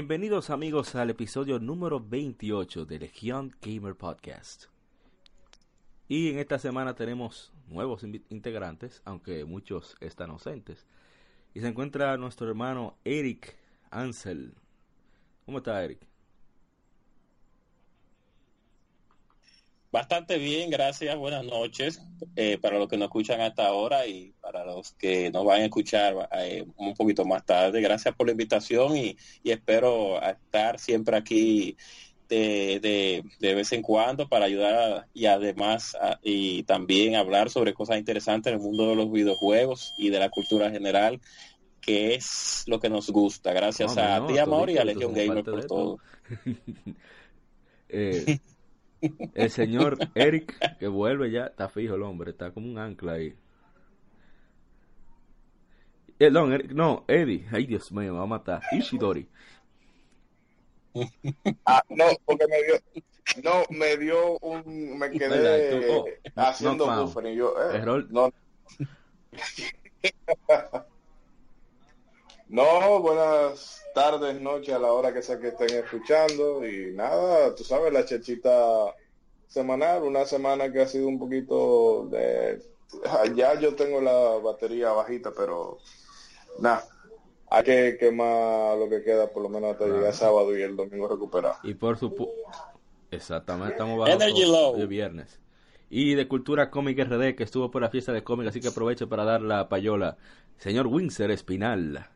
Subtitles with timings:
[0.00, 4.64] Bienvenidos amigos al episodio número 28 de Legion Gamer Podcast.
[6.08, 10.86] Y en esta semana tenemos nuevos integrantes, aunque muchos están ausentes.
[11.52, 13.54] Y se encuentra nuestro hermano Eric
[13.90, 14.54] Ansel.
[15.44, 16.09] ¿Cómo está Eric?
[19.92, 21.16] Bastante bien, gracias.
[21.16, 22.00] Buenas noches
[22.36, 25.64] eh, para los que nos escuchan hasta ahora y para los que nos van a
[25.64, 27.80] escuchar eh, un poquito más tarde.
[27.80, 31.76] Gracias por la invitación y, espero estar siempre aquí
[32.28, 38.52] de, de, vez en cuando para ayudar y además y también hablar sobre cosas interesantes
[38.52, 41.20] en el mundo de los videojuegos y de la cultura general
[41.80, 43.52] que es lo que nos gusta.
[43.52, 45.98] Gracias a ti, Amor, y a Legion Gamer por todo.
[47.88, 48.38] eh,
[49.34, 53.34] el señor Eric, que vuelve ya, está fijo el hombre, está como un ancla ahí.
[56.18, 58.60] Eh, no, no, Eddie, ay Dios mío, me va a matar.
[58.72, 59.26] Ishidori.
[61.64, 62.74] Ah, no, porque me dio,
[63.42, 66.04] no, me dio un, me quedé oh,
[66.36, 68.06] haciendo no, buffer y yo, eh, Error.
[68.10, 68.32] no.
[72.50, 76.66] No, buenas tardes, noches, a la hora que sea que estén escuchando.
[76.66, 78.94] Y nada, tú sabes, la chechita
[79.46, 82.60] semanal, una semana que ha sido un poquito de...
[83.36, 85.78] Ya yo tengo la batería bajita, pero
[86.58, 86.84] nada,
[87.48, 91.06] hay que quemar lo que queda por lo menos hasta llegar sábado y el domingo
[91.06, 91.54] recuperar.
[91.62, 92.34] Y por supuesto,
[93.12, 95.38] exactamente, estamos bajo de viernes.
[95.88, 99.08] Y de Cultura Cómica RD, que estuvo por la fiesta de cómic, así que aprovecho
[99.08, 100.16] para dar la payola.
[100.56, 102.08] Señor Windsor Espinal.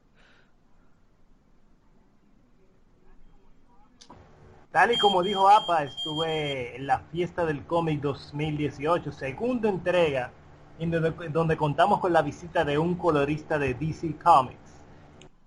[4.75, 10.33] Tal y como dijo APA, estuve en la fiesta del cómic 2018, segunda entrega,
[10.81, 14.83] en donde, contamos con la visita de un colorista de DC Comics.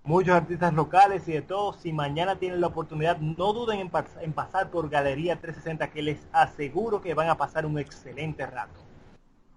[0.06, 4.32] Muchos artistas locales y de todos, si mañana tienen la oportunidad, no duden en, en
[4.32, 8.80] pasar por Galería 360, que les aseguro que van a pasar un excelente rato.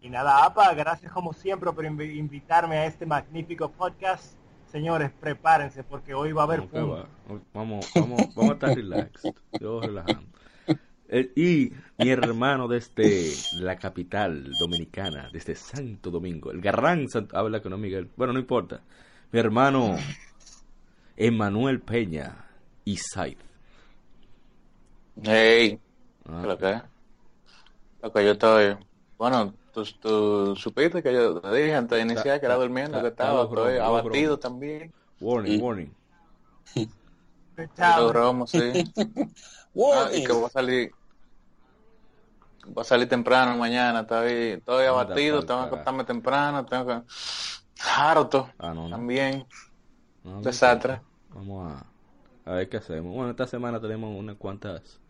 [0.02, 4.34] Y nada, APA, gracias como siempre por invitarme a este magnífico podcast
[4.70, 7.06] Señores, prepárense porque hoy va a haber vamos,
[7.52, 9.22] vamos, vamos, vamos, a estar relax.
[9.60, 10.30] Yo relajando.
[11.12, 17.60] Eh, y mi hermano desde la capital dominicana, desde Santo Domingo, el gran Santo, habla
[17.60, 18.80] con Miguel, bueno, no importa.
[19.32, 19.96] Mi hermano
[21.16, 22.36] Emanuel Peña
[22.84, 23.38] y Said.
[25.20, 25.80] Hey,
[26.28, 26.42] ah.
[26.46, 26.80] lo que
[28.02, 28.76] lo que yo estoy,
[29.18, 33.42] bueno, Tú, supiste que yo te dije antes de iniciar que era durmiendo, que estaba
[33.42, 34.92] abatido también.
[35.20, 35.94] Warning, warning.
[38.12, 38.58] Romo, sí.
[39.94, 40.92] ah, y que voy a salir
[42.66, 47.02] voy a salir temprano mañana, estoy, estoy abatido, tengo que acostarme temprano, tengo que
[47.96, 49.46] harto ah, no, también.
[50.42, 51.00] Desastre.
[51.30, 51.86] Vamos a,
[52.50, 53.14] a ver qué hacemos.
[53.14, 55.00] Bueno, esta semana tenemos unas cuantas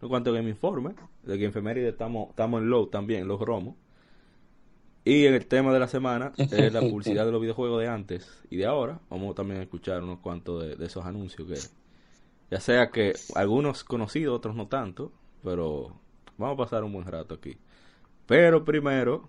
[0.00, 3.74] unos cuantos game informes de que enfermería estamos estamos en low también, los romos.
[5.04, 8.30] Y en el tema de la semana es la publicidad de los videojuegos de antes
[8.50, 9.00] y de ahora.
[9.10, 11.56] Vamos también a escuchar unos cuantos de, esos anuncios que
[12.50, 15.10] ya sea que algunos conocidos, otros no tanto,
[15.42, 15.96] pero
[16.36, 17.56] vamos a pasar un buen rato aquí.
[18.26, 19.28] Pero primero,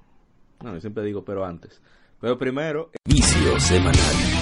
[0.61, 1.81] no, yo siempre digo pero antes.
[2.19, 4.32] Pero primero, vicio semanal.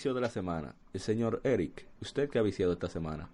[0.00, 0.74] Vicio de la semana.
[0.94, 3.28] El señor Eric, ¿usted qué ha viciado esta semana?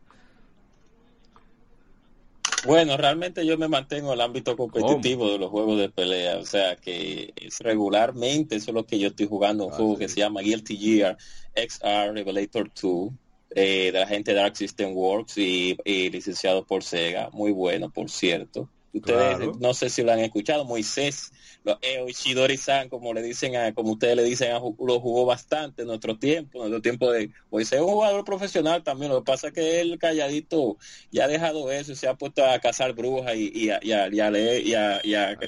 [2.66, 6.44] Bueno, realmente yo me mantengo en el ámbito competitivo de los juegos de pelea, o
[6.44, 10.08] sea que es regularmente eso es lo que yo estoy jugando, un ah, juego que
[10.08, 11.16] se llama Guilty Gear
[11.54, 13.10] XR Revelator 2,
[13.50, 18.10] eh, de la gente Dark System Works y, y licenciado por Sega, muy bueno por
[18.10, 18.68] cierto.
[18.96, 21.30] Ustedes no sé si lo han escuchado, Moisés,
[21.64, 25.82] lo, eh, san como le dicen a, como ustedes le dicen, a, lo jugó bastante
[25.82, 29.32] en nuestro tiempo, en nuestro tiempo de Moisés es un jugador profesional también, lo que
[29.32, 30.76] pasa es que él calladito
[31.10, 34.30] ya ha dejado eso, se ha puesto a cazar brujas y, y, a, y, a,
[34.30, 35.38] leer y a, y a,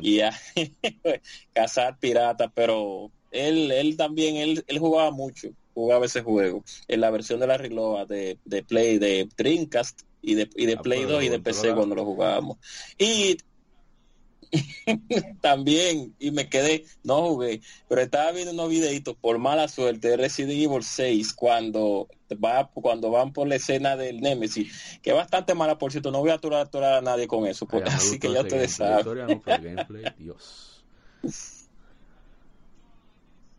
[0.00, 0.30] y a
[1.52, 6.64] cazar piratas, pero él, él también, él, él jugaba mucho, jugaba ese juego.
[6.88, 10.74] En la versión de la Rigloa de, de Play de Dreamcast y de, y de
[10.74, 12.58] ah, Play 2 y de PC cuando lo jugábamos.
[12.98, 13.36] Y,
[15.40, 20.16] También, y me quedé, no jugué, pero estaba viendo unos videitos por mala suerte de
[20.16, 22.08] Resident Evil 6 cuando
[22.42, 26.20] va cuando van por la escena del Nemesis, que es bastante mala, por cierto, no
[26.20, 29.42] voy a aturar, a nadie con eso, así que ya ustedes saben.
[30.18, 30.84] Dios.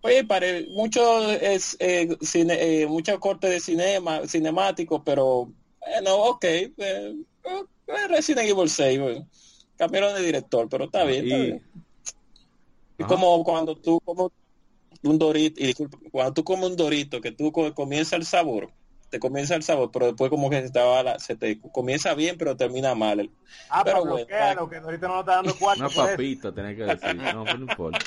[0.02, 5.50] Oye, para mucho es eh, cine, eh, mucho corte de cinema, cinemático, pero
[5.86, 9.28] bueno, ok, eh, eh Resident Evil 6, bueno
[9.78, 11.64] cambiaron de director, pero está bien, está bien.
[12.98, 14.32] Es como cuando tú como
[15.04, 18.72] un dorito, y disculpa, cuando tú comes un dorito, que tú comienza el sabor,
[19.10, 20.80] te comienza el sabor, pero después como que se, te,
[21.20, 23.30] se te comienza bien, pero termina mal.
[23.70, 25.86] Ah, pero, bueno, que Dorito no está dando cuatro.
[25.86, 28.00] Una papita, tenés que decir, no, no importa.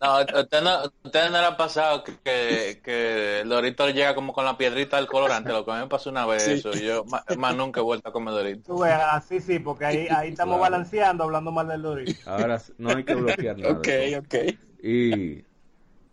[0.00, 4.46] No, usted no, usted no le ha pasado que, que, el dorito llega como con
[4.46, 7.04] la piedrita del colorante, lo que a mí me pasó una vez eso, y yo
[7.04, 8.82] más, nunca he vuelto a comer dorito.
[8.82, 12.30] así sí, porque ahí, ahí estamos balanceando, hablando mal del dorito.
[12.30, 13.74] Ahora no hay que bloquear nada.
[13.74, 13.88] ok,
[14.20, 14.34] ok.
[14.82, 15.32] Y,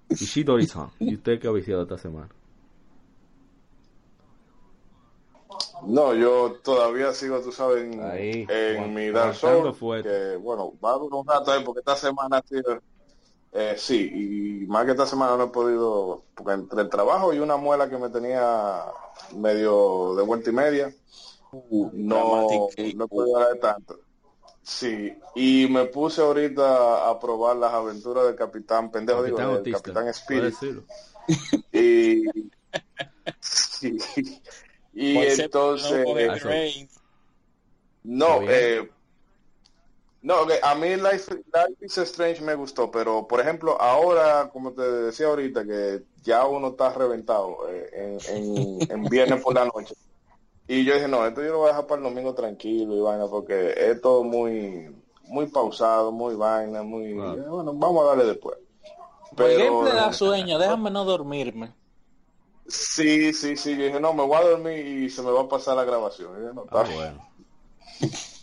[0.09, 2.27] y Shidori-san, ¿y usted qué ha viciado esta semana?
[5.85, 10.97] No, yo todavía sigo, tú sabes, en, en mi Dark Souls, que bueno, va a
[10.97, 12.81] durar un rato ahí porque esta semana ha sido
[13.51, 17.39] eh, sí, y más que esta semana no he podido, porque entre el trabajo y
[17.39, 18.83] una muela que me tenía
[19.35, 20.93] medio de vuelta y media,
[21.51, 22.47] uh, no,
[22.95, 23.99] no he podido hablar de tanto.
[24.61, 30.09] Sí, y me puse ahorita a probar las aventuras del Capitán Pendejo, digo, del Capitán
[30.09, 30.53] Spirit.
[31.71, 32.25] Y,
[33.39, 33.97] sí,
[34.93, 36.05] y entonces...
[38.03, 38.89] No, eh,
[40.27, 41.41] no, a mí Life,
[41.79, 46.71] is Strange me gustó, pero por ejemplo, ahora, como te decía ahorita, que ya uno
[46.71, 48.17] está reventado eh,
[48.89, 49.95] en, viernes por la noche.
[50.67, 52.99] Y yo dije, no, esto yo lo voy a dejar para el domingo tranquilo y
[52.99, 54.93] vaina, porque es todo muy,
[55.29, 57.13] muy pausado, muy vaina, muy...
[57.13, 58.57] Bueno, vamos a darle después.
[59.33, 61.73] Pero, le da sueño, déjame no dormirme.
[62.67, 65.47] Sí, sí, sí, yo dije, no, me voy a dormir y se me va a
[65.47, 66.53] pasar la grabación.
[66.53, 67.29] no, ah, bueno.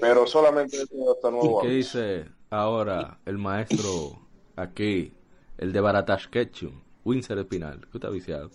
[0.00, 1.60] pero solamente hasta nuevo.
[1.62, 4.20] ¿Qué dice ahora el maestro
[4.56, 5.12] aquí,
[5.58, 7.80] el de Baratash Ketchum, Winsor Espinal?
[7.90, 8.50] ¿Qué está viciado?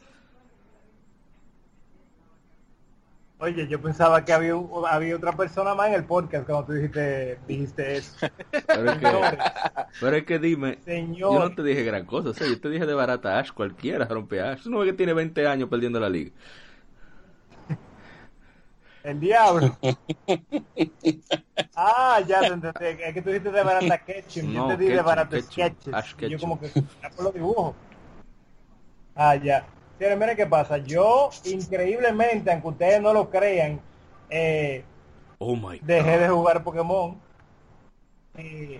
[3.41, 4.53] Oye, yo pensaba que había,
[4.89, 8.27] había otra persona más en el podcast cuando tú dijiste, dijiste eso.
[8.67, 9.37] Pero es, que,
[10.01, 11.33] pero es que dime, Señor.
[11.33, 14.03] yo no te dije gran cosa, o sea, yo te dije de Barata Ash, cualquiera
[14.05, 14.65] rompe Ash.
[14.65, 16.31] No es que tiene 20 años perdiendo la liga.
[19.09, 19.75] El diablo.
[21.75, 22.85] ah, ya te entendí.
[23.03, 24.51] Es que tú dijiste de Barata Ketchum.
[24.51, 26.15] yo te dije de Barata Sketches.
[26.29, 26.69] Yo como que
[27.15, 27.75] por los dibujos.
[29.15, 29.65] Ah, ya.
[29.97, 30.77] Sí, miren qué pasa.
[30.77, 33.81] Yo, increíblemente, aunque ustedes no lo crean,
[34.29, 34.83] eh,
[35.39, 37.17] oh my dejé de jugar Pokémon.
[38.37, 38.79] Eh,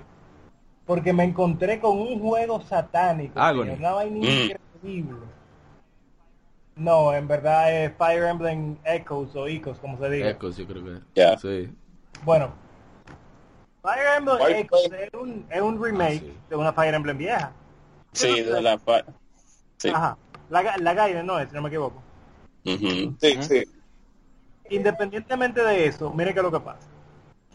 [0.85, 3.33] porque me encontré con un juego satánico.
[3.39, 4.23] Una vaina mm.
[4.23, 5.38] increíble.
[6.79, 10.29] No, en verdad es Fire Emblem Echoes o Echoes, como se dice.
[10.29, 10.83] Echoes, yo creo
[11.13, 11.37] que.
[11.37, 11.73] Sí.
[12.23, 12.53] Bueno,
[13.81, 17.51] Fire Emblem Echoes es un, es un remake ah, de una Fire Emblem vieja.
[18.13, 18.79] Sí, de la.
[19.75, 19.89] Sí.
[19.89, 20.17] Ajá.
[20.49, 22.01] La, la Gaiden no es, si no me equivoco.
[22.63, 23.63] Sí, sí.
[24.69, 26.87] Independientemente de eso, mire qué es lo que pasa.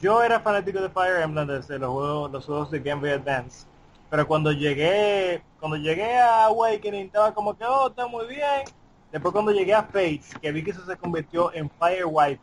[0.02, 3.66] Yo era fanático de Fire Emblem desde los juegos, los juegos de Game Boy Advance.
[4.10, 8.64] Pero cuando llegué, cuando llegué a Awakening estaba como que, oh, está muy bien
[9.14, 12.40] Después cuando llegué a Fates, que vi que eso se convirtió en Firewife.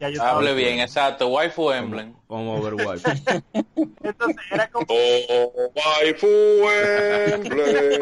[0.00, 1.28] Ya yo Hable bien, exacto.
[1.28, 2.14] Waifu Emblem.
[2.26, 3.10] Como, Overwife.
[4.02, 4.86] Entonces era como...
[4.88, 6.26] Oh, waifu
[7.26, 8.00] Emblem.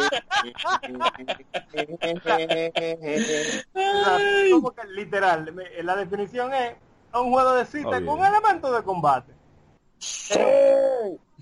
[4.52, 5.52] como que literal,
[5.83, 6.76] la definición es
[7.12, 9.33] un juego de cita oh, con elementos de combate.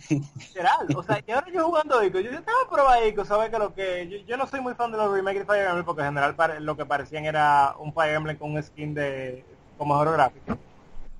[0.08, 3.74] Literal, o sea, y ahora yo jugando Ico, yo, estaba probando Ico, ¿sabes que lo
[3.74, 4.24] que?
[4.26, 6.76] Yo, no soy muy fan de los remakes de Fire Emblem porque en general lo
[6.76, 9.44] que parecían era un Fire Emblem con un skin de
[9.78, 10.58] con mejor gráfico.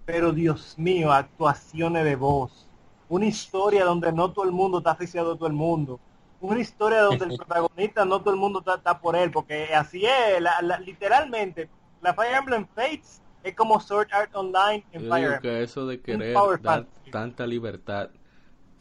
[0.05, 2.67] Pero Dios mío, actuaciones de voz.
[3.09, 6.01] Una historia donde no todo el mundo está aficionado a todo el mundo.
[6.41, 10.43] Una historia donde el protagonista no todo el mundo está, por él, porque así es,
[10.81, 11.69] literalmente,
[12.01, 15.41] la Fire Emblem Fates es como Sword Art Online en Fire Emblem.
[15.41, 18.11] que eso de querer dar tanta libertad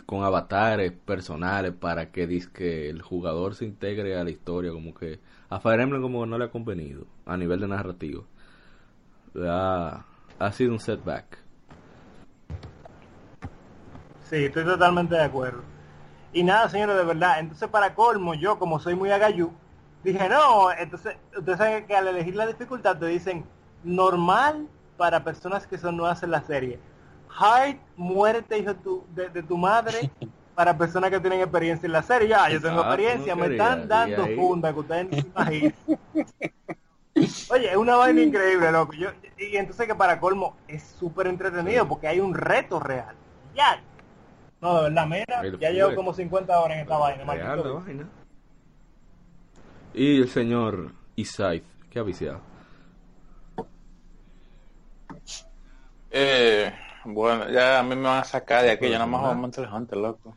[0.06, 5.20] con avatares personales para que, que el jugador se integre a la historia, como que
[5.50, 8.26] a Fire Emblem como no le ha convenido a nivel de narrativo.
[9.40, 10.06] Ha,
[10.40, 11.38] ha sido un setback.
[14.30, 15.62] Sí, estoy totalmente de acuerdo.
[16.34, 17.40] Y nada, señores, de verdad.
[17.40, 19.52] Entonces, para colmo, yo como soy muy agayú,
[20.04, 23.46] dije, no, entonces, ustedes saben que al elegir la dificultad te dicen
[23.84, 24.68] normal
[24.98, 26.80] para personas que son nuevas en la serie.
[27.38, 28.74] Hard muerte, hijo
[29.16, 30.12] de, de, tu madre,
[30.56, 32.28] para personas que tienen experiencia en la serie.
[32.28, 35.74] Ya, yo tengo experiencia, me están dando funda que ustedes no se imaginan.
[37.52, 38.94] Oye, es una vaina increíble, loco.
[38.94, 43.16] Yo, y entonces que para colmo es súper entretenido porque hay un reto real.
[43.56, 43.82] Ya.
[44.62, 47.24] No, de verdad, mira, ya llevo como 50 horas en esta vaina.
[47.24, 48.08] vaina.
[49.94, 52.42] Y el señor Isaif, ¿qué ha viciado?
[56.12, 56.72] Eh,
[57.06, 59.68] bueno, ya a mí me van a sacar de aquí, yo nada más a Monster
[59.72, 60.36] Hunter, loco.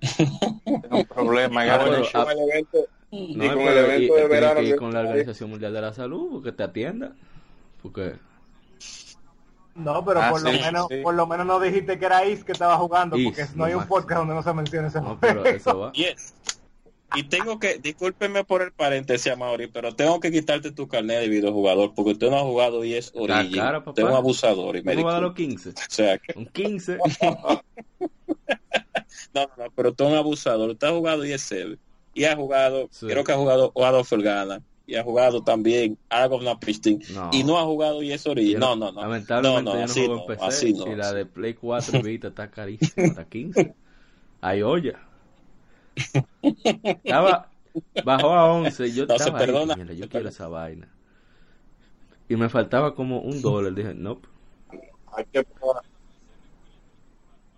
[0.16, 1.64] Tengo un problema.
[1.64, 2.78] Ya bueno, a, el evento,
[3.10, 4.60] no, y con el evento de verano.
[4.60, 7.12] Que ir con la Organización Mundial de la Salud, que te atienda.
[7.82, 8.16] Porque...
[9.74, 12.52] No, pero ah, por, lo menos, por lo menos no dijiste que era Is que
[12.52, 15.78] estaba jugando, porque no hay un podcast donde no se menciona ese no, pero eso
[15.78, 15.92] va.
[15.94, 16.34] Yes.
[17.16, 21.28] Y tengo que, discúlpeme por el paréntesis, Mauri, pero tengo que quitarte tu carnet de
[21.28, 23.60] videojugador porque usted no ha jugado y es Origin.
[23.86, 24.76] usted es un abusador.
[24.76, 25.70] Y me a los 15.
[25.70, 26.38] O sea, que...
[26.38, 26.98] Un 15.
[29.34, 30.70] no, no, pero usted es un abusador.
[30.70, 31.78] Usted ha jugado y es Sebe.
[32.14, 36.58] Y ha jugado, creo que ha jugado Adolf Gana y ha jugado también algo of
[36.58, 37.00] Pristine
[37.32, 38.58] y no ha jugado y es Origin.
[38.58, 39.00] No, no, no.
[39.00, 40.44] Lamentablemente no, no, yo no juego en PC.
[40.44, 43.74] Así no, y la de Play 4 Vita está carísima, está 15.
[44.42, 45.00] Hay olla.
[46.42, 47.50] Estaba,
[48.04, 48.92] bajó a 11.
[48.92, 49.74] Yo no estaba perdona.
[49.74, 50.88] Ahí, yo quiero esa vaina.
[52.28, 53.74] Y me faltaba como un dólar.
[53.74, 54.10] Dije, no.
[54.10, 54.28] Nope.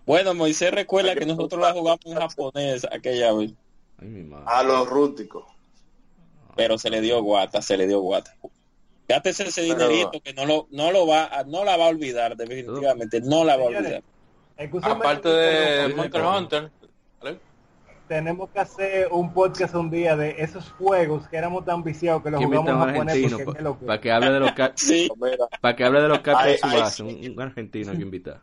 [0.06, 3.52] Bueno, Moisés recuerda que, nosotros la jugamos en japonés aquella vez.
[4.46, 5.44] a los rústicos.
[6.54, 8.34] Pero se le dio guata, se le dio guata.
[9.08, 13.20] Gátese ese dinerito que no lo, no lo va, no la va a olvidar, definitivamente,
[13.20, 14.02] no la va a olvidar.
[14.82, 16.70] Aparte de Monster Hunter,
[18.06, 22.30] tenemos que hacer un podcast un día de esos juegos que éramos tan viciados que
[22.30, 27.00] los jugamos en japonés para que hable de los para que hable de los capos
[27.00, 28.40] un, un, argentino que invitar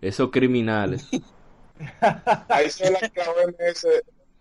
[0.00, 1.08] esos criminales.
[2.48, 3.86] Ahí se la OMS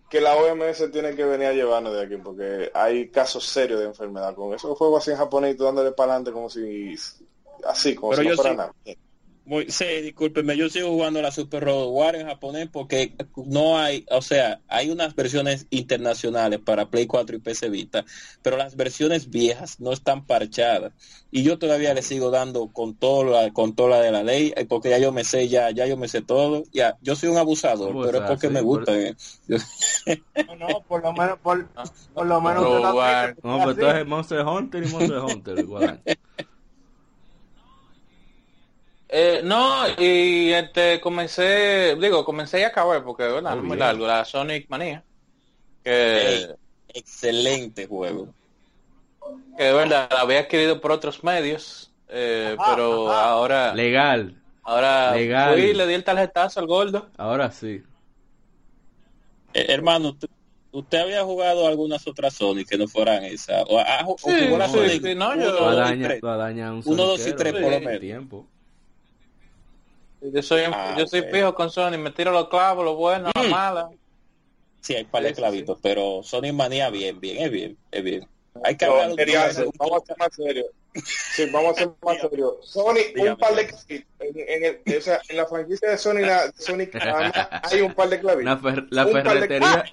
[0.09, 3.87] que la OMS tiene que venir a llevarnos de aquí porque hay casos serios de
[3.87, 6.95] enfermedad con esos juegos así en japonés y tú dándole para adelante como si
[7.65, 8.73] así como si no fuera nada
[9.47, 14.05] muy, sí, discúlpeme, yo sigo jugando la Super Road War en japonés porque no hay,
[14.11, 18.03] o sea, hay unas versiones internacionales para Play 4 y PC Vita,
[18.41, 20.91] pero las versiones viejas no están parchadas.
[21.31, 24.65] Y yo todavía le sigo dando con todo la, con toda de la ley, eh,
[24.65, 26.63] porque ya yo me sé, ya, ya yo me sé todo.
[26.73, 28.99] Ya, yo soy un abusador, pero es porque me gusta.
[28.99, 29.15] Eh.
[30.45, 31.67] No, no, por lo menos, por,
[32.13, 32.63] por lo menos.
[33.43, 36.01] No, pero tú eres Monster Hunter y Monster Hunter, igual.
[39.09, 43.57] Eh, no, y este, comencé, digo, comencé y acabé porque ¿verdad?
[43.57, 45.03] es muy largo, la Sonic Manía.
[45.83, 46.49] Que,
[46.89, 48.33] excelente juego.
[49.57, 53.73] Que de verdad la había adquirido por otros medios, eh, pero ahora...
[53.73, 54.35] Legal.
[54.63, 55.53] Ahora Legal.
[55.53, 57.09] fui le di el tarjetazo al gordo.
[57.15, 57.81] Ahora sí.
[59.53, 60.17] Eh, hermano,
[60.71, 63.63] ¿usted había jugado algunas otras Sonic que no fueran esas?
[63.69, 63.81] ¿O,
[64.17, 65.01] sí, la Sonic?
[65.15, 65.65] no, yo...
[66.85, 68.01] Uno, dos y tres, por lo menos.
[68.01, 68.45] Tiempo.
[70.21, 73.43] Yo soy, ah, yo soy pijo con Sony, me tiro los clavos, lo bueno, mm.
[73.43, 73.91] lo malo.
[74.81, 78.27] Sí, hay par de clavitos, pero Sony manía bien, bien, es bien, es bien.
[78.63, 79.09] Hay que hablar
[79.77, 80.65] Vamos a ser más serios.
[81.35, 82.55] Sí, vamos a ser más serios.
[82.61, 84.05] Sony, un par de clavitos.
[84.19, 86.87] En, el, o sea, en la franquicia de Sony, la, Sony
[87.63, 88.63] hay un par de clavitos.
[88.89, 89.85] La, ferretería,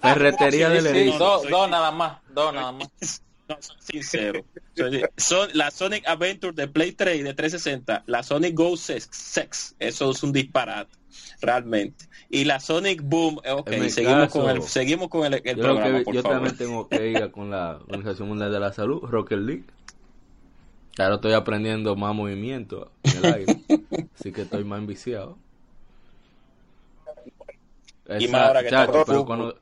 [0.00, 2.88] ferretería del sí, Dos do nada más, dos nada más.
[3.60, 4.44] sincero.
[5.16, 10.10] Son la Sonic Adventure de Play 3 y de 360, la Sonic Go Sex, eso
[10.10, 10.96] es un disparate,
[11.40, 12.06] realmente.
[12.30, 16.56] Y la Sonic Boom, eh, ok, seguimos, con el, seguimos con el, programa, yo también
[16.56, 19.64] tengo que ir con la Organización Mundial de la Salud, Rocket League.
[20.94, 23.60] Claro, estoy aprendiendo más movimiento en el aire,
[24.18, 25.38] así que estoy más enviciado
[28.08, 28.70] y más ahora que
[29.06, 29.56] pero cuando,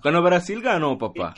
[0.00, 1.34] cuando, Brasil ganó, papá,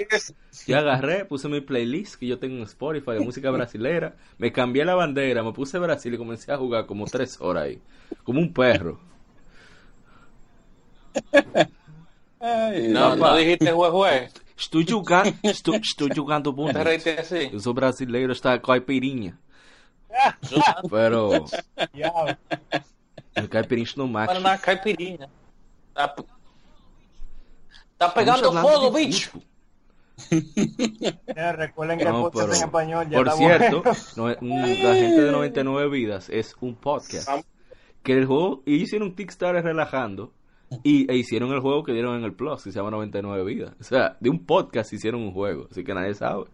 [0.66, 4.84] yo agarré, puse mi playlist que yo tengo en Spotify de música brasilera, me cambié
[4.84, 7.80] la bandera, me puse Brasil y comencé a jugar como tres horas ahí,
[8.24, 9.00] como un perro.
[12.90, 14.28] no, no dijiste jue, jue.
[14.56, 16.84] Estoy jugando, estoy, estoy jugando bonito.
[17.52, 19.38] Yo soy brasileiro, está caipirinha.
[20.90, 21.46] Pero...
[23.34, 24.26] El caipirinha no macho.
[24.28, 25.28] Para na caipirinha.
[27.92, 29.30] Está pegando fuego, bicho.
[31.56, 36.56] recuerden que el podcast en español ya Por cierto, la gente de 99 vidas es
[36.60, 37.28] un podcast.
[38.02, 40.32] Que el juego, y hicieron un Kickstarter relajando
[40.82, 43.74] y e hicieron el juego que dieron en el Plus, que se llama 99 vidas.
[43.80, 46.44] O sea, de un podcast hicieron un juego, así que nadie sabe.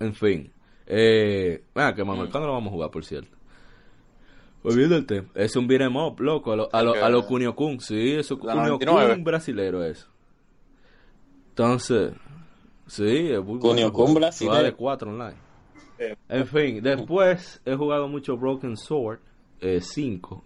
[0.00, 0.52] En fin.
[0.86, 3.36] Eh, bueno, que Manuel, ¿cuándo lo vamos a jugar, por cierto?
[4.62, 5.26] Tema.
[5.34, 6.52] Es un beat'em up, loco.
[6.52, 7.80] A lo, a lo, a lo Kunio Kun.
[7.80, 10.08] Sí, eso Kunio Kun brasilero es.
[11.48, 12.12] Entonces,
[12.86, 13.92] sí, es muy Kunio.
[13.92, 14.62] Kun brasilero.
[14.62, 15.36] de 4 online.
[16.28, 19.20] En fin, después he jugado mucho Broken Sword
[19.60, 20.44] 5.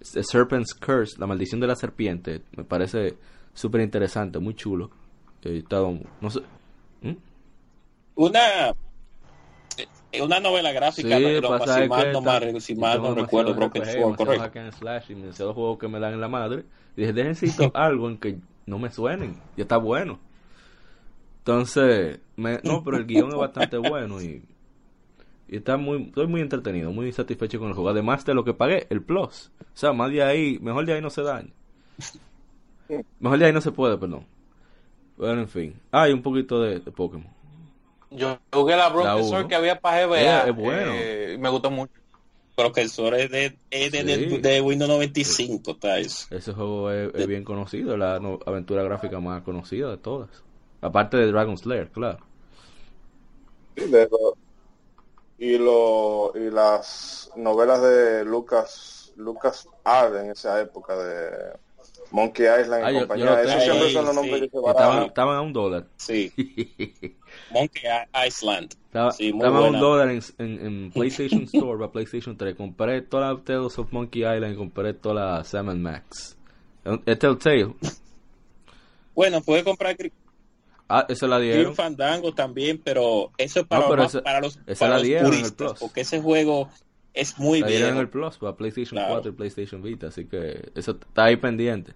[0.00, 2.42] Eh, Serpent's Curse, la maldición de la serpiente.
[2.56, 3.16] Me parece
[3.52, 4.90] súper interesante, muy chulo.
[5.42, 6.40] He estado, no sé.
[7.02, 7.16] ¿Mm?
[8.14, 8.74] Una
[10.22, 14.16] una novela gráfica, sí, pero si, mal, no, mal, si mal no recuerdo, Broken Sword,
[14.16, 14.58] correcto.
[14.58, 16.64] En Slash y demasiados juegos que me dan en la madre.
[16.96, 19.36] Y dije, algo en que no me suenen.
[19.56, 20.18] Y está bueno.
[21.38, 24.42] Entonces, me, no, pero el guion es bastante bueno y,
[25.48, 27.90] y está muy, estoy muy entretenido, muy satisfecho con el juego.
[27.90, 29.50] Además de lo que pagué, el Plus.
[29.60, 31.50] O sea, más de ahí, mejor de ahí no se daña.
[33.20, 34.24] Mejor de ahí no se puede, perdón.
[35.18, 35.74] Bueno, en fin.
[35.92, 37.26] Ah, y un poquito de Pokémon.
[38.10, 40.48] Yo jugué la Broken Sword que había para GBA.
[40.48, 40.92] Es, bueno.
[40.94, 41.92] Eh, me gustó mucho.
[42.56, 45.76] Broken Sword es de, es de, de, Windows 95,
[46.30, 50.30] Ese juego es, bien conocido, la aventura gráfica más conocida de todas.
[50.80, 52.18] Aparte de Dragon Slayer, claro.
[55.38, 61.52] y, lo, y las novelas de Lucas Lucas Art en esa época de
[62.10, 63.42] Monkey Island y compañía.
[63.42, 65.86] Esos siempre son los nombres que se estaban, estaban a un dólar.
[65.96, 66.32] Sí.
[67.50, 67.82] Monkey
[68.26, 68.74] Island.
[68.86, 72.54] Estaba, sí, estaba un dólar en, en, PlayStation Store para PlayStation 3.
[72.56, 76.36] Compré toda la Tales of Monkey Island y compré toda la Salmon Max.
[77.04, 77.74] Es Telltale.
[79.14, 79.96] Bueno, puede comprar
[80.88, 81.74] Ah, esa la dieron.
[81.74, 86.00] Fandango también, pero eso es para, no, los, para los, para la los puristas, porque
[86.00, 86.70] ese juego
[87.12, 87.84] es muy bien.
[87.84, 91.92] en el Plus para PlayStation 4 y PlayStation Vita, así que eso está ahí pendiente.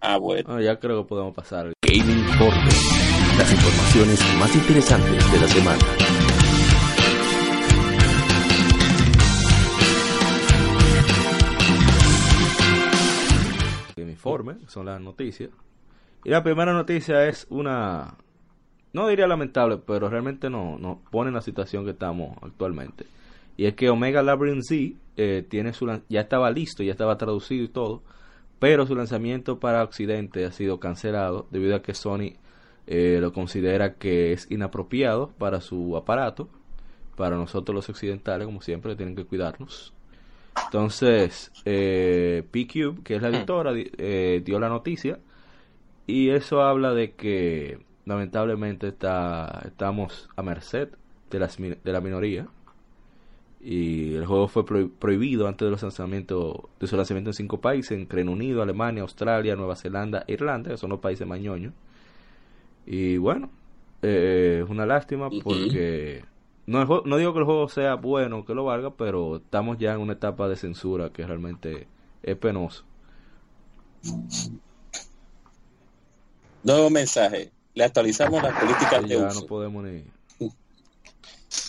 [0.00, 0.60] Ah, bueno.
[0.60, 1.72] ya creo que podemos pasar.
[1.82, 3.13] Gaming Informe.
[3.38, 5.78] Las informaciones más interesantes de la semana.
[13.96, 15.50] Game Informe, son las noticias.
[16.24, 18.14] Y la primera noticia es una,
[18.92, 23.04] no diría lamentable, pero realmente no, nos pone en la situación que estamos actualmente.
[23.56, 27.64] Y es que Omega Labyrinth Z eh, tiene su, ya estaba listo, ya estaba traducido
[27.64, 28.02] y todo,
[28.60, 32.36] pero su lanzamiento para Occidente ha sido cancelado debido a que Sony
[32.86, 36.48] eh, lo considera que es inapropiado para su aparato.
[37.16, 39.94] Para nosotros los occidentales, como siempre, tienen que cuidarnos.
[40.66, 45.18] Entonces, eh, P-Cube, que es la editora, eh, dio la noticia
[46.06, 50.88] y eso habla de que lamentablemente está, estamos a merced
[51.30, 52.46] de, las, de la minoría
[53.60, 57.92] y el juego fue prohibido antes de, los lanzamientos, de su lanzamiento en cinco países,
[57.92, 61.72] en Reino Unido, Alemania, Australia, Nueva Zelanda e Irlanda, que son los países mañoños.
[62.86, 63.50] Y bueno,
[64.02, 66.24] eh, es una lástima porque
[66.66, 70.00] no, no digo que el juego sea bueno, que lo valga, pero estamos ya en
[70.00, 71.86] una etapa de censura que realmente
[72.22, 72.84] es penoso.
[76.62, 77.50] Nuevo mensaje.
[77.74, 80.04] Le actualizamos la política de ya no podemos ni...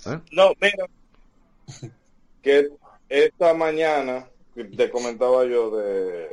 [0.07, 0.19] ¿Eh?
[0.31, 0.85] No, mira,
[2.43, 2.69] que
[3.09, 4.27] esta mañana
[4.63, 6.29] te comentaba yo de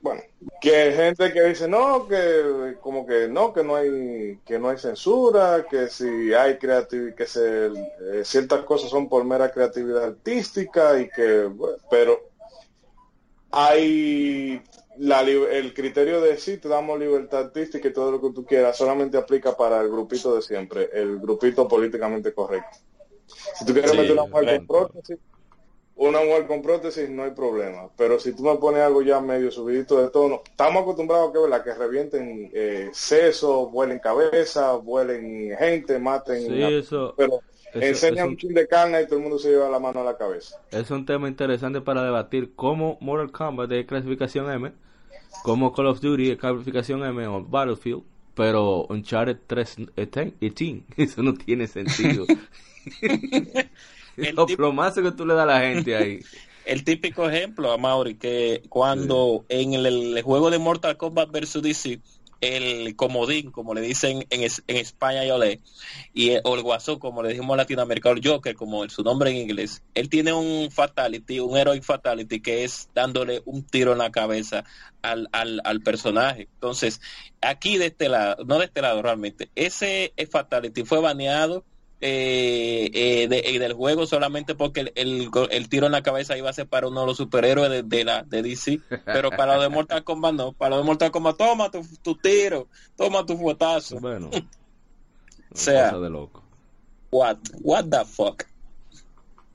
[0.00, 0.22] bueno
[0.60, 4.78] que gente que dice no que como que no que no hay que no hay
[4.78, 10.98] censura que si hay creatividad que se, eh, ciertas cosas son por mera creatividad artística
[10.98, 11.50] y que
[11.90, 12.20] pero
[13.50, 14.62] hay
[14.98, 18.78] la, el criterio de sí te damos libertad artística y todo lo que tú quieras
[18.78, 22.78] solamente aplica para el grupito de siempre el grupito políticamente correcto.
[23.26, 25.18] Si tú quieres meter una mujer con prótesis,
[25.96, 27.88] una mujer con prótesis no hay problema.
[27.96, 31.38] Pero si tú me pones algo ya medio subidito de tono, estamos acostumbrados a que,
[31.38, 31.64] ¿verdad?
[31.64, 36.46] que revienten eh, sesos, vuelen cabeza, vuelen gente, maten.
[36.46, 37.40] Sí, eso, pero
[37.72, 40.16] enseñan un chin de carne y todo el mundo se lleva la mano a la
[40.16, 40.60] cabeza.
[40.70, 44.72] Es un tema interesante para debatir cómo Mortal Kombat de clasificación M,
[45.42, 48.02] como Call of Duty de clasificación M o Battlefield,
[48.34, 49.76] pero Uncharted 3
[50.40, 52.26] y Team, eso no tiene sentido.
[54.28, 56.20] el Los plomazos que tú le das a la gente ahí.
[56.66, 62.00] el típico ejemplo, a Mauri, que cuando en el, juego de Mortal Kombat vs DC,
[62.40, 65.60] el comodín, como le dicen en, en España y Olé,
[66.12, 69.30] y el, o el guasón, como le dijimos en Latinoamérica, el Joker, como su nombre
[69.30, 73.98] en inglés, él tiene un fatality, un heroic fatality, que es dándole un tiro en
[73.98, 74.64] la cabeza
[75.02, 76.48] al, al, al personaje.
[76.54, 77.00] Entonces,
[77.40, 81.64] aquí de este lado, no de este lado realmente, ese fatality fue baneado
[81.98, 86.52] eh, eh, eh, del juego solamente porque el, el, tiro en la cabeza iba a
[86.52, 90.04] ser para uno de los superhéroes de, la de DC, pero para lo de Mortal
[90.04, 93.98] Kombat no, para lo de Mortal Kombat toma tu, tu tiro, toma tu fuetazo.
[93.98, 96.42] Bueno, o sea, de loco.
[97.10, 98.44] What, what the fuck.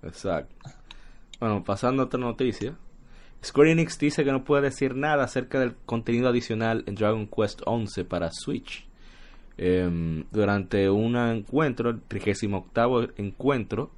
[0.02, 0.56] Exacto.
[1.40, 2.76] bueno, pasando a otra noticia.
[3.44, 7.62] Square Enix dice que no puede decir nada acerca del contenido adicional en Dragon Quest
[7.66, 8.88] 11 para Switch.
[9.58, 13.92] Em, durante un encuentro, el 38 encuentro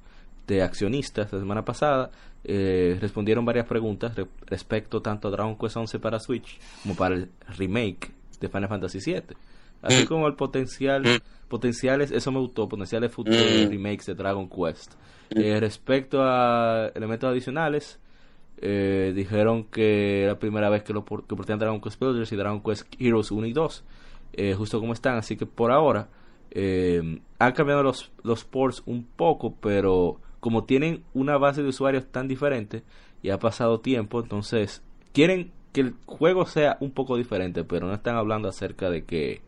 [0.46, 2.10] de accionistas la semana pasada,
[2.44, 4.12] eh, respondieron varias preguntas
[4.46, 8.98] respecto tanto a Dragon Quest 11 para Switch como para el remake de Final Fantasy
[8.98, 9.36] VII.
[9.80, 10.06] Así mm.
[10.06, 11.48] como el potencial, mm.
[11.48, 13.70] potenciales, eso me gustó, potenciales futuros mm.
[13.70, 14.94] remakes de Dragon Quest.
[15.30, 17.98] Eh, respecto a elementos adicionales,
[18.58, 22.62] eh, dijeron que era la primera vez que lo que Dragon Quest Builders y Dragon
[22.62, 23.84] Quest Heroes 1 y 2,
[24.36, 25.16] eh, justo como están.
[25.16, 26.08] Así que por ahora
[26.56, 32.28] han cambiado los, los ports un poco, pero como tienen una base de usuarios tan
[32.28, 32.84] diferente
[33.22, 37.94] y ha pasado tiempo, entonces quieren que el juego sea un poco diferente, pero no
[37.94, 39.42] están hablando acerca de que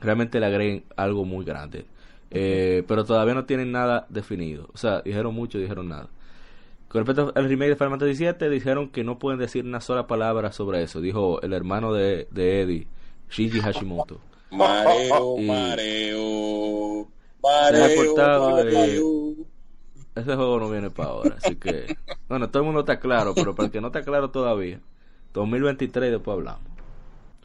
[0.00, 1.86] realmente le agreguen algo muy grande.
[2.30, 4.68] Eh, pero todavía no tienen nada definido.
[4.72, 6.08] O sea, dijeron mucho, dijeron nada.
[6.88, 10.06] Con respecto al remake de Final Fantasy VII, dijeron que no pueden decir una sola
[10.06, 11.00] palabra sobre eso.
[11.00, 12.86] Dijo el hermano de, de Eddie,
[13.30, 14.20] Shinji Hashimoto.
[14.50, 17.08] Mareo, mareo,
[17.42, 19.36] mareo,
[20.14, 21.96] ese juego no viene para ahora, así que...
[22.28, 24.80] Bueno, todo el mundo está claro, pero para el que no está claro todavía,
[25.32, 26.62] 2023 después hablamos.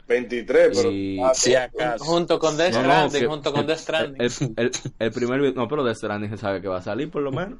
[0.08, 1.20] 23, pero y...
[1.34, 2.04] si acaso.
[2.04, 4.54] junto con Death Stranding, junto con Death Stranding.
[4.56, 7.32] El, el, primer no, pero Death Stranding se sabe que va a salir por lo
[7.32, 7.58] menos.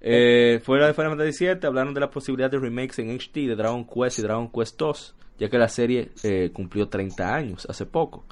[0.00, 3.56] Eh, fuera de Final Fantasy VII hablaron de la posibilidad de remakes en HD de
[3.56, 7.84] Dragon Quest y Dragon Quest 2, ya que la serie eh, cumplió 30 años hace
[7.86, 8.24] poco.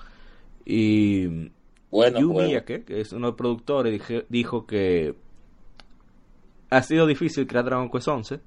[0.64, 1.50] Y
[1.90, 5.14] bueno, Yu Miyake, que es uno de los productores, dijo que
[6.70, 8.40] ha sido difícil crear Dragon Quest 11,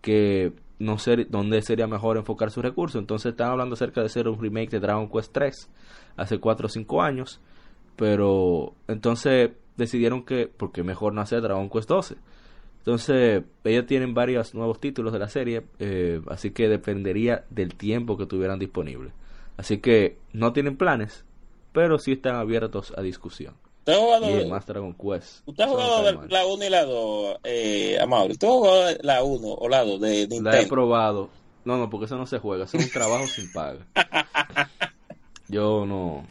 [0.00, 3.00] que no sé dónde sería mejor enfocar sus recursos.
[3.00, 5.70] Entonces están hablando acerca de hacer un remake de Dragon Quest 3
[6.16, 7.40] hace 4 o 5 años,
[7.96, 12.16] pero entonces decidieron que, porque mejor no hacer Dragon Quest 12.
[12.78, 18.16] Entonces, ellos tienen varios nuevos títulos de la serie, eh, así que dependería del tiempo
[18.16, 19.12] que tuvieran disponible.
[19.56, 21.24] Así que no tienen planes,
[21.72, 23.54] pero sí están abiertos a discusión.
[23.88, 25.48] ¿Usted ha jugado, y más Dragon Quest.
[25.48, 28.32] ¿Usted ha jugado la 1 y la 2, eh, Amable?
[28.32, 30.50] ¿Usted ha jugado la 1 o la 2 de Nintendo?
[30.50, 31.30] La he probado.
[31.64, 32.64] No, no, porque eso no se juega.
[32.64, 33.86] Eso es un trabajo sin paga.
[35.48, 36.26] Yo no.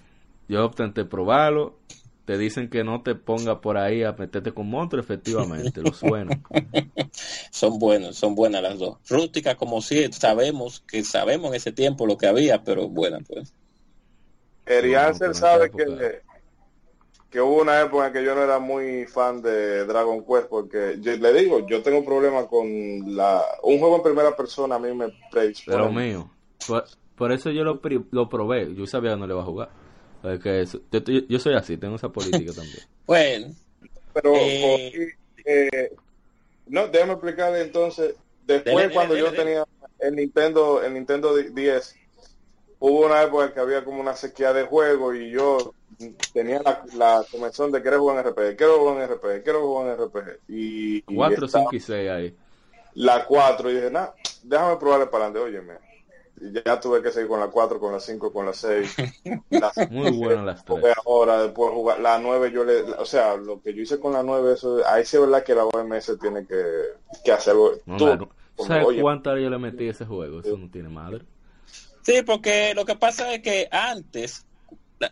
[0.48, 1.78] Yo intenté probarlo.
[2.28, 6.38] Te dicen que no te ponga por ahí a meterte con monstruos, efectivamente, lo suena.
[7.52, 8.98] son buenos, son buenas las dos.
[9.08, 13.54] Rústica como si sabemos que sabemos en ese tiempo lo que había, pero buenas pues.
[14.66, 16.20] Erianser sabe que,
[17.30, 20.98] que hubo una época en que yo no era muy fan de Dragon Quest porque
[20.98, 22.68] le digo, yo tengo un problema con
[23.16, 25.78] la un juego en primera persona a mí me predispone.
[25.78, 26.30] Pero mío,
[27.16, 27.80] por, eso yo lo,
[28.12, 29.87] lo probé, yo sabía que no le iba a jugar.
[30.24, 32.84] Yo, soy así, tengo esa política también.
[33.06, 33.48] bueno,
[34.14, 35.96] pero eh, eh,
[36.68, 39.66] no, déjame explicarle entonces, después cuando yo tenía
[40.00, 41.96] el Nintendo el Nintendo 10
[42.80, 45.74] hubo una época en que había como una sequía de juego y yo
[46.34, 49.88] tenía la, la convención de querer jugar en RPG, quiero jugar en RPG, quiero jugar
[49.88, 50.40] en RPG.
[50.48, 52.36] Y, 4, 5 y 6 ahí.
[52.94, 55.74] La 4 y dije, nada, déjame probarle para adelante, óyeme.
[56.40, 58.96] Ya tuve que seguir con la 4, con la 5, con la 6.
[59.90, 60.84] Muy buenas las 3.
[61.06, 64.22] Ahora, después jugar la 9, yo le, o sea, lo que yo hice con la
[64.22, 66.64] 9, eso, ahí sí es verdad que la OMS tiene que,
[67.26, 67.56] que hacer.
[67.86, 68.30] No, tú,
[68.66, 70.40] ¿Sabes cuántas yo le metí a ese juego?
[70.42, 71.24] Eso no tiene madre.
[72.02, 74.46] Sí, porque lo que pasa es que antes,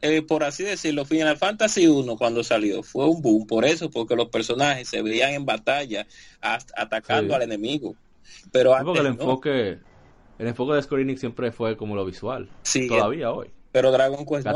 [0.01, 4.15] eh, por así decirlo, Final Fantasy 1 cuando salió fue un boom, por eso, porque
[4.15, 6.07] los personajes se veían en batalla
[6.39, 7.95] atacando al enemigo.
[8.51, 9.79] Pero antes, el enfoque,
[10.39, 12.49] el enfoque de Square Enix siempre fue como lo visual.
[12.63, 13.49] Sí, todavía hoy.
[13.75, 14.47] Pero Dragon Quest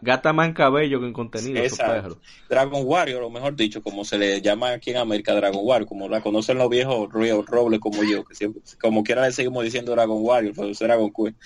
[0.00, 1.62] gata, más en cabello que en contenido.
[2.48, 6.08] Dragon Warrior, o mejor dicho, como se le llama aquí en América Dragon Warrior, como
[6.08, 9.92] la conocen los viejos Río Robles como yo, que siempre, como quiera le seguimos diciendo
[9.92, 11.36] Dragon Warrior, pero es Dragon Quest.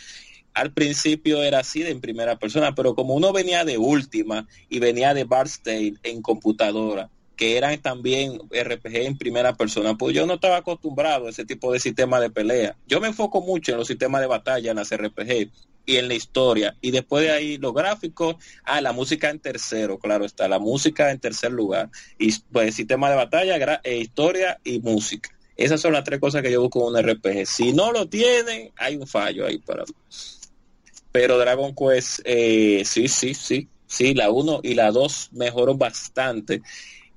[0.55, 4.79] Al principio era así de en primera persona, pero como uno venía de última y
[4.79, 10.35] venía de State en computadora, que eran también RPG en primera persona, pues yo no
[10.35, 12.77] estaba acostumbrado a ese tipo de sistema de pelea.
[12.87, 15.51] Yo me enfoco mucho en los sistemas de batalla, en las RPG,
[15.87, 16.77] y en la historia.
[16.83, 21.11] Y después de ahí los gráficos, ah, la música en tercero, claro está, la música
[21.11, 21.89] en tercer lugar.
[22.19, 25.31] Y pues sistema de batalla, eh, historia y música.
[25.57, 27.47] Esas son las tres cosas que yo busco en un RPG.
[27.47, 29.85] Si no lo tienen, hay un fallo ahí para...
[31.11, 36.61] Pero Dragon Quest, eh, sí, sí, sí, sí, la 1 y la 2 mejoró bastante.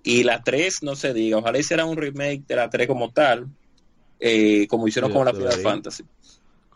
[0.03, 3.47] Y la 3, no se diga, ojalá hiciera un remake de la 3 como tal,
[4.19, 6.03] eh, como hicieron con la Final Fantasy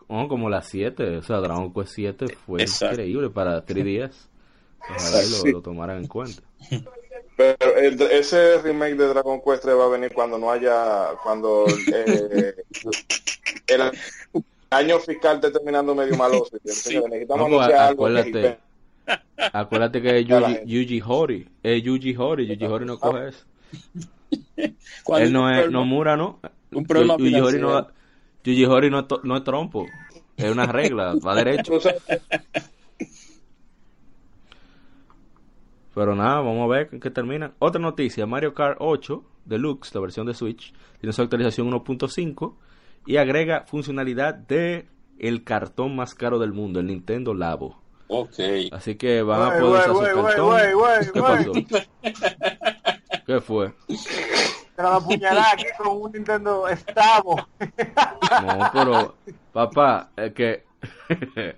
[0.08, 4.28] como las 7, o sea, Dragon Quest 7 fue increíble para 3 días.
[4.80, 6.42] Ojalá lo, lo, tomaran en cuenta.
[7.36, 12.54] Pero ese remake de Dragon Quest va a venir cuando no haya, cuando eh,
[13.66, 13.92] el
[14.70, 16.46] año fiscal esté terminando medio malo.
[16.64, 18.58] necesitamos no, acuérdate,
[19.52, 23.44] acuérdate que es Yuji, Yuji Hori, es Yuji Hori, Yuji Hori no coge eso.
[25.18, 26.40] Él no es, no mura, ¿no?
[26.72, 27.88] Un problema Yuji Hori no,
[28.44, 29.86] Yuji Hori no, no es trompo,
[30.36, 31.78] es una regla, va derecho.
[35.94, 37.52] Pero nada, vamos a ver qué termina.
[37.58, 42.54] Otra noticia, Mario Kart 8 Deluxe, la versión de Switch, tiene su actualización 1.5
[43.06, 44.86] y agrega funcionalidad de
[45.18, 47.80] el cartón más caro del mundo, el Nintendo Labo.
[48.08, 48.38] Ok.
[48.72, 50.58] Así que van a poder usar su cartón.
[51.12, 51.52] ¿Qué pasó?
[53.26, 53.72] ¿Qué fue?
[54.74, 57.36] Te la apuñalar aquí con un Nintendo Stavo.
[58.42, 59.14] no, pero,
[59.52, 60.64] papá, es que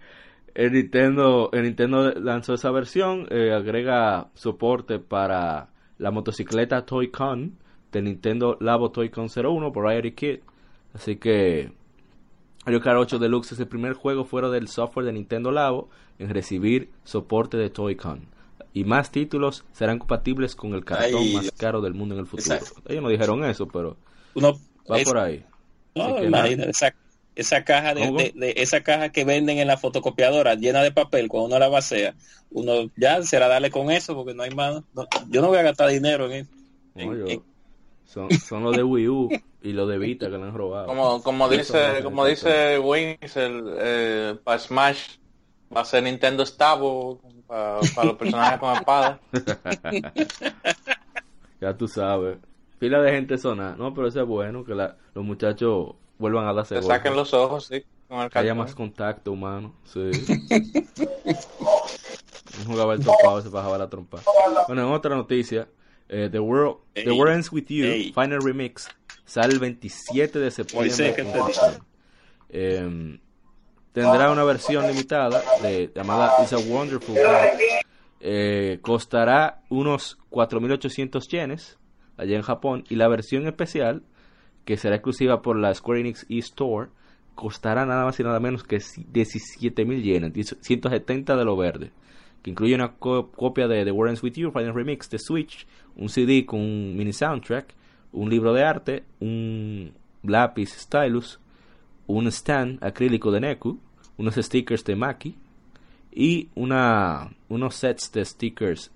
[0.54, 7.58] el Nintendo, el Nintendo lanzó esa versión, eh, agrega soporte para la motocicleta Toy-Con
[7.92, 10.42] de Nintendo Labo Toy-Con 01 por Variety Kit.
[10.94, 11.72] Así que
[12.64, 16.28] Mario Kart 8 Deluxe es el primer juego fuera del software de Nintendo Labo en
[16.28, 18.26] recibir soporte de Toy-Con.
[18.72, 22.58] Y más títulos serán compatibles con el cartón más caro del mundo en el futuro.
[22.86, 23.96] Ellos no dijeron eso, pero
[24.40, 24.52] va
[25.04, 25.44] por ahí.
[25.94, 26.70] No, imagínate,
[27.34, 31.58] esa caja de, esa caja que venden en la fotocopiadora llena de papel cuando uno
[31.58, 32.14] la vacía
[32.50, 34.82] uno ya será darle con eso porque no hay más
[35.28, 36.48] yo no voy a gastar dinero en
[36.96, 37.44] eso
[38.04, 39.28] son, son los de Wii U
[39.62, 40.86] y los de Vita que le han robado.
[40.86, 45.16] Como, como dice como dice Wings el eh, para Smash
[45.74, 49.20] va a ser Nintendo Stavo para, los personajes con espada.
[51.60, 52.38] Ya tú sabes.
[52.78, 56.54] Pila de gente zona no pero eso es bueno que la, los muchachos vuelvan a
[56.54, 57.84] darse Te saquen los ojos, sí.
[58.08, 60.10] Con el que haya más contacto humano, sí.
[62.66, 64.20] Jugaba el topado, se bajaba la trompa.
[64.66, 65.68] Bueno, en otra noticia,
[66.08, 68.88] eh, The, World, The World Ends With You, Final Remix,
[69.30, 70.90] sale el 27 de septiembre.
[72.48, 73.18] Eh,
[73.92, 77.60] tendrá una versión limitada de, llamada It's a Wonderful World.
[78.18, 81.78] Eh, costará unos 4.800 yenes
[82.16, 84.02] allá en Japón y la versión especial
[84.64, 86.88] que será exclusiva por la Square Enix eStore,
[87.36, 88.78] costará nada más y nada menos que
[89.12, 91.92] 17 mil yenes, 170 de lo verde,
[92.42, 96.44] que incluye una copia de The World With You, Final Remix de Switch, un CD
[96.44, 97.74] con un mini soundtrack,
[98.12, 99.92] un libro de arte, un
[100.22, 101.38] lápiz stylus,
[102.06, 103.78] un stand acrílico de Neku,
[104.16, 105.36] unos stickers de Maki
[106.12, 108.90] y una, unos sets de stickers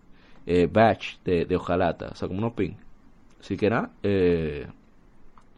[0.47, 2.77] eh, batch de, de hojalata, o sea, como unos pin.
[3.41, 4.67] Así que nada, eh,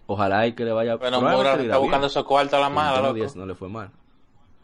[0.08, 3.46] Ojalá y que le vaya bueno, Mura está buscando esos cuartos a la mala, no
[3.46, 3.90] le fue mal.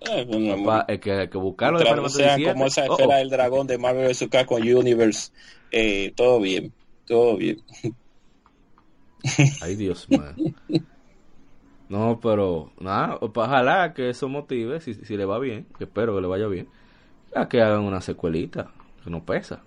[0.01, 3.19] Eh, bueno, es que hay que buscarlo de o sea, como esa esfera oh, oh.
[3.19, 4.29] del dragón de Marvel vs.
[4.47, 5.31] con Universe.
[5.71, 6.73] Eh, todo bien,
[7.07, 7.61] todo bien.
[9.61, 10.23] Ay, Dios mío.
[11.89, 16.23] No, pero nada, ojalá que eso motive, si, si le va bien, que espero que
[16.23, 16.69] le vaya bien,
[17.35, 18.71] a que hagan una secuelita,
[19.05, 19.63] que no pesa.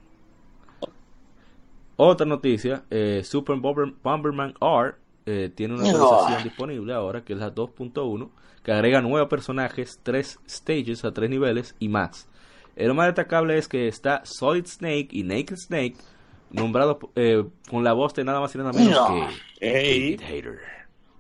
[1.98, 7.54] Otra noticia, eh, Super Bomberman R eh, tiene una actualización disponible ahora, que es la
[7.54, 8.30] 2.1,
[8.63, 12.28] que agrega nuevos personajes, tres stages a tres niveles y más.
[12.76, 15.96] Eh, lo más destacable es que está Solid Snake y Naked Snake,
[16.56, 19.28] nombrado eh, con la voz de nada más y nada menos que
[19.62, 20.18] hey.
[20.20, 20.60] Hater.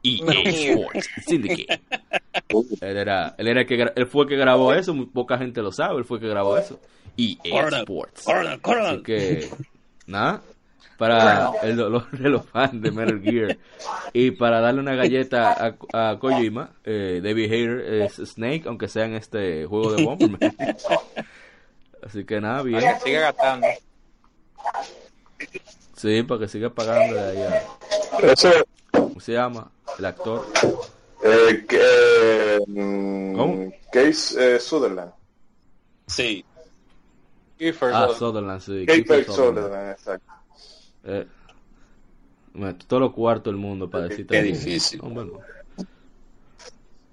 [0.03, 1.81] EA Sports Syndicate.
[2.81, 5.61] él era, él era el que él fue el que grabó eso, muy poca gente
[5.61, 6.79] lo sabe, él fue el que grabó eso.
[7.17, 8.27] EA Sports.
[8.27, 9.49] Así que
[10.05, 10.41] nada,
[10.97, 13.57] para el dolor de los fans de Metal Gear
[14.13, 19.05] y para darle una galleta a, a Kojima eh, David Hater es Snake aunque sea
[19.05, 20.39] en este juego de Bomberman
[22.03, 23.67] así que nada bien siga gastando
[25.95, 27.63] sí para que siga pagando de allá
[28.91, 29.71] ¿cómo se llama?
[29.97, 30.45] el actor
[31.23, 33.73] eh, que, mm, ¿Cómo?
[33.91, 35.11] Case eh, Sutherland
[36.07, 36.45] sí
[37.93, 40.33] ah Sutherland sí Kiefer Sutherland exacto
[41.03, 41.27] eh,
[42.87, 44.35] todo lo cuarto del mundo para decirte.
[44.35, 45.01] Qué difícil.
[45.03, 45.39] No,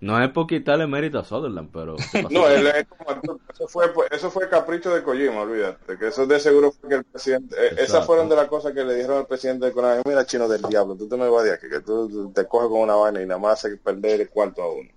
[0.03, 1.95] es por quitarle mérito a Sutherland, pero.
[2.31, 5.97] no, eso, fue, eso fue capricho de Kojima, olvídate.
[5.97, 7.55] Que eso de seguro fue que el presidente.
[7.57, 10.49] Eh, esas fueron de las cosas que le dijeron al presidente de Konami: Mira, chino
[10.49, 13.23] del diablo, tú te me vas de aquí, que tú te coges con una vaina
[13.23, 14.91] y nada más hace perder el cuarto a uno.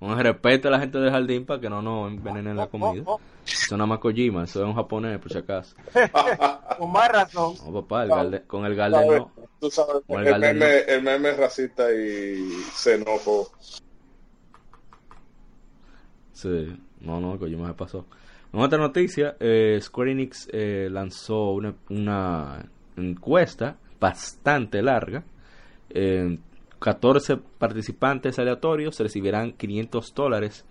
[0.00, 3.04] Un respeto a la gente del jardín para que no nos envenenen la comida.
[3.46, 5.76] Eso nada más Kojima, eso es un japonés, por si acaso.
[6.78, 7.54] con más razón.
[7.64, 8.06] No, papá,
[8.46, 9.32] con el Galden no.
[9.60, 13.50] Tú sabes, el, meme, el meme racista y xenófobo.
[16.32, 18.06] Sí, no, no, Kojima se pasó.
[18.52, 22.64] En otra noticia, eh, Square Enix eh, lanzó una, una,
[22.96, 25.24] encuesta bastante larga.
[26.84, 30.66] 14 participantes aleatorios recibirán 500 dólares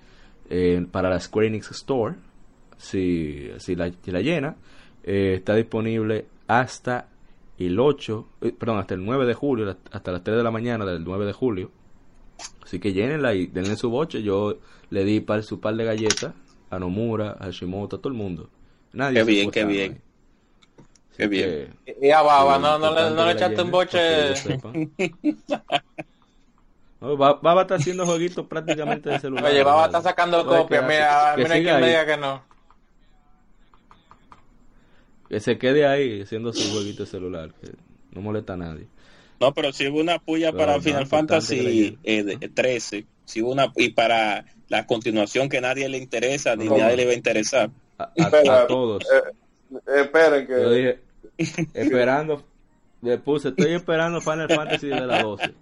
[0.92, 2.14] para la Square Enix Store.
[2.78, 4.56] Si, si, la, la llena,
[5.02, 7.10] está disponible hasta
[7.58, 8.28] el 8,
[8.60, 11.34] perdón, hasta el 9 de julio, hasta las 3 de la mañana del 9 de
[11.34, 11.72] julio.
[12.62, 14.22] Así que llénenla y denle su boche.
[14.22, 14.60] Yo
[14.92, 16.36] le di par, su par de galletas
[16.70, 18.52] a Nomura, a Shimoto, a todo el mundo.
[18.92, 20.02] Nadie qué bien, qué bien.
[21.16, 21.76] Qué bien.
[22.02, 24.34] Y a Baba, no, no, le, no le echaste un boche.
[27.04, 29.44] No, Baba está haciendo jueguitos prácticamente de celular.
[29.44, 30.88] Oye, Baba está sacando copias.
[30.88, 32.42] Mira, mira quién me diga que no.
[35.28, 37.52] Que se quede ahí haciendo su jueguito de celular.
[37.60, 37.72] Que
[38.12, 38.88] no molesta a nadie.
[39.42, 43.90] No, pero si hubo una puya para Final Fantasy eh, 13, si hubo una y
[43.90, 47.70] para la continuación que nadie le interesa ni nadie le va a interesar.
[47.98, 49.04] A, todos.
[49.88, 50.54] Esperen que.
[50.54, 51.00] Yo dije,
[51.74, 52.44] esperando,
[53.02, 55.54] le puse, estoy esperando Final Fantasy de la 12.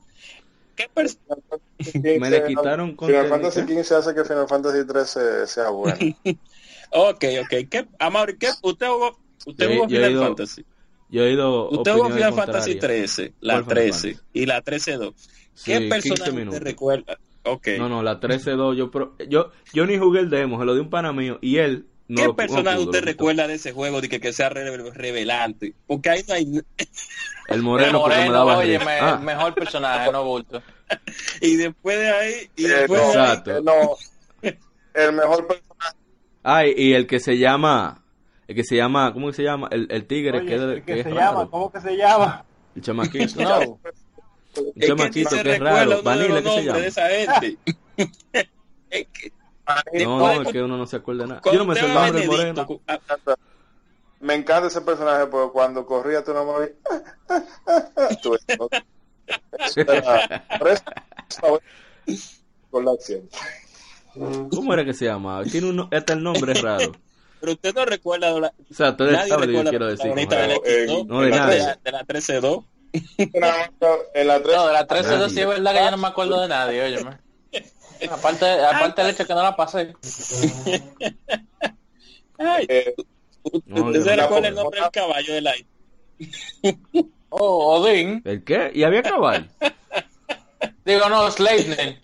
[0.75, 0.89] ¿Qué
[2.19, 5.97] Me le quitaron Final Fantasy 15 hace que Final Fantasy 13 sea bueno.
[6.91, 7.69] ok, ok.
[7.69, 8.49] ¿Qué, Amaury, ¿qué?
[8.61, 10.65] ¿Usted jugó, usted jugó Final Fantasy?
[11.09, 11.69] Yo he ido.
[11.69, 15.13] Usted jugó Final Fantasy 13, la 13 y la 13-2.
[15.65, 17.17] ¿Qué personaje te recuerda?
[17.43, 17.79] Okay.
[17.79, 18.75] No, no, la 13-2.
[18.75, 18.91] Yo,
[19.27, 21.85] yo, yo ni jugué el demo, se lo di un pana mío y él.
[22.11, 25.73] No ¿Qué personaje usted recuerda de ese juego de que, que sea revelante?
[25.87, 26.61] Porque ahí no hay.
[27.47, 29.15] El moreno, el moreno me daba oye, me, ah.
[29.15, 30.61] mejor personaje, no bulto.
[31.41, 32.49] y después de ahí.
[32.57, 34.51] Y eh, después no, de ahí, no,
[34.93, 35.97] el mejor personaje.
[36.43, 38.03] Ay, y el que se llama
[38.45, 39.69] el que se llama, ¿cómo se llama?
[39.71, 42.43] El, el tigre Oye, que, el que, que se llama, ¿cómo que se llama?
[42.75, 43.41] El chamaquito.
[43.43, 43.79] no.
[44.75, 46.03] El chamaquito que, que es raro.
[46.03, 46.79] Vanilla, ¿qué se llama?
[46.79, 47.57] De esa gente.
[48.89, 49.31] es que,
[50.05, 51.41] no, es que uno no se acuerda de nada.
[51.45, 52.67] Yo no me sé el nombre moreno.
[54.19, 56.75] Me encanta ese personaje porque cuando corría tu nombre
[62.69, 63.27] con la acción.
[64.51, 65.43] ¿Cómo era que se llamaba?
[65.45, 66.91] Tiene un, hasta el nombre es raro.
[67.39, 70.07] Pero usted no recuerda la, o sea, tú nadie sabe recuerda quiero decir.
[70.07, 72.63] No, no, de, de, la, de la 13-2.
[72.93, 76.41] en la 13 no, de la 13-2 sí es verdad que yo no me acuerdo
[76.41, 76.99] de nadie, oye.
[78.09, 79.93] Aparte, aparte del hecho que no la pasé.
[82.37, 82.95] Ay, eh,
[83.43, 85.67] ¿Usted se recuerda el nombre del caballo del aire?
[87.29, 88.21] oh, Odín.
[88.25, 88.71] ¿El qué?
[88.73, 89.45] ¿Y había caballo?
[90.85, 92.01] Digo, no, Sleipnir.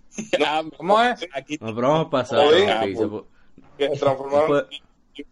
[0.76, 1.26] ¿Cómo es?
[1.32, 2.38] Aquí no, pero vamos a pasar.
[2.40, 3.24] Odín,
[3.78, 4.66] que se transformaron.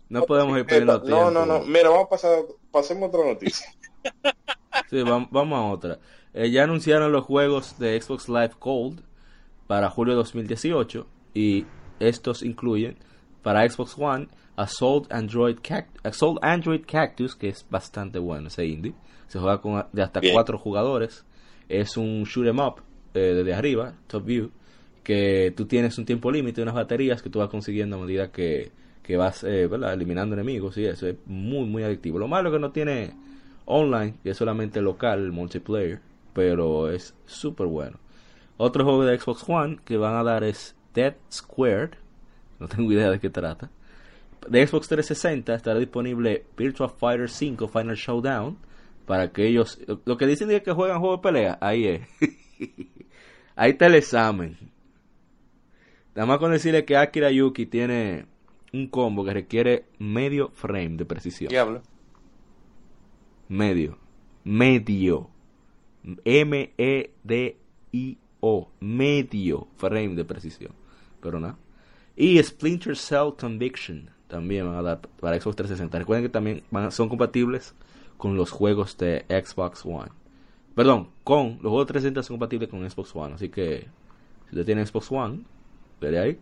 [0.09, 1.31] No, podemos ir perdiendo tiempo.
[1.31, 1.65] No, no, no.
[1.65, 2.39] Mira, vamos a pasar,
[2.71, 3.67] pasemos otra noticia.
[4.91, 5.99] sí, vamos, vamos a otra.
[6.35, 9.03] Eh, ya anunciaron los juegos de Xbox Live Gold
[9.67, 11.67] para julio de 2018 y
[12.01, 12.97] estos incluyen
[13.43, 18.95] para Xbox One Assault Android, Cact Assault Android Cactus, que es bastante bueno ese indie.
[19.29, 21.25] Se juega con de hasta cuatro jugadores.
[21.69, 22.83] Es un shoot 'em up
[23.15, 24.51] eh, desde arriba, top view
[25.03, 28.71] que tú tienes un tiempo límite, unas baterías que tú vas consiguiendo a medida que,
[29.03, 32.19] que vas eh, eliminando enemigos y eso es muy muy adictivo.
[32.19, 33.15] Lo malo es que no tiene
[33.65, 36.01] online, que es solamente local, multiplayer,
[36.33, 37.99] pero es súper bueno.
[38.65, 41.95] Otro juego de Xbox One que van a dar es Dead Squared,
[42.61, 43.73] no tengo idea de qué trata.
[44.49, 48.57] De Xbox 360 estará disponible Virtua Fighter 5 Final Showdown
[49.05, 52.03] para aquellos, lo que dicen es que juegan juego de pelea, ahí es.
[53.57, 54.57] ahí está el examen
[56.15, 58.27] Nada más con decirle que Akira Yuki tiene
[58.73, 61.49] un combo que requiere medio frame de precisión.
[61.49, 61.83] Diablo.
[63.49, 63.99] Medio.
[64.45, 65.31] Medio.
[68.43, 68.69] M-E-D-I-O.
[68.81, 70.73] Medio frame de precisión.
[71.21, 71.57] Pero nada.
[72.17, 75.99] Y Splinter Cell Conviction también van a dar para Xbox 360.
[75.99, 77.75] Recuerden que también son compatibles
[78.17, 80.11] con los juegos de Xbox One.
[80.75, 83.35] Perdón, con los juegos 360 son compatibles con Xbox One.
[83.35, 83.89] Así que
[84.45, 85.45] si usted tiene Xbox One,
[86.03, 86.39] ahí.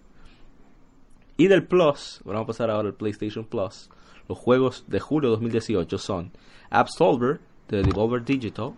[1.36, 3.90] Y del Plus, vamos a pasar ahora al PlayStation Plus.
[4.28, 6.32] Los juegos de julio 2018 son
[6.70, 8.74] Absolver de Devolver Digital,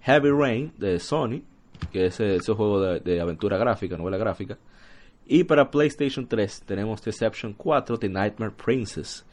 [0.00, 1.42] Heavy Rain de Sony,
[1.92, 4.58] que es ese juego de, aventura gráfica, novela gráfica.
[5.26, 9.24] Y para PlayStation 3 tenemos Deception 4 de Nightmare Princess,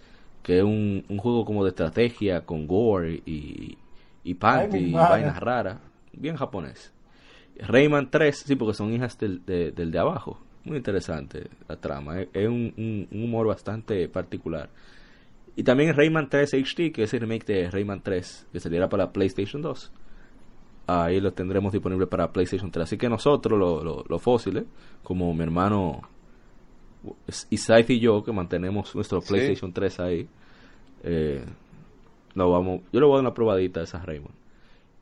[0.43, 3.77] que es un, juego como de estrategia con gore y,
[4.23, 5.79] y panty y vainas raras,
[6.13, 6.93] bien japonés.
[7.59, 10.39] Rayman 3, sí, porque son hijas del de abajo.
[10.67, 12.21] Muy interesante la trama.
[12.21, 14.69] Es, un, humor bastante particular.
[15.55, 19.13] Y también Rayman 3 HD, que es el remake de Rayman 3, que saliera para
[19.13, 19.91] PlayStation 2.
[20.87, 22.83] Ahí lo tendremos disponible para PlayStation 3.
[22.83, 23.59] Así que nosotros,
[24.07, 24.63] los fósiles,
[25.03, 26.01] como mi hermano
[27.49, 30.27] y Scythe y yo, que mantenemos nuestro PlayStation 3 ahí,
[31.03, 31.43] eh,
[32.33, 34.33] lo vamos, yo le voy a dar una probadita a esa Raymond.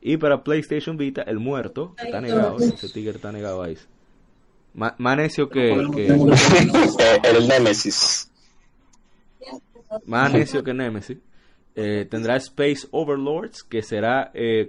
[0.00, 3.76] Y para PlayStation Vita, el muerto, está negado, ese tigre está negado ahí.
[4.74, 8.30] Más, necio que, El Nemesis.
[10.04, 11.18] Más necio que Nemesis.
[11.74, 14.68] Eh, tendrá Space Overlords, que será eh,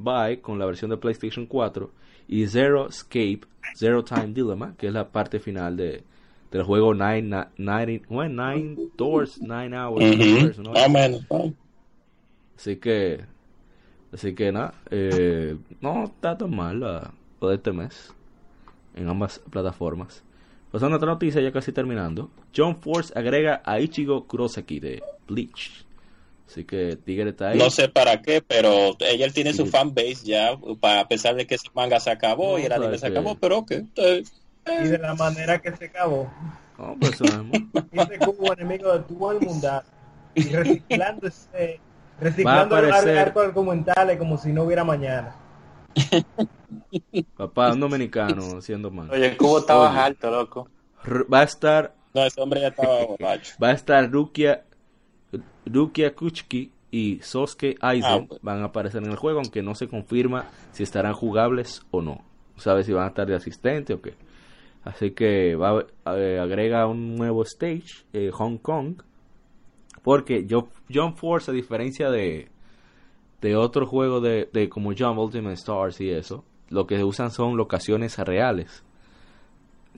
[0.00, 1.90] cross-buy con la versión de PlayStation 4.
[2.28, 3.40] Y Zero Escape,
[3.74, 6.02] Zero Time Dilemma, que es la parte final de,
[6.50, 10.58] del juego Nine, nine, nine Doors, Nine Hours.
[12.56, 13.24] Así que,
[14.12, 18.14] así que nada, eh, no está tan mal la, lo de este mes
[18.94, 20.22] en ambas plataformas.
[20.70, 22.30] Pasando a otra noticia, ya casi terminando.
[22.54, 25.84] John Force agrega a Ichigo Kurosaki de Bleach.
[26.50, 27.58] Así que Tigre está ahí.
[27.58, 31.68] No sé para qué, pero ella tiene su fanbase ya, a pesar de que ese
[31.74, 33.70] manga se acabó y el anime se acabó, pero ok.
[34.66, 36.28] Y de la manera que se acabó.
[36.76, 37.20] No, pues
[37.92, 39.82] Dice como enemigo de todo el mundo
[40.34, 41.78] y reciclando ese,
[42.18, 45.36] reciclando arcos argumentales como si no hubiera mañana.
[47.36, 49.08] Papá, un dominicano haciendo mal.
[49.10, 50.68] Oye, el cubo estaba alto, loco.
[51.32, 51.94] Va a estar.
[52.12, 53.54] No, ese hombre ya estaba borracho.
[53.62, 54.64] Va a estar Rukia,
[55.66, 58.28] Rukia Kuchki y Sosuke Aizen.
[58.30, 62.02] Ah, van a aparecer en el juego, aunque no se confirma si estarán jugables o
[62.02, 62.24] no.
[62.56, 64.14] No sabe si van a estar de asistente o qué.
[64.84, 65.84] Así que va,
[66.16, 69.02] eh, agrega un nuevo stage, eh, Hong Kong.
[70.02, 70.46] Porque
[70.92, 72.48] John Force, a diferencia de,
[73.42, 77.56] de otros juegos de, de como John Ultimate Stars y eso, lo que usan son
[77.56, 78.82] locaciones reales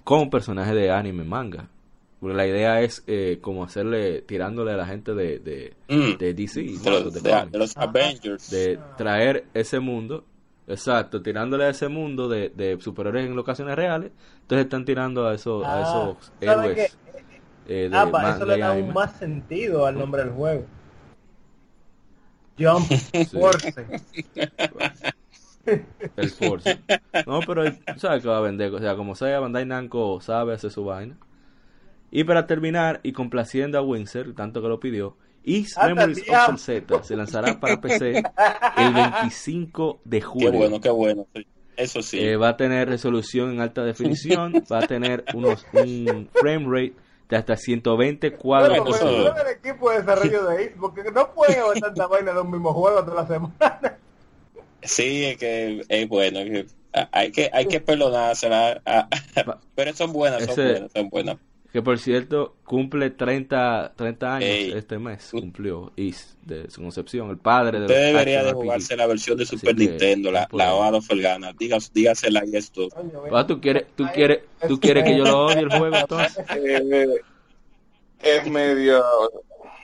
[0.04, 1.68] con personajes de anime manga.
[2.22, 6.18] Porque la idea es eh, como hacerle, tirándole a la gente de, de, mm.
[6.18, 8.48] DC, de, los, Avengers.
[8.48, 10.24] De traer ese mundo,
[10.68, 14.12] exacto, tirándole a ese mundo de, de superhéroes en locaciones reales.
[14.42, 16.96] Entonces están tirando a, esos a ah, esos héroes.
[17.66, 20.64] Eh, de ah, eso le da aún más sentido al nombre del juego.
[22.56, 22.86] Jump
[23.32, 23.74] Force.
[26.16, 26.78] El Force.
[27.26, 27.64] No, pero
[27.96, 28.72] sabes que va a vender.
[28.72, 31.16] O sea, como sea, Bandai Namco sabe hacer su vaina.
[32.14, 37.02] Y para terminar, y complaciendo a Windsor, tanto que lo pidió, Is Memories of Z
[37.02, 38.22] se lanzará para PC
[38.76, 40.50] el 25 de julio.
[40.50, 41.26] Qué bueno, qué bueno.
[41.74, 42.20] Eso sí.
[42.20, 46.94] Eh, va a tener resolución en alta definición, va a tener unos un frame rate
[47.30, 49.34] de hasta 120 cuadros por segundo.
[49.34, 52.74] el equipo de desarrollo de Is, porque no pueden haber tanta vaina de un mismo
[52.74, 53.98] juego toda la semana.
[54.82, 56.40] Sí, es que es bueno.
[57.10, 58.82] hay que hay que perdonársela.
[59.74, 61.36] Pero son buenas, son buenas, son buenas.
[61.72, 65.28] Que por cierto, cumple 30, 30 años este mes.
[65.30, 67.30] Cumplió Is de su concepción.
[67.30, 71.00] El padre de Usted debería de jugarse la versión de Super Nintendo, la, la Oado
[71.00, 71.54] Felgana.
[71.58, 72.88] Dígas, dígasela y esto.
[73.32, 76.44] Ah, ¿tú, quieres, tú, quieres, ¿Tú quieres que yo lo odie el juego entonces?
[76.54, 77.20] Eh,
[78.20, 79.02] es medio.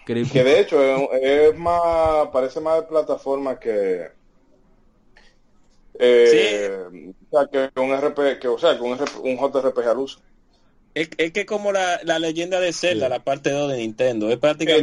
[0.04, 0.80] Que de hecho
[1.12, 2.28] es, más.
[2.32, 4.08] Parece más de plataforma que
[5.98, 6.86] eh,
[7.30, 10.20] O sea, que un RP, que, o sea, que un, un JRPG al uso.
[10.98, 14.38] Es, es, que como la, la leyenda de Zelda, la parte 2 de Nintendo, es
[14.38, 14.82] prácticamente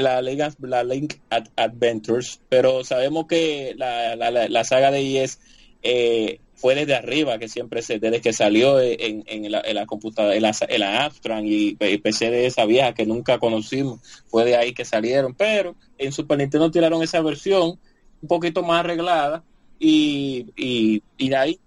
[0.00, 1.14] la, la, Link
[1.56, 5.38] Adventures, pero sabemos que la, la, la saga de IES
[5.82, 9.84] eh, fue desde arriba, que siempre se, desde que salió en, en, la, en la
[9.84, 14.56] computadora, en la, en la y, PC de esa vieja que nunca conocimos, fue de
[14.56, 17.78] ahí que salieron, pero en Super Nintendo tiraron esa versión
[18.22, 19.44] un poquito más arreglada
[19.78, 21.60] y, y, de ahí.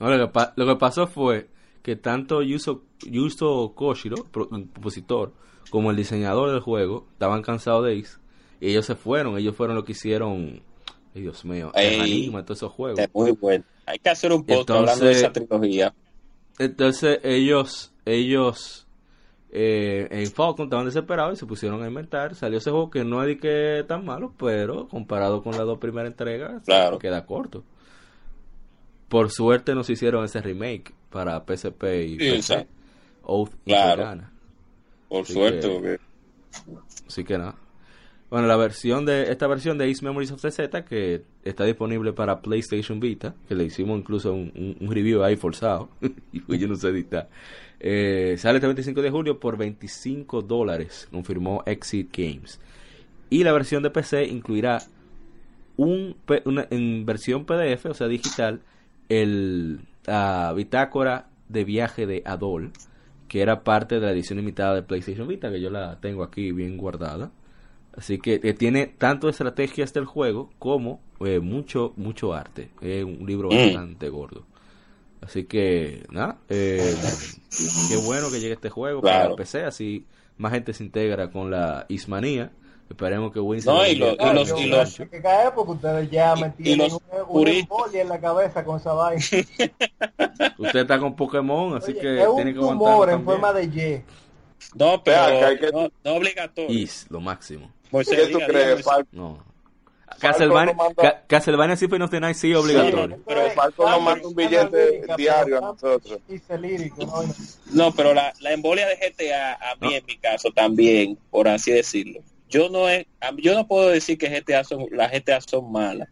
[0.00, 1.46] lo, que pasó fue
[1.88, 5.32] que tanto Yuzo, Yuzo Koshiro, compositor,
[5.70, 8.20] como el diseñador del juego, estaban cansados de X
[8.60, 10.60] y ellos se fueron, ellos fueron los que hicieron,
[11.14, 13.00] Dios mío, el anima, todos esos juegos.
[13.14, 13.64] muy bueno.
[13.86, 15.94] Hay que hacer un post hablando de esa trilogía.
[16.58, 18.86] Entonces ellos, ellos
[19.50, 22.34] eh, en Falcon estaban desesperados y se pusieron a inventar.
[22.34, 26.10] Salió ese juego que no es que tan malo, pero comparado con las dos primeras
[26.10, 26.64] entregas,
[27.00, 27.64] queda corto.
[29.08, 32.66] Por suerte nos hicieron ese remake para PSP y PC.
[33.22, 34.22] Oath claro.
[35.08, 35.98] Por suerte.
[37.06, 37.56] Así que nada.
[38.30, 42.12] Bueno, la versión de esta versión de Ace Memories of the Z que está disponible
[42.12, 45.88] para PlayStation Vita, que le hicimos incluso un, un, review ahí forzado,
[46.32, 47.30] y yo no sé editar.
[47.80, 52.60] Eh, sale este 25 de julio por 25 dólares, confirmó Exit Games.
[53.30, 54.82] Y la versión de PC incluirá
[55.78, 58.60] un, una, en versión PDF, o sea, digital,
[59.08, 62.72] el la bitácora de viaje de Adol,
[63.28, 66.50] que era parte de la edición limitada de PlayStation Vita, que yo la tengo aquí
[66.52, 67.30] bien guardada.
[67.94, 72.70] Así que tiene tanto estrategias del juego como eh, mucho mucho arte.
[72.80, 73.56] Es un libro mm.
[73.56, 74.46] bastante gordo.
[75.20, 76.94] Así que, nada, eh,
[77.88, 80.06] qué bueno que llegue este juego para el PC, así
[80.36, 82.52] más gente se integra con la Ismanía.
[82.88, 84.60] Esperemos que Win No, y, lo, y los...
[84.60, 86.90] Y los que cae porque ustedes ya me tienen
[87.28, 87.48] un,
[87.92, 89.22] en la cabeza con esa vaina.
[90.58, 94.02] Usted está con Pokémon, así que tiene que aguantar en forma de Y.
[94.74, 96.70] No, pero no, no obligatorio.
[96.70, 97.70] Is, lo máximo.
[97.90, 99.46] Pues, ¿Qué tú crees, No.
[100.18, 101.24] Castlevania, manda...
[101.26, 103.16] Castlevania Symphony of the Night sí obligatorio.
[103.16, 106.18] Sí, pero Falcon nos manda un billete diario a nosotros.
[107.72, 111.70] No, pero la, la embolia de GTA, a mí en mi caso también, por así
[111.70, 112.20] decirlo.
[112.48, 113.06] Yo no es,
[113.38, 116.08] yo no puedo decir que GTA son, las GTA son malas,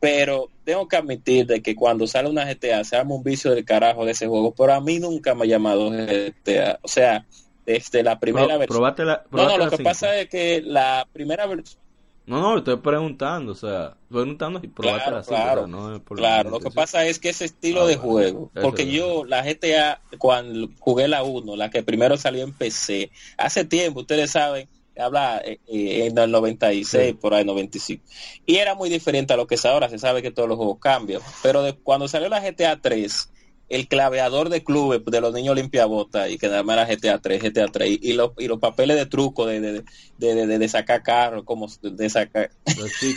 [0.00, 3.64] pero tengo que admitir de que cuando sale una GTA se arma un vicio del
[3.64, 6.78] carajo de ese juego, pero a mí nunca me ha llamado GTA.
[6.82, 7.26] O sea,
[7.64, 8.94] desde la primera versión.
[9.30, 11.82] no, no, lo que pasa es que la primera versión
[12.24, 16.70] no, no, estoy preguntando, o sea, preguntando y probarte claro, claro, no claro, lo que
[16.70, 21.24] pasa es que ese estilo ah, de juego, porque yo, la GTA, cuando jugué la
[21.24, 24.68] 1, la que primero salió en PC, hace tiempo, ustedes saben,
[24.98, 28.04] habla eh, eh, en el 96, por ahí 95,
[28.46, 30.78] y era muy diferente a lo que es ahora, se sabe que todos los juegos
[30.80, 33.30] cambian, pero de, cuando salió la GTA 3,
[33.68, 37.42] el claveador de clubes de los niños limpiabotas y que nada más era GTA 3,
[37.42, 39.82] GTA 3 y, los, y los papeles de truco de, de,
[40.18, 42.50] de, de, sacar carro, como de sacar...
[42.66, 43.16] Sí.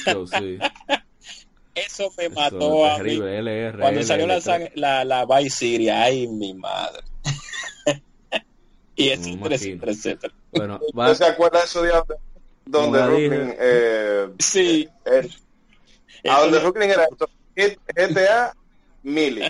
[1.76, 3.19] Eso me mató a mí.
[3.78, 4.39] Cuando salió la,
[4.76, 7.03] la, la Vice City, ay mi madre.
[8.95, 10.34] y etcétera, etcétera, etcétera.
[10.56, 11.08] Bueno, va...
[11.08, 12.16] ¿No se acuerda de eso de donde,
[12.66, 14.88] donde eh, sí.
[15.06, 15.30] Eh,
[16.30, 17.30] a donde Brooklyn era esto?
[17.56, 18.56] GTA
[19.03, 19.41] Mili.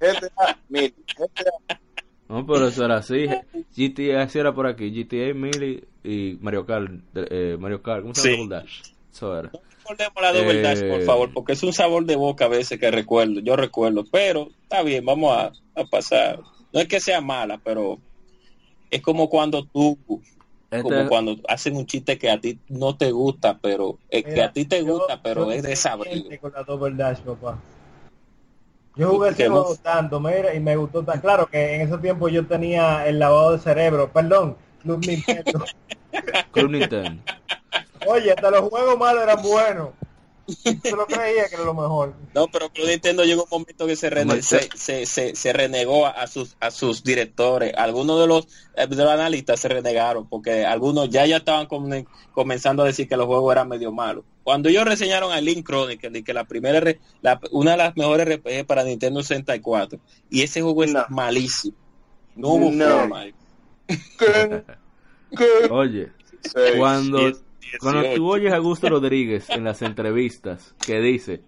[0.00, 0.94] GTA, Mili.
[1.16, 1.80] GTA.
[2.28, 3.26] No, pero eso era así.
[3.76, 4.90] GTA así era por aquí.
[4.90, 6.90] GTA, Mili y Mario Kart.
[7.14, 8.02] Eh, Mario Kart.
[8.02, 8.64] ¿Cómo se llama?
[9.12, 9.52] Eso era.
[9.52, 12.80] No la Double Dash, por eh, favor, porque es un sabor de boca a veces
[12.80, 13.40] que recuerdo.
[13.40, 14.04] Yo recuerdo.
[14.10, 16.40] Pero está bien, vamos a, a pasar.
[16.72, 17.98] No es que sea mala, pero
[18.90, 19.98] es como cuando tú
[20.74, 24.42] este como cuando hacen un chiste que a ti no te gusta, pero es que
[24.42, 26.38] a ti te gusta, pero es de saber.
[26.40, 27.58] Con la Double Dash, papá.
[28.96, 32.28] Yo jugué ese juego tanto, mira, y me gustó tan claro que en ese tiempo
[32.28, 35.64] yo tenía el lavado de cerebro, perdón, Club Nintendo.
[36.52, 37.22] Club Nintendo.
[38.06, 39.88] Oye, hasta los juegos malos eran buenos.
[40.84, 42.14] Yo lo creía que era lo mejor.
[42.34, 44.10] No, pero Club Nintendo llegó un momento que se,
[44.42, 47.72] se, se, se, renegó a sus a sus directores.
[47.76, 51.66] Algunos de los, eh, de los analistas se renegaron porque algunos ya ya estaban
[52.32, 54.24] comenzando a decir que los juegos eran medio malos.
[54.42, 58.66] Cuando ellos reseñaron a Link Chronicle, que la primera, la, una de las mejores RPG
[58.66, 61.76] para Nintendo 64, y ese juego es malísimo.
[62.36, 63.24] No hubo forma.
[65.70, 66.12] Oye,
[66.76, 67.32] cuando,
[67.80, 71.42] cuando tú oyes a Augusto Rodríguez en las entrevistas que dice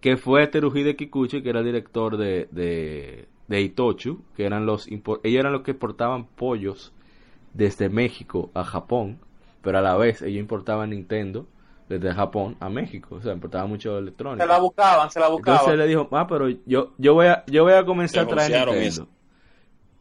[0.00, 4.86] que fue Teruhide Kikuchi, que era el director de, de, de Itochu, que eran los
[4.86, 6.92] ellos eran los que exportaban pollos
[7.54, 9.18] desde México a Japón,
[9.62, 11.46] pero a la vez ellos importaban Nintendo
[11.88, 14.44] desde Japón a México, o sea, importaba mucho electrónica.
[14.44, 15.60] Se la buscaban, se la buscaban.
[15.60, 18.68] Entonces le dijo, ah, pero yo, yo voy a, yo voy a comenzar a traer
[18.68, 19.08] Nintendo.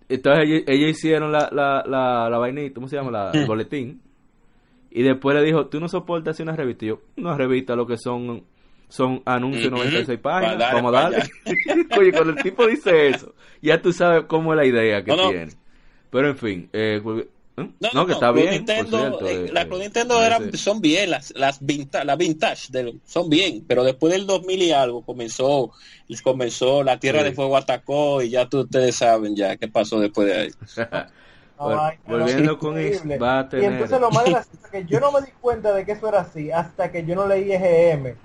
[0.09, 3.09] Entonces ellos, hicieron la, la, la, la vainita, ¿cómo se llama?
[3.09, 4.01] La, el boletín.
[4.95, 6.85] Y después le dijo, tú no soportas una revista.
[6.85, 8.43] Y yo, una revista lo que son
[8.89, 10.71] son anuncios 96 páginas.
[10.71, 11.23] Vamos a darle.
[11.97, 15.51] Oye, cuando el tipo dice eso, ya tú sabes cómo es la idea que tiene.
[16.11, 17.01] Pero en fin, eh,
[17.57, 17.69] ¿Eh?
[17.93, 18.51] No, que está bien.
[18.51, 22.69] Nintendo, eh, las Nintendo eran, son bien, las, las, vintage, las vintage
[23.05, 25.71] son bien, pero después del 2000 y algo comenzó,
[26.23, 30.27] comenzó la Tierra de Fuego atacó y ya tú, ustedes saben ya qué pasó después
[30.27, 30.49] de ahí.
[31.57, 33.71] volviendo con eso, va a tener...
[33.71, 36.21] Y entonces lo más gracioso que yo no me di cuenta de que eso era
[36.21, 38.15] así hasta que yo no leí EGM,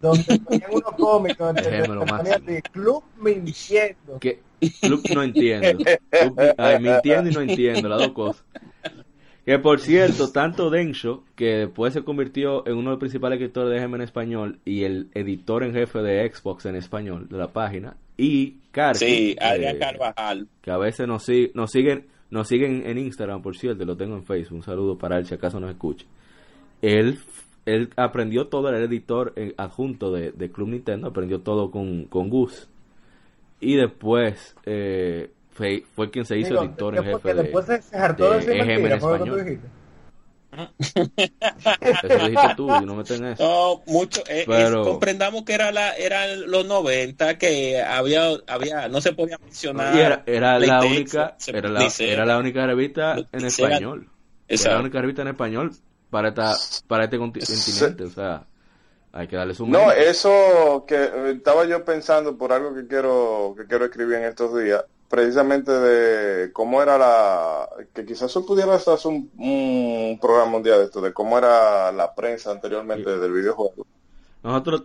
[0.00, 4.18] donde tenían unos cómics donde Club Mintiendo.
[4.20, 4.40] Que
[4.80, 5.84] Club no entiendo.
[6.56, 8.44] ay, mintiendo y no entiendo, las dos cosas.
[9.44, 13.70] Que por cierto, tanto Densho, que después se convirtió en uno de los principales escritores
[13.70, 17.52] de GM en español y el editor en jefe de Xbox en español de la
[17.52, 22.98] página, y Carlos, sí, Adrián Carvajal, que a veces nos, nos siguen nos siguen en
[22.98, 26.06] Instagram, por cierto, lo tengo en Facebook, un saludo para él si acaso nos escucha.
[26.82, 27.18] Él,
[27.64, 32.68] él aprendió todo, el editor eh, adjunto de, Club Nintendo, aprendió todo con, con Gus.
[33.60, 37.96] Y después eh, fue, fue quien se hizo editor en jefe de, después se, se
[37.96, 39.60] hartó de, de en español.
[40.78, 43.38] Eso dijiste tú, no me tenés.
[43.38, 44.22] No, mucho.
[44.28, 44.84] Eh, Pero...
[44.84, 49.96] comprendamos que era la, eran los 90 que había, había, no se podía mencionar.
[49.96, 54.08] Era, era la única, era la, era la única revista en español.
[54.48, 55.72] Era la única revista en español
[56.10, 56.54] para esta,
[56.86, 58.46] para este continente, o sea.
[59.16, 63.54] Hay que darle su No, eso que eh, estaba yo pensando por algo que quiero
[63.56, 68.74] que quiero escribir en estos días, precisamente de cómo era la que quizás eso pudiera
[68.74, 73.32] hacer un, un programa un día de esto de cómo era la prensa anteriormente del
[73.32, 73.86] videojuego.
[74.42, 74.84] Nosotros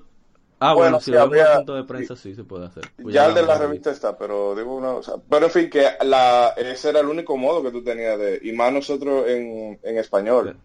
[0.64, 2.84] Ah, bueno, si había, punto de prensa sí se puede hacer.
[3.02, 5.72] Pues ya, el de la revista está, pero digo una, o sea, pero en fin
[5.72, 9.80] que la ese era el único modo que tú tenías de y más nosotros en,
[9.82, 10.56] en español.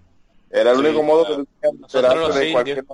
[0.50, 1.48] Era el único modo que tú
[1.90, 2.84] tenías de cualquier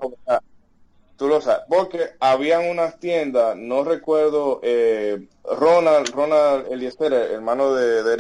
[1.17, 8.03] Tú lo sabes, porque habían unas tiendas, no recuerdo, eh, Ronald, Ronald Eliezer, hermano de,
[8.03, 8.17] de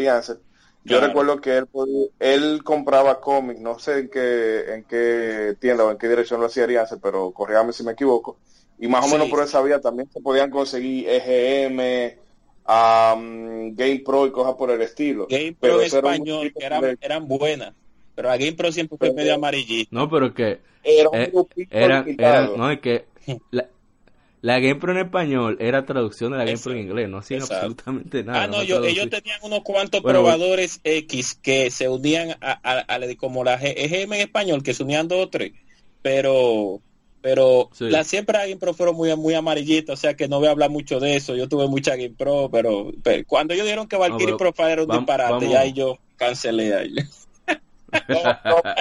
[0.84, 1.68] yo recuerdo que él,
[2.18, 6.46] él compraba cómics, no sé en qué, en qué tienda o en qué dirección lo
[6.46, 8.36] hacía Rianse, pero corríame si me equivoco.
[8.78, 12.18] Y más o menos por esa vía también se podían conseguir EGM,
[12.66, 15.28] um, Game Pro y cosas por el estilo.
[15.30, 17.74] Game Pro en español, que eran, eran buenas.
[18.14, 19.88] Pero la Game Pro siempre fue medio amarillito.
[19.92, 23.06] No, pero que era, eh, era, no es que
[23.50, 23.68] la,
[24.40, 27.42] la, Game Pro en español era traducción de la Game Pro en inglés, no hacían
[27.42, 28.44] absolutamente nada.
[28.44, 33.16] Ah, no, yo, ellos tenían unos cuantos probadores X que se unían a, a, a,
[33.16, 35.52] como la EGM en español, que se unían dos o tres,
[36.02, 36.80] pero
[37.22, 40.50] pero la siempre Game Pro fueron muy, muy amarillitas, o sea que no voy a
[40.50, 41.36] hablar mucho de eso.
[41.36, 42.90] Yo tuve mucha Game Pro, pero,
[43.28, 46.94] cuando ellos dijeron que Valkyrie Profile era un disparate, ya ahí yo cancelé ahí.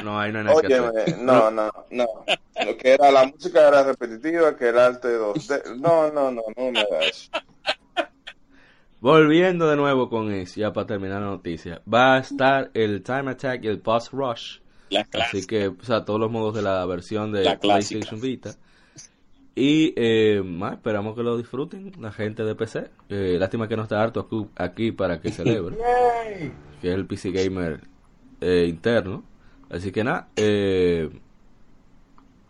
[0.04, 2.06] no, ahí no hay nada que no, no, no.
[2.66, 5.78] Lo que era la música era repetitiva, que el arte 2D.
[5.78, 7.30] No, no, no, no me da eso.
[9.00, 11.82] Volviendo de nuevo con eso, ya para terminar la noticia.
[11.92, 14.62] Va a estar el Time Attack y el Boss Rush
[15.14, 18.52] Así que, o sea, todos los modos de la versión de PlayStation Vita.
[19.56, 22.90] Y eh, más, esperamos que lo disfruten la gente de PC.
[23.10, 25.78] Eh, lástima que no está harto aquí para que celebre.
[26.82, 27.82] que es el PC Gamer
[28.42, 29.24] eh, interno.
[29.70, 31.10] Así que nada, eh,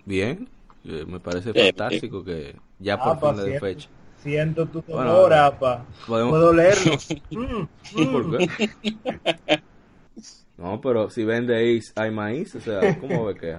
[0.05, 0.49] bien.
[0.83, 3.89] me parece fantástico que ya por fin le dé fecha.
[4.17, 5.85] Siento tu dolor, apa.
[6.07, 6.93] Puedo leerlo.
[8.11, 8.49] ¿Por qué?
[10.57, 13.57] No, pero si vende hay maíz, o sea, ¿cómo ve que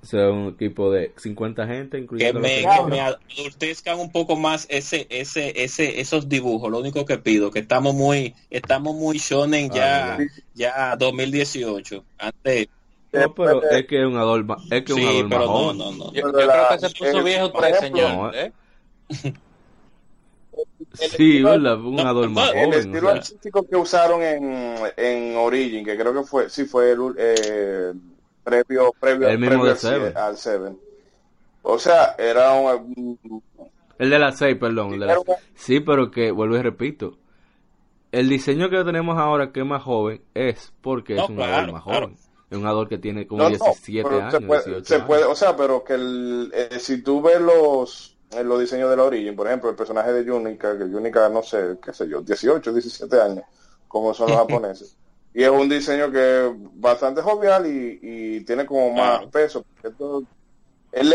[0.00, 2.40] O sea, un equipo de 50 gente, incluyendo...
[2.40, 7.04] Que me, que me adultezcan un poco más ese, ese, ese, esos dibujos, lo único
[7.04, 10.18] que pido, que estamos muy, estamos muy shonen ya, ah,
[10.54, 12.68] ya 2018, antes...
[13.10, 16.12] No, pero es que es un adorno, es que es un adorno no, no, no.
[16.12, 18.52] Yo, creo que se puso viejo por el señor, ¿eh?
[20.94, 21.80] Sí, ¿verdad?
[21.80, 26.64] Un adorno El estilo artístico que usaron en, en Origin, que creo que fue, sí
[26.64, 27.92] fue el eh,
[28.48, 29.72] previo, previo, el mismo de
[30.14, 30.76] al 7.
[31.62, 33.42] O sea, era un...
[33.98, 34.94] El de la 6, perdón.
[34.94, 35.16] El de la
[35.54, 37.18] Sí, pero que, vuelvo y repito,
[38.12, 41.82] el diseño que tenemos ahora, que es más joven, es porque es un ador más
[41.82, 42.16] joven.
[42.50, 44.32] Es un ador que tiene como 17 años.
[44.32, 48.48] Se puede, se puede, o sea, pero que el, eh, si tú ves los en
[48.48, 51.78] los diseños de la Origin, por ejemplo, el personaje de Yunica, que Yunica, no sé,
[51.82, 53.44] qué sé yo, 18, 17 años,
[53.86, 54.96] como son los japoneses.
[55.38, 59.64] Y es un diseño que es bastante jovial y, tiene como más peso.
[60.90, 61.14] él,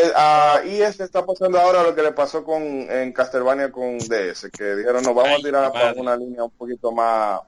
[0.65, 4.77] y este está pasando ahora lo que le pasó con en Castlevania con DS, que
[4.77, 7.41] dijeron, nos vamos a tirar para una línea un poquito más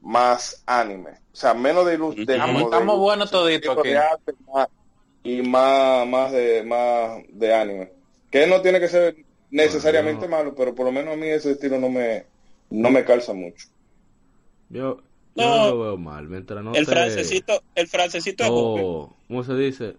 [0.00, 1.10] más anime.
[1.32, 2.16] O sea, menos de luz.
[2.16, 3.90] De, estamos, buenos todito aquí.
[5.22, 7.92] y más, más, de, más de anime.
[8.28, 9.14] Que no tiene que ser
[9.52, 12.26] necesariamente malo, pero por lo menos a mí ese estilo no me,
[12.70, 13.68] no me calza mucho.
[14.68, 14.98] Yo,
[15.38, 19.96] no, lo veo mal, mientras no el francesito, el francesito oh, ¿Cómo se dice?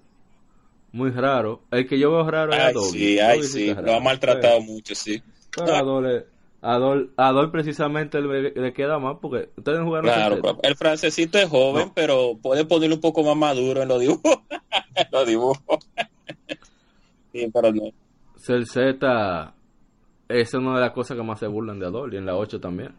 [0.91, 1.61] Muy raro.
[1.71, 2.89] El que yo veo raro es Adol.
[2.91, 5.21] Sí, ay, sí, lo ha maltratado mucho, sí.
[5.55, 6.25] Pero Adol,
[6.61, 12.37] Adol, Adol precisamente le, queda más porque ustedes jugaron Claro, el francesito es joven, pero
[12.41, 14.39] puede ponerlo un poco más maduro en los dibujos.
[14.95, 15.89] en los dibujos.
[17.31, 17.83] sí, pero no.
[18.47, 19.53] El Z,
[20.27, 22.35] esa es una de las cosas que más se burlan de Adol y en la
[22.35, 22.95] 8 también.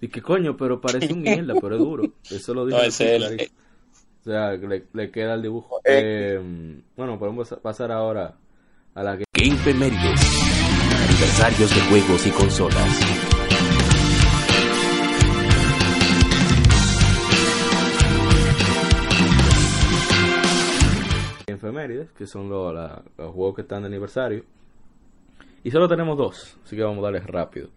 [0.00, 2.04] Y que coño, pero parece un mierda, pero es duro.
[2.30, 2.78] Eso lo dijo.
[2.80, 3.50] Eh.
[4.20, 5.80] O sea, le, le, queda el dibujo.
[5.84, 6.40] Eh,
[6.96, 8.34] bueno, podemos pasar ahora
[8.94, 10.40] a la Game Mérides.
[11.08, 13.28] Aniversarios de juegos y consolas.
[21.58, 24.44] efemérides, que son los, los juegos que están de aniversario.
[25.62, 27.68] Y solo tenemos dos, así que vamos a darles rápido.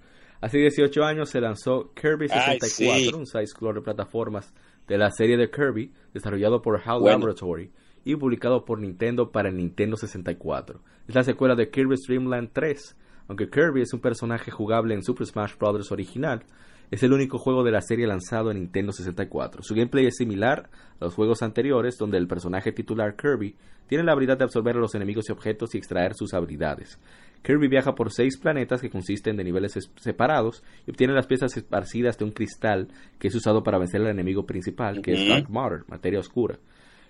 [0.42, 4.52] Hace 18 años se lanzó Kirby 64, un side-scroller de plataformas
[4.88, 7.72] de la serie de Kirby, desarrollado por HAL Laboratory
[8.04, 10.82] y publicado por Nintendo para Nintendo 64.
[11.08, 15.04] Es la secuela de Kirby Dream Land 3, Aunque Kirby es un personaje jugable en
[15.04, 15.92] Super Smash Bros.
[15.92, 16.44] original,
[16.90, 19.62] es el único juego de la serie lanzado en Nintendo 64.
[19.62, 23.56] Su gameplay es similar a los juegos anteriores, donde el personaje titular Kirby
[23.88, 27.00] tiene la habilidad de absorber a los enemigos y objetos y extraer sus habilidades.
[27.44, 32.18] Kirby viaja por seis planetas que consisten de niveles separados y obtiene las piezas esparcidas
[32.18, 32.88] de un cristal
[33.20, 36.60] que es usado para vencer al enemigo principal, que es Dark Matter, materia oscura.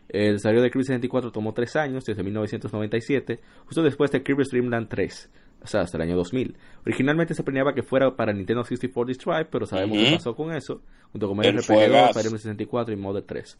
[0.09, 4.69] El desarrollo de Kirby 64 tomó tres años, desde 1997, justo después de Kirby Dream
[4.69, 5.29] Land 3
[5.63, 6.55] o sea, hasta el año 2000.
[6.85, 10.81] Originalmente se planeaba que fuera para Nintendo 64 Stripe, pero sabemos qué pasó con eso,
[11.11, 13.57] junto con el RPG 2, Fire 64 y Model 3.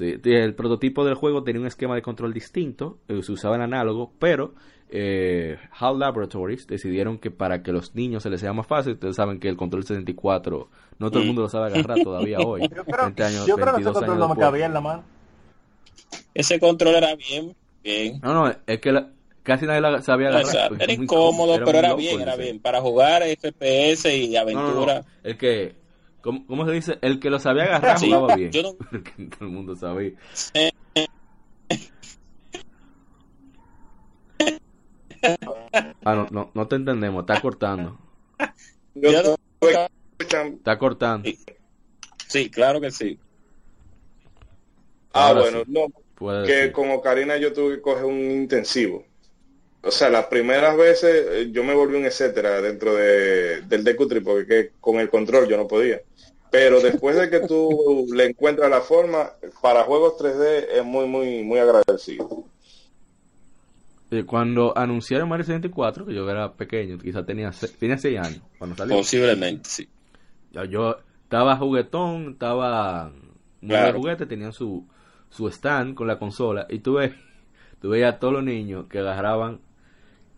[0.00, 4.12] El prototipo del juego tenía un esquema de control distinto, eh, se usaba en análogo,
[4.18, 4.54] pero
[4.90, 9.16] eh, HAL Laboratories decidieron que para que los niños se les sea más fácil, ustedes
[9.16, 10.68] saben que el control 64
[10.98, 12.62] no todo el mundo lo sabe agarrar todavía hoy.
[12.74, 15.04] Yo creo, años, yo creo que ese control no me cabía en la mano.
[16.32, 18.20] Ese control era bien, bien.
[18.22, 19.10] No, no, es que la,
[19.42, 20.72] casi nadie la sabía agarrar.
[20.80, 22.60] era incómodo, pero era bien, era bien.
[22.60, 25.04] Para jugar FPS y aventura.
[25.22, 25.74] el que,
[26.24, 26.98] ¿cómo, se dice?
[27.02, 28.50] El que lo sabía agarrar jugaba bien.
[28.50, 28.72] Yo no...
[29.30, 30.12] todo el mundo sabía.
[36.04, 37.98] ah, no, no, no te entendemos, está cortando.
[38.94, 41.28] Está cortando.
[42.26, 43.18] Sí, claro que sí.
[45.12, 46.44] Ah, bueno, no.
[46.44, 49.04] que como Karina yo tuve que coger un intensivo
[49.84, 54.20] o sea, las primeras veces eh, yo me volví un etcétera dentro de, del Decutri
[54.20, 56.00] porque con el control yo no podía.
[56.54, 61.42] Pero después de que tú le encuentras la forma, para juegos 3D es muy, muy,
[61.42, 62.44] muy agradecido.
[64.24, 67.50] Cuando anunciaron Mario 64, que yo era pequeño, quizás tenía,
[67.80, 68.94] tenía 6 años cuando salió.
[68.94, 69.88] Posiblemente, sí.
[70.52, 73.10] Ya yo estaba juguetón, estaba
[73.60, 73.98] claro.
[73.98, 74.86] juguete, tenían su,
[75.30, 77.16] su stand con la consola y tuve,
[77.80, 79.58] tuve a todos los niños que agarraban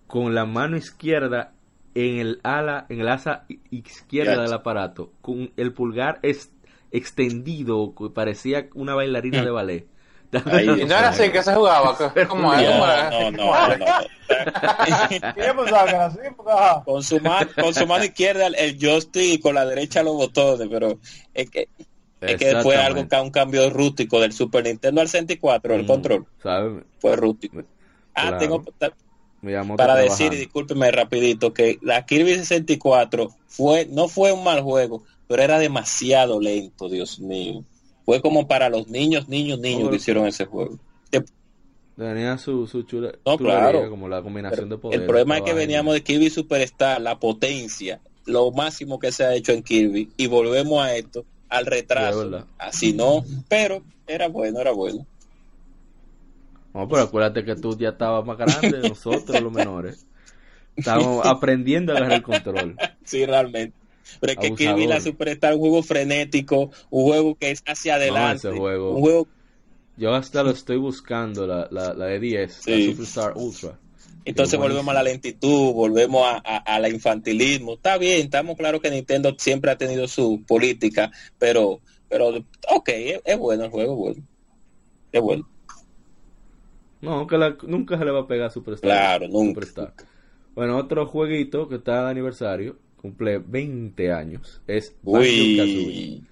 [0.07, 1.53] con la mano izquierda
[1.97, 6.53] en el ala, en el asa izquierda del aparato, con el pulgar es
[6.90, 9.86] extendido, parecía una bailarina de ballet.
[10.44, 11.97] Ahí, no era así que se jugaba,
[12.28, 13.53] como no, no, no, no,
[16.84, 20.68] con su mano, con su mano izquierda el joystick y con la derecha los botones,
[20.70, 20.99] pero
[21.32, 21.68] es que
[22.20, 26.26] es que fue algo un cambio rústico del Super Nintendo al 64, el control.
[26.99, 27.62] Fue rústico.
[28.14, 28.62] Ah, tengo
[29.76, 35.03] para decir, y discúlpeme rapidito, que la Kirby 64 fue, no fue un mal juego,
[35.28, 37.64] pero era demasiado lento, Dios mío.
[38.05, 40.78] Fue como para los niños, niños, niños que hicieron ese juego.
[41.97, 43.89] Tenía su, su chula, no, claro.
[43.89, 45.01] como la combinación de poder.
[45.01, 49.34] El problema es que veníamos de Kirby Superstar, la potencia, lo máximo que se ha
[49.34, 52.45] hecho en Kirby, y volvemos a esto, al retraso.
[52.59, 55.07] Así no, pero era bueno, era bueno.
[56.77, 60.07] No, pero acuérdate que tú ya estabas más grande, nosotros los menores.
[60.77, 62.77] Estábamos aprendiendo a agarrar el control.
[63.03, 63.74] Sí, realmente.
[64.20, 68.49] Pero es que Kirby la Superstar un juego frenético, un juego que es hacia adelante.
[68.49, 68.95] ese juego.
[68.95, 69.29] Un juego...
[69.97, 73.79] Yo hasta lo estoy buscando, la, la, la de 10, la Superstar Ultra.
[74.27, 77.74] Entonces volvemos a la lentitud, volvemos a, a, la infantilismo.
[77.74, 83.20] Está bien, estamos claros que Nintendo siempre ha tenido su política, pero, pero ok, es,
[83.24, 84.22] es bueno el juego, bueno.
[85.11, 85.49] Es bueno.
[87.01, 87.36] No, que
[87.66, 88.90] nunca se le va a pegar a Superstar.
[88.90, 89.92] Claro, nunca.
[90.55, 96.22] Bueno, otro jueguito que está de aniversario, cumple 20 años, es Banjo-Kazooie.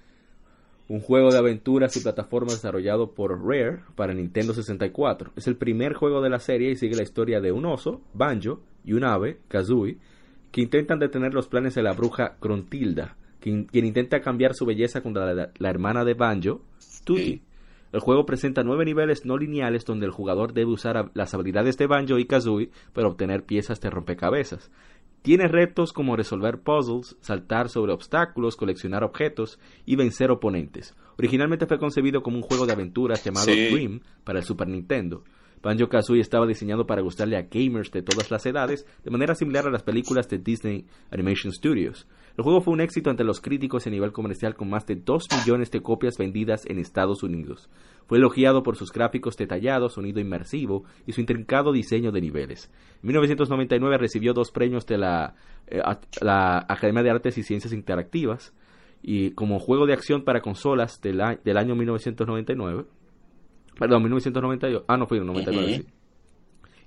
[0.87, 5.31] Un juego de aventuras y plataformas desarrollado por Rare para Nintendo 64.
[5.35, 8.61] Es el primer juego de la serie y sigue la historia de un oso, Banjo,
[8.83, 9.97] y un ave, Kazooie,
[10.51, 15.33] que intentan detener los planes de la bruja Crontilda, quien, intenta cambiar su belleza contra
[15.33, 16.61] la, hermana de Banjo,
[17.03, 17.41] Tutti.
[17.95, 21.87] El juego presenta nueve niveles no lineales donde el jugador debe usar las habilidades de
[21.87, 24.69] Banjo y Kazooie para obtener piezas de rompecabezas.
[25.21, 30.93] Tiene retos como resolver puzzles, saltar sobre obstáculos, coleccionar objetos y vencer oponentes.
[31.17, 35.23] Originalmente fue concebido como un juego de aventuras llamado Dream para el Super Nintendo.
[35.65, 39.65] Banjo Kazooie estaba diseñado para gustarle a gamers de todas las edades, de manera similar
[39.65, 42.07] a las películas de Disney Animation Studios.
[42.37, 45.27] El juego fue un éxito ante los críticos a nivel comercial con más de 2
[45.39, 47.67] millones de copias vendidas en Estados Unidos.
[48.05, 52.69] Fue elogiado por sus gráficos detallados, sonido inmersivo y su intrincado diseño de niveles.
[53.01, 55.33] En 1999 recibió dos premios de la,
[55.65, 55.81] eh,
[56.21, 58.53] la Academia de Artes y Ciencias Interactivas
[59.01, 62.85] y como juego de acción para consolas del, del año 1999.
[63.77, 64.85] Perdón, 1998.
[64.87, 65.85] Ah, no fue en 99,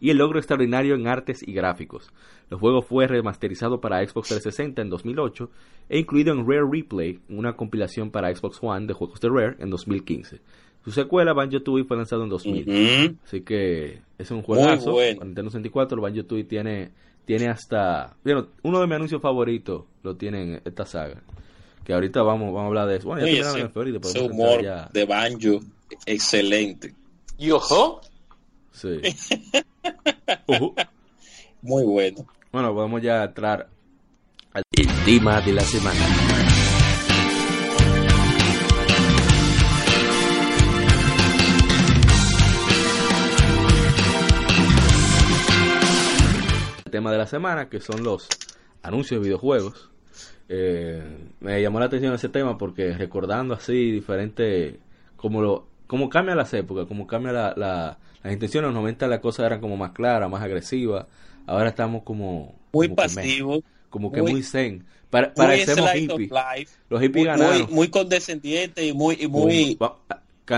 [0.01, 2.13] y el logro extraordinario en artes y gráficos.
[2.51, 5.51] El juego fue remasterizado para Xbox 360 en 2008
[5.89, 9.71] e incluido en Rare Replay, una compilación para Xbox One de juegos de Rare en
[9.71, 10.41] 2015.
[10.85, 13.19] Su secuela, Banjo Tooie, fue lanzado en 2000.
[13.25, 14.95] Así que es un juegazo.
[14.95, 16.93] Para Nintendo 64, Banjo Tooie tiene
[17.29, 18.17] tiene hasta...
[18.25, 21.21] Bueno, uno de mis anuncios favoritos lo tiene en esta saga.
[21.85, 23.09] Que ahorita vamos, vamos a hablar de eso.
[23.09, 23.71] Bueno, ya ese,
[24.03, 25.61] ese humor de Banjo,
[26.07, 26.95] excelente.
[27.39, 28.01] ¿Y ojo?
[28.73, 29.01] Sí.
[31.63, 32.27] Muy bueno.
[32.53, 33.69] Bueno, vamos ya a entrar
[34.53, 34.63] al
[35.05, 36.01] tema de la semana.
[46.85, 48.29] El tema de la semana, que son los
[48.83, 49.91] anuncios de videojuegos.
[50.49, 51.03] Eh,
[51.41, 54.81] me llamó la atención ese tema porque recordando así diferente
[55.17, 59.09] como lo como cambia las épocas, como cambia la, la, las intenciones, en los 90
[59.09, 61.07] las cosas eran como más claras, más agresivas,
[61.47, 62.55] ahora estamos como...
[62.73, 63.65] Muy pasivos.
[63.89, 64.85] Como que muy zen.
[65.09, 66.31] Para, parecemos hippies.
[66.91, 67.63] Los hippies ganaron.
[67.63, 69.17] Muy, muy condescendiente y muy...
[69.19, 69.79] Y muy,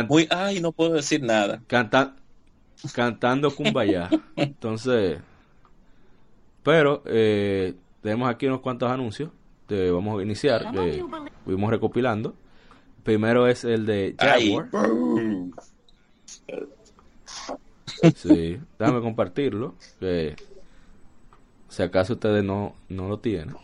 [0.08, 1.62] muy, ay, no puedo decir nada.
[1.68, 2.16] Canta,
[2.92, 4.10] cantando Kumbaya.
[4.36, 5.20] Entonces...
[6.64, 9.30] Pero eh, tenemos aquí unos cuantos anuncios.
[9.66, 10.72] Te vamos a iniciar.
[10.72, 11.02] Que
[11.44, 12.34] fuimos recopilando.
[13.02, 14.68] Primero es el de Jaguar.
[18.16, 19.74] Sí, déjame compartirlo.
[19.98, 20.36] Que
[21.68, 23.54] si acaso ustedes no, no lo tienen.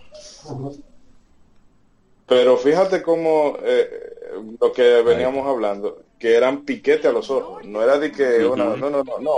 [2.26, 4.14] Pero fíjate cómo eh,
[4.61, 7.64] lo que veníamos hablando, que eran piquete a los ojos.
[7.64, 9.33] No era de que no, no, no, no.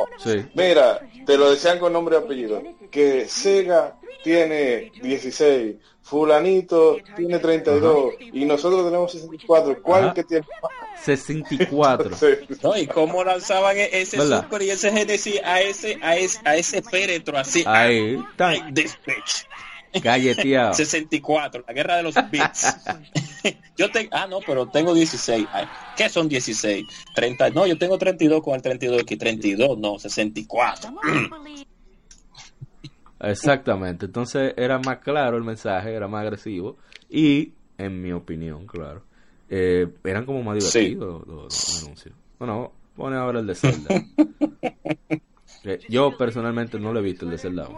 [0.54, 2.62] Mira, te lo decían con nombre y apellido.
[2.90, 9.82] Que Sega tiene 16, fulanito tiene 32 y nosotros tenemos 64.
[9.82, 10.46] ¿Cuál que tiene
[11.02, 12.10] 64.
[12.62, 16.56] No, y cómo lanzaban e-, ese Super y ese Genesis a ese a ese, a
[16.56, 17.62] ese féretro así.
[17.66, 18.54] Ahí está.
[19.94, 20.74] Galleteado.
[20.74, 22.76] 64, la guerra de los bits.
[23.76, 25.46] yo tengo, ah, no, pero tengo 16.
[25.96, 26.86] ¿Qué son 16?
[27.14, 30.90] 30, no, yo tengo 32 con el 32 aquí, 32, no, 64.
[33.20, 36.76] Exactamente, entonces era más claro el mensaje, era más agresivo
[37.10, 39.02] y, en mi opinión, claro,
[39.48, 42.14] eh, eran como más divertidos los, anuncios.
[42.38, 44.04] Bueno, pone ahora el de Zelda.
[45.88, 47.68] yo personalmente no lo he visto el de Zelda.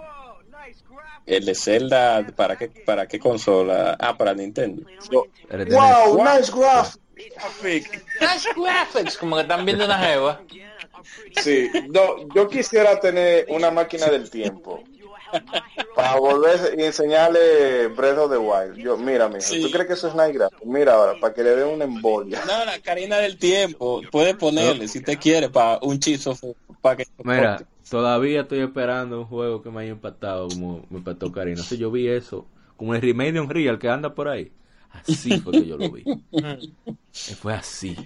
[1.27, 3.97] El de Zelda, ¿para qué, para qué consola?
[3.99, 4.83] Ah, para Nintendo.
[5.11, 7.91] wow, nice graphics.
[8.21, 10.41] Nice graphics, como que están viendo una jeva.
[11.37, 14.83] Sí, no, yo quisiera tener una máquina del tiempo
[15.95, 18.77] para volver y enseñarle Breath of the Wild.
[18.77, 20.65] Yo, mira, mira, ¿tú crees que eso es nice graphics?
[20.65, 22.43] Mira ahora, para que le dé una embolia.
[22.45, 26.37] No, la carina del tiempo, puede ponerle, si te quiere, para un chizo,
[26.81, 27.05] para que...
[27.23, 31.61] Mira, Todavía estoy esperando un juego que me haya impactado como me impactó Karina.
[31.61, 34.53] Si yo vi eso, como el remake de Unreal que anda por ahí.
[34.93, 36.05] Así fue que yo lo vi.
[37.13, 37.97] fue así.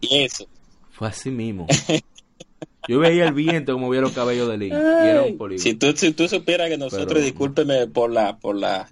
[0.00, 0.46] ¿Y eso?
[0.92, 1.66] Fue así mismo.
[2.88, 4.72] Yo veía el viento como veía los cabellos de Link.
[4.72, 5.62] Y era un polígono.
[5.62, 8.88] Si tú, si tú supieras que nosotros, discúlpeme por la, por la,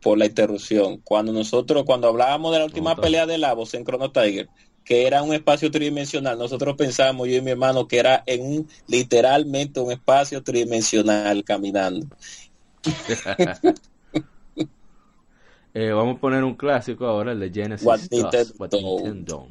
[0.00, 1.02] por la interrupción.
[1.04, 4.48] Cuando nosotros, cuando hablábamos de la última pelea de Lavos en Chrono Tiger,
[4.84, 6.38] que era un espacio tridimensional.
[6.38, 12.06] Nosotros pensábamos, yo y mi hermano, que era en un, literalmente un espacio tridimensional caminando.
[15.74, 17.86] eh, vamos a poner un clásico ahora, el de Genesis.
[17.86, 19.46] What Nintendo.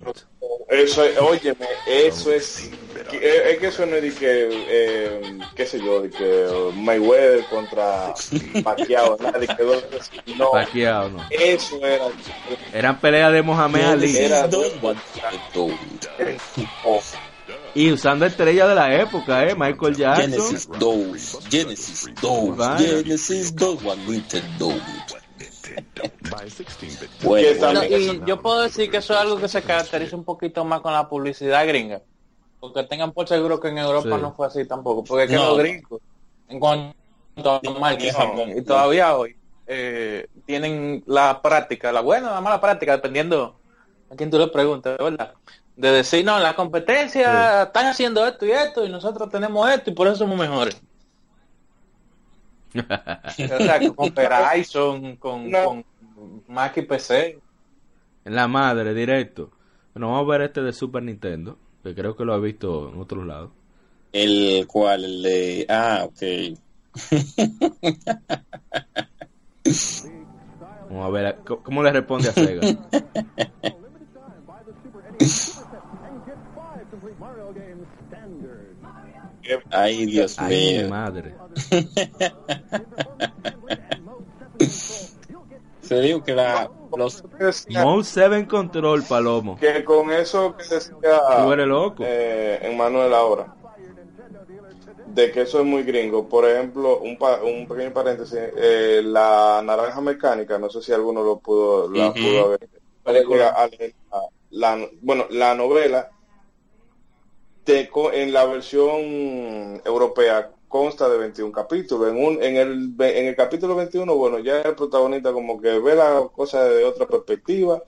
[0.68, 2.72] Eso es, óyeme, eso es,
[3.18, 8.14] es que eso no es de que, eh, qué sé yo, de que Mayweather contra
[8.64, 11.26] Pacquiao, nada, de que no, Pacquiao, no.
[11.30, 12.06] Eso era.
[12.74, 14.18] Eran peleas de Mohamed Ali.
[14.18, 14.48] Era
[17.74, 19.56] y usando estrellas de la época, ¿eh?
[19.56, 20.32] Michael Jackson.
[20.32, 24.74] Genesis 2, Genesis 2, Genesis 2, Nintendo.
[27.90, 30.94] y yo puedo decir que eso es algo que se caracteriza un poquito más con
[30.94, 32.02] la publicidad gringa.
[32.60, 35.04] Porque tengan por seguro que en Europa no fue así tampoco.
[35.04, 36.02] Porque que los gringos,
[36.48, 36.94] en cuanto
[37.46, 39.36] a marketing, y todavía hoy,
[39.68, 43.56] eh, tienen la práctica, la buena o la mala práctica, dependiendo
[44.12, 45.34] a quien tú le preguntes, ¿verdad?
[45.76, 49.94] De decir, no, la competencia están haciendo esto y esto, y nosotros tenemos esto, y
[49.94, 50.82] por eso somos mejores
[52.76, 55.86] o sea, con Verizon, con, con
[56.48, 57.40] Mac y PC.
[58.26, 59.52] En la madre, directo.
[59.94, 61.58] Bueno, vamos a ver este de Super Nintendo,
[61.90, 63.50] que creo que lo he visto en otros lados.
[64.14, 65.06] ¿El cual?
[65.06, 65.66] El de...
[65.70, 66.22] Ah, ok.
[70.90, 72.62] Vamos a ver, ¿cómo le responde a Sega?
[79.72, 80.90] Ay, Dios Ay, mío.
[80.90, 81.34] madre.
[85.90, 87.24] Se dijo que la, los
[87.70, 89.58] Mode 7 Control, Palomo.
[89.58, 92.04] Que con eso que decía Tú eres loco.
[92.06, 93.56] Eh, en Manuel ahora.
[95.08, 96.30] de que eso es muy gringo.
[96.30, 101.40] Por ejemplo, un, un pequeño paréntesis, eh, la naranja mecánica, no sé si alguno lo
[101.40, 102.70] pudo, la pudo ver.
[104.52, 106.12] La, bueno, la novela
[107.66, 112.10] en la versión europea consta de 21 capítulos.
[112.10, 115.96] En, un, en, el, en el capítulo 21, bueno, ya el protagonista como que ve
[115.96, 117.84] la cosa de otra perspectiva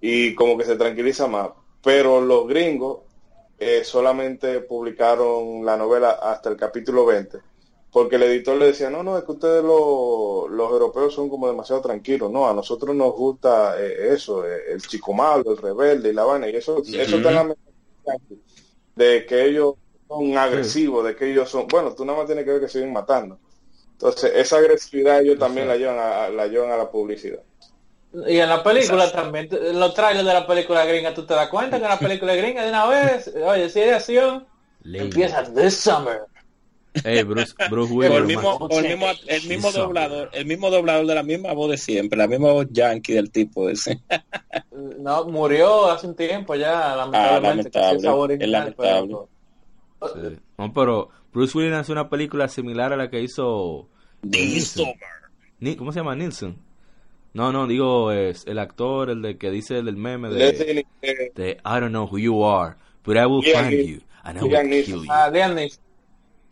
[0.00, 1.50] y como que se tranquiliza más.
[1.82, 3.00] Pero los gringos
[3.58, 7.38] eh, solamente publicaron la novela hasta el capítulo 20,
[7.90, 11.46] porque el editor le decía, no, no, es que ustedes los, los europeos son como
[11.46, 16.10] demasiado tranquilos, no, a nosotros nos gusta eh, eso, eh, el chico malo, el rebelde
[16.10, 17.56] y la vaina, y eso, eso está en la
[18.96, 19.74] de que ellos
[20.08, 22.92] son agresivos, de que ellos son, bueno, tú nada más tienes que ver que siguen
[22.92, 23.38] matando.
[23.92, 27.40] Entonces, esa agresividad ellos también la llevan a, la llevan a la publicidad.
[28.26, 31.48] Y en la película también, en los trailers de la película gringa, tú te das
[31.48, 34.46] cuenta que en la película gringa de una vez, oye, si es de acción,
[34.84, 36.22] empieza this summer.
[37.02, 41.14] Hey, Bruce, Bruce Willis, el mismo, el mismo, el mismo doblador, el mismo doblador de
[41.14, 44.00] la misma voz de siempre, la misma voz yankee del tipo ese.
[44.98, 47.70] no, murió hace un tiempo ya, lamentablemente.
[47.74, 49.08] Ah, lamentable, es lamentable.
[49.08, 49.33] Pero...
[50.58, 53.88] No, pero Bruce Willis hace una película similar a la que hizo
[55.78, 56.14] ¿Cómo se llama?
[56.14, 56.56] Nilsson.
[57.32, 60.86] No, no, digo, es el actor, el de que dice el del meme de,
[61.34, 64.84] de I don't know who you are, but I will find you and I will
[64.84, 65.06] kill you.
[65.10, 65.82] Ah, Liam Neeson.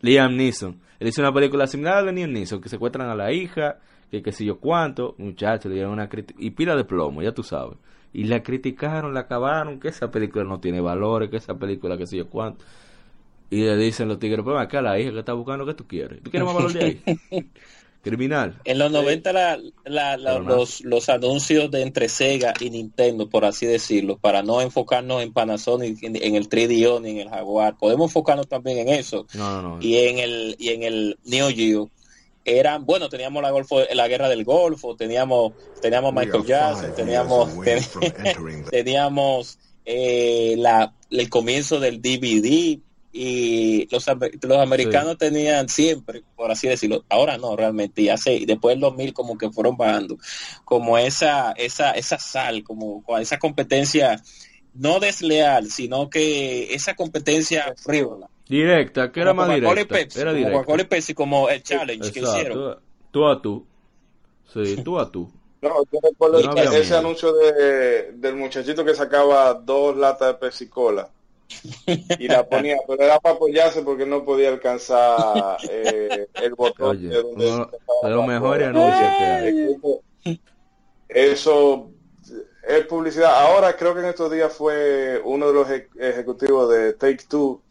[0.01, 0.81] Liam Neeson.
[0.99, 3.79] Él hizo una película similar a la de Liam Neeson, que secuestran a la hija,
[4.11, 7.31] que qué sé yo cuánto, muchachos, le dieron una crítica, y pila de plomo, ya
[7.31, 7.77] tú sabes.
[8.11, 12.05] Y la criticaron, la acabaron, que esa película no tiene valores, que esa película, qué
[12.05, 12.65] sé yo cuánto.
[13.53, 16.23] Y le dicen los tigres, pues acá la hija que está buscando, ¿qué tú quieres?
[16.23, 17.01] ¿Tú quieres más valor de ahí?
[18.01, 18.59] criminal.
[18.65, 23.67] En los 90 la, la, los, los anuncios de entre Sega y Nintendo, por así
[23.67, 28.47] decirlo, para no enfocarnos en Panasonic, en, el 3DO ni en el Jaguar, podemos enfocarnos
[28.47, 29.27] también en eso.
[29.79, 31.89] y en el y en el Neo Geo
[32.43, 37.51] eran, bueno, teníamos la Golfo, la guerra del Golfo, teníamos teníamos Michael Jackson, teníamos
[38.71, 42.79] teníamos eh, la, el comienzo del DVD,
[43.15, 44.07] y los,
[44.41, 49.13] los americanos tenían siempre, por así decirlo, ahora no realmente, y hace, después del 2000
[49.13, 50.17] como que fueron bajando,
[50.65, 54.19] como esa, esa, esa sal, como esa competencia
[54.73, 58.27] no desleal, sino que esa competencia frívola.
[58.49, 60.19] Directa, que era más directa.
[60.19, 60.63] era directa.
[60.63, 62.79] Como Pepsi, como el challenge que hicieron.
[63.11, 63.63] Tú a tú.
[64.51, 65.31] Sí, tú a tú.
[65.63, 66.39] No, yo recuerdo
[66.73, 71.09] ese anuncio de, del muchachito que sacaba dos latas de Pepsi Cola
[72.19, 77.21] y la ponía, pero era para apoyarse porque no podía alcanzar eh, el botón de
[77.21, 77.67] donde
[78.03, 80.39] lo mejor que
[81.09, 81.91] Eso
[82.67, 83.35] es publicidad.
[83.35, 87.61] Ahora creo que en estos días fue uno de los ejecutivos de Take Two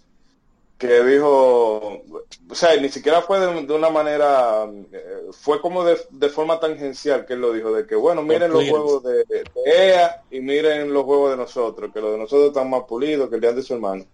[0.83, 2.03] que dijo,
[2.51, 7.35] o sea, ni siquiera fue de, una manera, eh, fue como de, forma tangencial que
[7.35, 9.25] él lo dijo, de que bueno, miren los juegos de,
[9.65, 13.37] EA y miren los juegos de nosotros, que los de nosotros están más pulidos que
[13.37, 14.05] el de su hermano.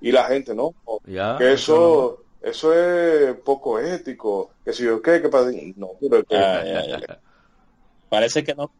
[0.00, 0.74] Y la gente no,
[1.38, 5.52] que eso, eso es poco ético, que si yo qué, que para...
[5.76, 6.24] No, pero
[8.08, 8.72] Parece que no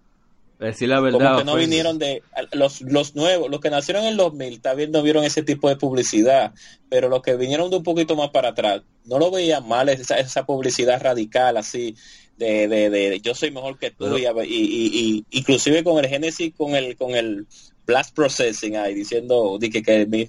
[0.58, 1.18] Decir la verdad.
[1.18, 1.68] Como que no pues.
[1.68, 5.42] vinieron de los, los nuevos, los que nacieron en el 2000, también no vieron ese
[5.42, 6.54] tipo de publicidad,
[6.88, 10.18] pero los que vinieron de un poquito más para atrás, no lo veían mal esa,
[10.18, 11.94] esa publicidad radical así
[12.38, 16.74] de, de, de, yo soy mejor que tú y, y, inclusive con el Genesis con
[16.74, 17.46] el con el
[17.86, 20.28] blast processing ahí diciendo que, que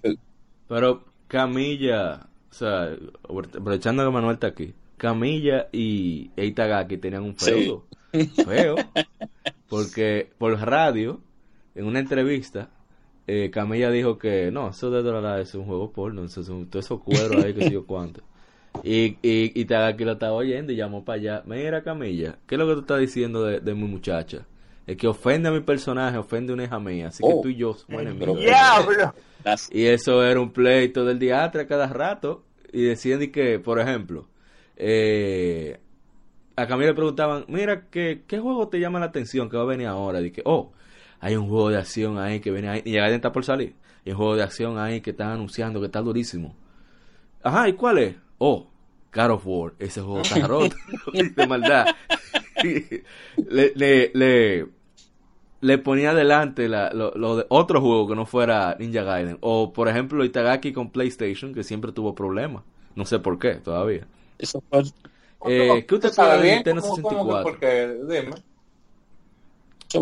[0.67, 7.85] pero Camilla, o sea, aprovechando que Manuel está aquí, Camilla y Eitagaki tenían un feudo.
[8.45, 8.75] Feo.
[9.69, 11.19] Porque por radio,
[11.75, 12.69] en una entrevista,
[13.27, 16.79] eh, Camilla dijo que no, eso de Dorada es un juego porno, eso es todo
[16.79, 18.21] eso cuero ahí que sé yo cuánto.
[18.83, 21.43] Y, y, y Tagaki lo estaba oyendo y llamó para allá.
[21.47, 24.45] Mira, Camilla, ¿qué es lo que tú estás diciendo de, de mi muchacha?
[24.87, 27.07] Es que ofende a mi personaje, ofende a una hija mía.
[27.07, 27.41] Así que oh.
[27.41, 28.39] tú y yo somos enemigos.
[29.71, 32.43] Y eso era un pleito del diatra cada rato.
[32.71, 34.27] Y decían que, por ejemplo,
[34.77, 35.79] eh,
[36.57, 39.67] a Camila le preguntaban, mira, ¿qué, ¿qué juego te llama la atención que va a
[39.67, 40.19] venir ahora?
[40.19, 40.73] Dije, oh,
[41.19, 43.75] hay un juego de acción ahí que viene ahí, y ya está por salir.
[44.03, 46.55] Hay un juego de acción ahí que están anunciando que está durísimo.
[47.43, 48.15] Ajá, ¿y cuál es?
[48.39, 48.67] Oh,
[49.13, 50.75] God of War, ese juego está roto,
[51.13, 51.95] de maldad.
[52.63, 54.67] le, le, le,
[55.61, 59.37] le, ponía adelante la, lo, de otro juego que no fuera Ninja Gaiden.
[59.41, 62.63] O, por ejemplo, Itagaki con PlayStation, que siempre tuvo problemas.
[62.95, 64.07] No sé por qué, todavía.
[64.39, 64.81] Eso fue
[65.47, 67.43] eh, ¿Qué usted sabe de Nintendo 64?
[67.43, 68.31] porque, dime.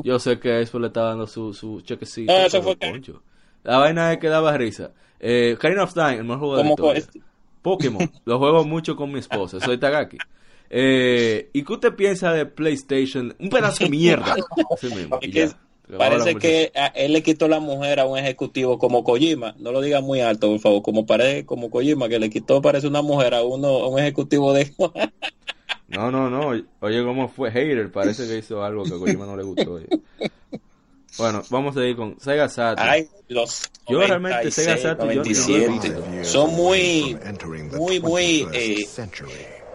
[0.04, 2.34] Yo sé que eso le está dando su, su chequecito.
[2.34, 2.78] eso fue
[3.64, 4.92] La vaina es que daba risa.
[5.20, 7.24] Eh, of Time, el mejor juego de la historia.
[7.62, 8.12] Pokémon.
[8.26, 9.60] lo juego mucho con mi esposa.
[9.60, 10.18] Soy Tagaki.
[10.70, 13.36] Eh, ¿Y qué usted piensa de PlayStation?
[13.40, 14.36] Un pedazo de mierda.
[15.98, 19.56] parece que él le quitó la mujer a un ejecutivo como Kojima.
[19.60, 20.82] No lo diga muy alto, por favor.
[20.82, 24.54] Como parece como Kojima, que le quitó, parece una mujer a uno a un ejecutivo
[24.54, 24.74] de...
[25.88, 26.64] no, no, no.
[26.80, 27.52] Oye, ¿cómo fue?
[27.52, 29.80] Hater parece que hizo algo que a Kojima no le gustó.
[31.18, 32.90] Bueno, vamos a ir con Sega Saturn.
[32.90, 37.18] Ay, los yo realmente Sega Saturn yo son muy,
[37.78, 38.86] muy, muy, eh,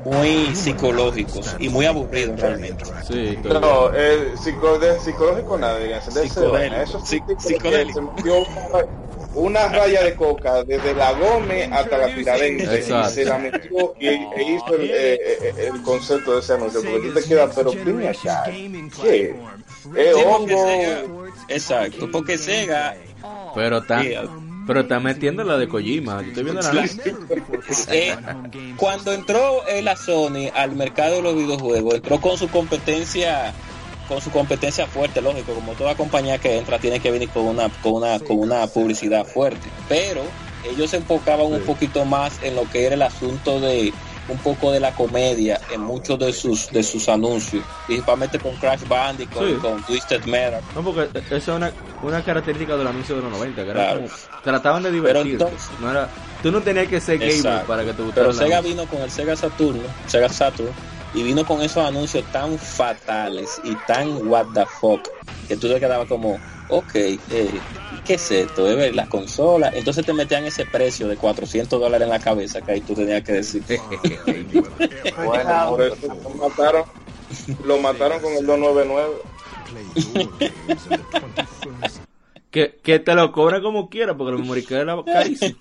[0.04, 2.84] muy psicológicos y muy aburridos realmente.
[3.06, 5.78] Sí, no, eh, psicológico nada,
[6.82, 8.14] Eso sí, psicodélico.
[9.34, 14.06] una raya de coca desde la Gome hasta la Tiradentes y se la metió y,
[14.08, 17.70] e hizo el, eh, eh, el, concepto de ese anuncio porque tú te quedas pero
[17.70, 19.36] dime acá ¿qué?
[19.96, 22.96] es hongo exacto porque Sega
[23.54, 24.02] pero está
[24.66, 26.22] pero está metiendo la de Kojima.
[26.22, 26.84] estoy viendo la
[27.88, 28.16] eh,
[28.76, 33.52] Cuando entró la Sony al mercado de los videojuegos, entró con su competencia
[34.08, 37.68] con su competencia fuerte, lógico, como toda compañía que entra tiene que venir con una,
[37.80, 39.68] con una, con una publicidad fuerte.
[39.88, 40.22] Pero
[40.68, 43.92] ellos se enfocaban un poquito más en lo que era el asunto de
[44.30, 48.86] un poco de la comedia en muchos de sus de sus anuncios, principalmente con Crash
[48.86, 50.62] Bandicoot, con Twisted Metal.
[50.74, 51.72] No, porque esa es una,
[52.02, 54.08] una característica del anuncio de los 90, que
[54.42, 55.46] trataban de divertirte.
[55.80, 56.08] no era,
[56.42, 58.28] tú no tenías que ser gamer para que te gustara.
[58.28, 60.70] Pero Sega vino con el Sega Saturn, Sega Saturn,
[61.14, 65.00] y vino con esos anuncios tan fatales y tan what the fuck
[65.48, 66.38] que tú te quedabas como,
[66.70, 67.20] ok, eh,
[68.04, 68.68] ¿qué es esto?
[68.70, 69.74] ¿Es las consolas?
[69.74, 73.22] Entonces te metían ese precio de 400 dólares en la cabeza que ahí tú tenías
[73.22, 73.62] que decir.
[75.24, 76.84] bueno, por eso lo mataron,
[77.64, 79.14] lo mataron con el 299.
[82.50, 85.58] que, que te lo cobra como quiera porque el memory era carísimo.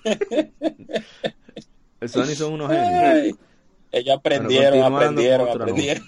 [2.00, 3.38] El Sony son unos genios.
[3.92, 6.04] Ellos aprendieron, aprendieron, aprendieron.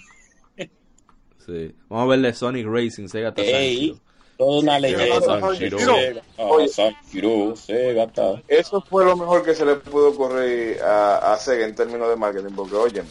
[1.45, 1.75] Sí.
[1.89, 3.99] Vamos a verle Sonic Racing, Sega Ey,
[4.37, 5.19] una leyenda.
[8.47, 12.15] Eso fue lo mejor que se le pudo correr a, a Sega en términos de
[12.15, 13.09] marketing, porque óyeme,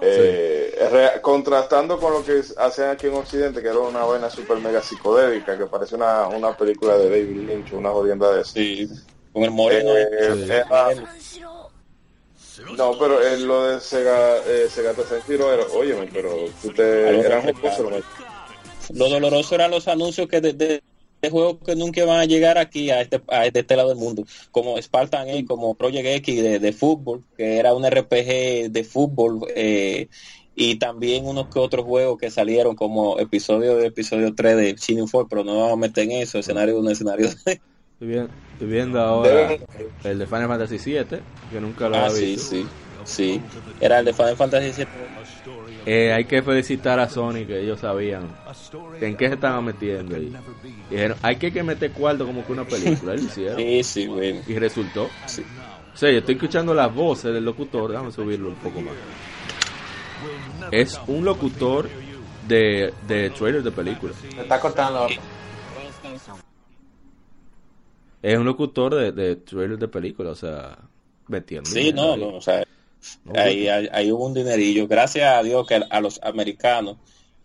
[0.00, 4.82] eh, contrastando con lo que hacen aquí en Occidente, que era una vaina super mega
[4.82, 8.52] psicodélica, que parece una, una película de David Lynch, una jodienda de eso.
[8.52, 8.88] Sí,
[9.32, 9.90] con el moreno.
[9.96, 10.64] Eh,
[12.76, 17.42] no, pero en lo de Sega, eh, Sega Sensiro era, óyeme, pero tú te eran
[18.94, 20.82] Lo doloroso eran los anuncios que de, de,
[21.30, 24.80] juegos que nunca van a llegar aquí a este, a este lado del mundo, como
[24.80, 30.08] Spartan A, como Project X de, de fútbol, que era un RPG de fútbol, eh,
[30.54, 35.08] y también unos que otros juegos que salieron como episodio de episodio 3 de Shining
[35.08, 37.28] Force, pero no vamos a meter en eso, escenario un escenario
[38.02, 39.56] Estoy viendo, ahora
[40.02, 41.20] el de Final Fantasy VII,
[41.52, 42.50] que nunca lo ah, había visto.
[42.50, 42.66] Sí,
[43.04, 43.42] sí, sí.
[43.80, 45.11] Era el de Final Fantasy VII.
[45.84, 48.28] Eh, hay que felicitar a Sony que ellos sabían
[49.00, 50.16] en qué se estaban metiendo.
[50.16, 50.32] Y
[50.90, 53.16] dijeron, hay que, meter cuarto como que una película.
[53.18, 54.40] Sí, sí, bueno.
[54.46, 55.08] Y resultó.
[55.26, 55.42] Sí.
[55.92, 57.90] O sea, yo estoy escuchando las voces del locutor.
[57.90, 58.94] Déjame subirlo un poco más.
[60.70, 61.88] Es un locutor
[62.46, 64.16] de, de trailer de películas.
[64.16, 65.08] Se está cortando
[68.22, 70.78] es un locutor de, de trailers de películas, o sea,
[71.26, 71.68] metiendo.
[71.68, 72.62] Sí, no, no, o sea,
[73.34, 74.86] ahí, ahí, hubo un dinerillo.
[74.86, 76.98] Gracias a Dios que a los americanos,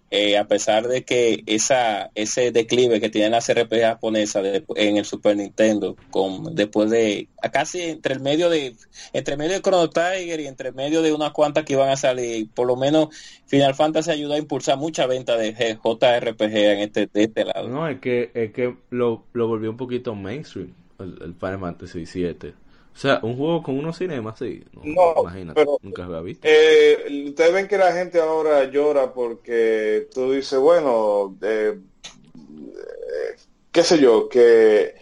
[0.10, 5.04] eh, a pesar de que esa ese declive que tienen las RPG japonesas en el
[5.04, 8.74] Super Nintendo, con después de casi entre el medio de
[9.12, 12.48] entre medio de Chrono Tiger y entre medio de unas cuantas que iban a salir,
[12.54, 13.10] por lo menos
[13.48, 17.68] Final Fantasy ayudó a impulsar mucha venta de JRPG en este de este lado.
[17.68, 22.54] No, es que es que lo, lo volvió un poquito mainstream el, Final Fantasy 7
[22.98, 24.64] o sea, un juego con unos cinemas, sí.
[24.74, 26.48] No, imagínate, nunca había visto.
[26.50, 33.36] Eh, ustedes ven que la gente ahora llora porque tú dices, bueno, eh, eh,
[33.72, 34.96] qué sé yo, que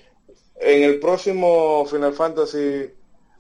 [0.60, 2.90] en el próximo Final Fantasy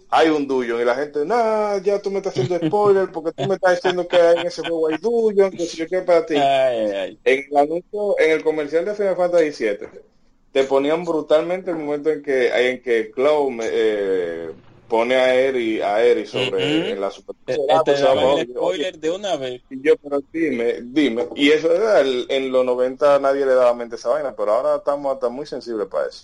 [0.10, 3.50] hay un Duyon y la gente, nah, ya tú me estás haciendo spoiler porque tú
[3.50, 6.36] me estás diciendo que en ese juego hay Duyon, que si yo quiero para ti.
[6.38, 10.15] En el anuncio, en el comercial de Final Fantasy 7
[10.56, 14.52] te ponían brutalmente el momento en que hay en que Cloud eh,
[14.88, 19.62] pone a Eri a Eri sobre en la superficie eh, este spoiler de una vez.
[19.70, 21.26] Y yo pero dime dime.
[21.36, 24.78] Y eso era en los 90 nadie le daba mente a esa vaina pero ahora
[24.78, 26.24] estamos hasta muy sensibles para eso.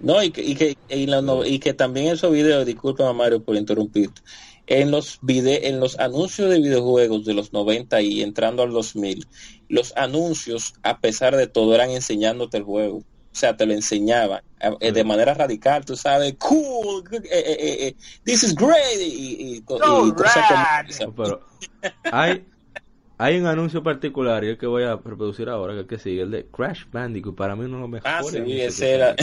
[0.00, 4.08] No y que y que, y, que también esos videos disculpa Mario por interrumpir
[4.66, 9.26] en los vide en los anuncios de videojuegos de los 90 y entrando al 2000
[9.68, 14.42] los anuncios a pesar de todo eran enseñándote el juego o sea, te lo enseñaban
[14.78, 19.64] eh, de manera radical, tú sabes, cool, eh, eh, this is great, y, y,
[21.16, 21.40] Pero
[22.12, 22.44] hay,
[23.16, 26.22] hay un anuncio particular, y el que voy a reproducir ahora, que es que sigue,
[26.22, 28.14] el de Crash Bandicoot, para mí uno de los mejores.
[28.14, 29.16] Ah, sí, ese era...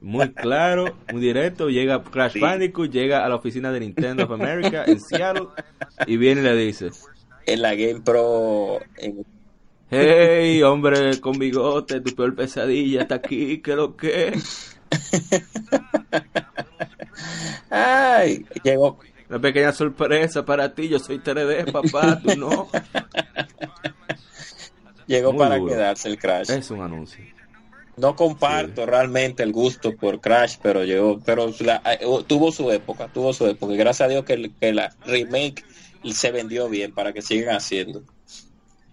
[0.00, 4.84] Muy claro, muy directo, llega Crash Bandicoot, llega a la oficina de Nintendo of America
[4.86, 5.48] en Seattle,
[6.06, 6.90] y viene y le dice...
[7.44, 8.80] En la Game Pro...
[8.96, 9.24] En
[9.88, 14.36] Hey, hombre con bigote, tu peor pesadilla está aquí, ¿qué lo que?
[17.70, 18.98] Ay, llegó.
[19.28, 22.68] Una pequeña sorpresa para ti, yo soy 3D, papá, tú no.
[25.06, 26.50] Llegó para quedarse el Crash.
[26.50, 27.24] Es un anuncio.
[27.96, 33.32] No comparto realmente el gusto por Crash, pero llegó, pero eh, tuvo su época, tuvo
[33.32, 33.74] su época.
[33.74, 35.64] gracias a Dios que, que la remake
[36.12, 38.02] se vendió bien para que sigan haciendo.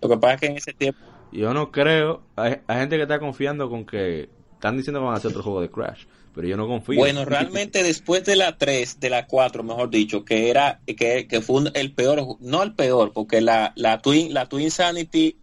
[0.03, 0.99] Lo que pasa es que en ese tiempo...
[1.31, 5.17] Yo no creo, hay, gente que está confiando con que están diciendo que van a
[5.17, 6.05] hacer otro juego de Crash,
[6.35, 6.99] pero yo no confío.
[6.99, 11.41] Bueno, realmente después de la 3, de la 4, mejor dicho, que era que, que
[11.41, 15.35] fue el peor, no el peor, porque la, la Twin la Twin Sanity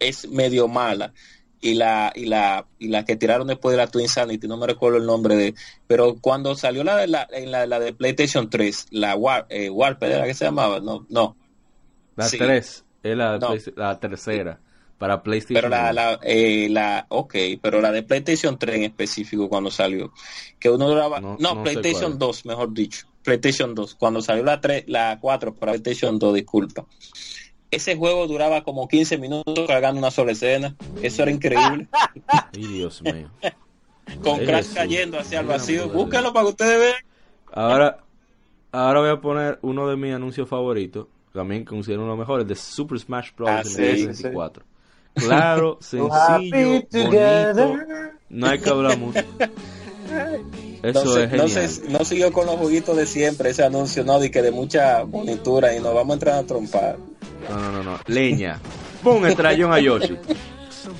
[0.00, 1.12] es medio mala
[1.60, 4.66] y la y la y la que tiraron después de la Twin Sanity, no me
[4.66, 5.54] recuerdo el nombre de,
[5.86, 9.70] pero cuando salió la de la, en la, la de PlayStation 3, la War, eh,
[9.70, 10.80] Warped, ¿era que se llamaba?
[10.80, 11.36] No, no.
[12.16, 12.84] La 3.
[13.02, 14.60] Es la, tercera
[14.98, 15.62] para PlayStation.
[15.62, 20.12] Pero la, la, eh, la, ok, pero la de PlayStation 3 en específico cuando salió,
[20.58, 25.18] que uno duraba, no, PlayStation 2, mejor dicho, PlayStation 2, cuando salió la 3, la
[25.20, 26.84] 4 para PlayStation 2, disculpa.
[27.70, 31.86] Ese juego duraba como 15 minutos cargando una sola escena, eso era increíble.
[32.26, 33.30] Ay, Dios mío.
[34.22, 37.04] Con Crash cayendo hacia el vacío, búsquenlo para que ustedes vean.
[37.52, 37.98] Ahora,
[38.72, 42.46] ahora voy a poner uno de mis anuncios favoritos también considero uno de los mejores,
[42.46, 43.50] de Super Smash Bros.
[43.50, 44.64] Ah, en el 64.
[45.14, 47.76] Claro, sencillo, bonito,
[48.28, 49.20] no hay que hablar mucho.
[50.82, 51.70] Eso es genial.
[51.88, 55.74] No, siguió con los juguitos de siempre ese anuncio, no, de que de mucha bonitura
[55.74, 56.96] y nos vamos a entrar a trompar.
[57.48, 57.98] No, no, no, no.
[58.06, 58.60] Leña.
[59.02, 60.16] Pon el trayón a Yoshi.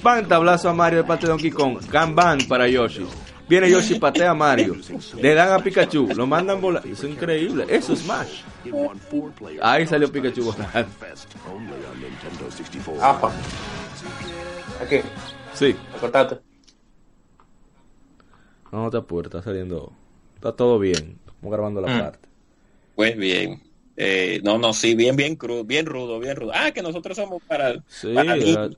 [0.02, 1.78] Pan tablazo a Mario de parte de Donkey Kong.
[1.90, 3.06] Kanban para Yoshi.
[3.48, 4.76] Viene Yoshi, patea a Mario.
[5.20, 6.86] Le dan a Pikachu, lo mandan volar.
[6.86, 7.64] Eso es increíble.
[7.68, 8.42] Eso es Smash.
[9.62, 10.88] Ahí salió Pikachu volando.
[14.80, 14.96] Aquí.
[15.54, 15.74] Sí.
[15.96, 16.38] Acordate.
[18.70, 19.92] No, no te apures, está saliendo.
[20.34, 21.18] Está todo bien.
[21.26, 22.00] Estamos grabando la mm.
[22.00, 22.28] parte.
[22.94, 23.62] Pues bien.
[23.96, 26.52] Eh, no, no, sí, bien, bien crudo, bien rudo, bien rudo.
[26.54, 27.82] Ah, que nosotros somos para.
[27.88, 28.70] Sí, eh,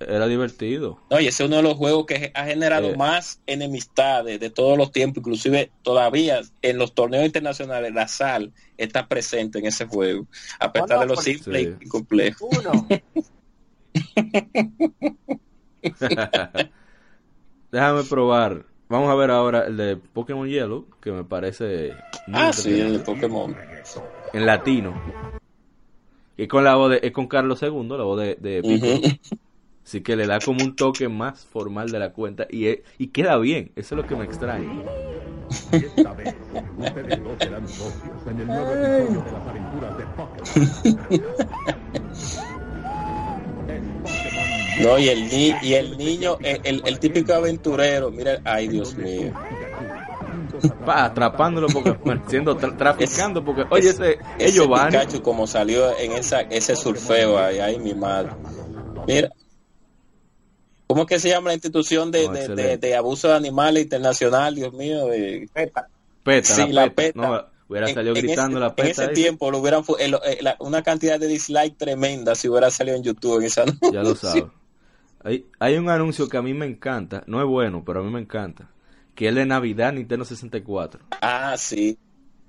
[0.00, 1.00] era divertido.
[1.10, 2.96] No, y ese es uno de los juegos que ha generado eh.
[2.96, 9.08] más enemistades de todos los tiempos, inclusive todavía en los torneos internacionales la sal está
[9.08, 10.26] presente en ese juego,
[10.60, 12.48] a pesar de lo simple y complejo.
[17.70, 18.64] Déjame probar.
[18.88, 21.94] Vamos a ver ahora el de Pokémon Yellow, que me parece...
[22.32, 23.56] ah, sí, el de Pokémon.
[24.32, 24.94] En latino.
[26.36, 28.60] Y con la voz de, es con Carlos II, la voz de, de
[29.84, 33.36] Así que le da como un toque más formal de la cuenta y, y queda
[33.36, 33.70] bien.
[33.76, 34.66] Eso es lo que me extraña.
[44.80, 49.32] No, y el, ni y el niño, el, el, típico aventurero, mira, ay Dios mío.
[50.88, 51.96] Va atrapándolo porque
[52.26, 57.58] siendo traficando porque oye ese, ellos van Pikachu como salió en esa ese surfeo ahí,
[57.58, 58.30] ay mi madre.
[59.06, 59.30] Mira,
[60.94, 64.72] ¿Cómo es que se llama la institución de, de, de, abuso de animales internacional, Dios
[64.72, 65.06] mío?
[65.06, 65.48] De...
[65.52, 65.88] PETA.
[66.22, 67.20] PETA, sí, la, PETA.
[67.20, 69.02] No, hubiera salido gritando la PETA.
[69.02, 73.02] En ese tiempo lo hubieran eh, una cantidad de dislike tremenda si hubiera salido en
[73.02, 74.44] YouTube en esa Ya lo sabes.
[75.24, 78.12] Hay, hay un anuncio que a mí me encanta, no es bueno, pero a mí
[78.12, 78.70] me encanta,
[79.16, 81.00] que es de Navidad Nintendo 64.
[81.20, 81.98] Ah, sí.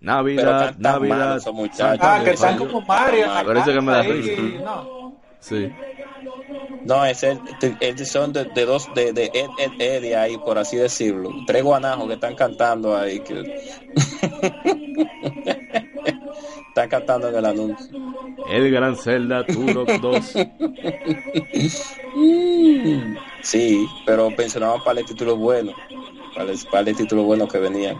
[0.02, 1.42] Navidad, Navidad.
[2.00, 3.26] Ah, que están como Mario.
[3.44, 4.42] Parece que me da risa.
[4.64, 5.16] No.
[5.40, 5.72] Sí.
[6.86, 7.40] No, es el,
[8.06, 11.32] son de, dos, de, de Ed, ahí, por así decirlo.
[11.48, 13.20] Tres guanajos que están cantando ahí.
[13.22, 13.42] Que...
[16.68, 17.88] están cantando en el anuncio.
[18.52, 20.34] El Gran Zelda Turok 2.
[23.42, 25.74] sí, pero pensionaban para el título bueno.
[26.36, 27.98] Para el, para el título bueno que venían.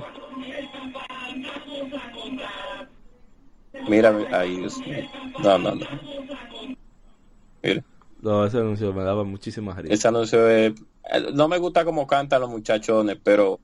[3.88, 4.64] Mira, ahí,
[5.42, 5.86] no, no, no.
[7.64, 7.84] Mira.
[8.26, 10.00] No, ese anuncio me daba muchísimas risas.
[10.00, 10.74] Ese anuncio es...
[11.36, 13.60] No me gusta cómo cantan los muchachones, pero...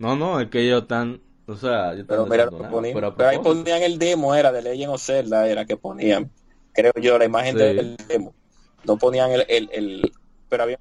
[0.00, 1.20] No, no, es que ellos están...
[1.46, 5.48] O sea, yo pero mira, pero, ahí ponían el demo, era de Legend of Zelda,
[5.48, 6.28] era que ponían,
[6.72, 8.34] creo yo, la imagen del demo.
[8.82, 10.12] No ponían el, el, el...
[10.48, 10.80] Pero había...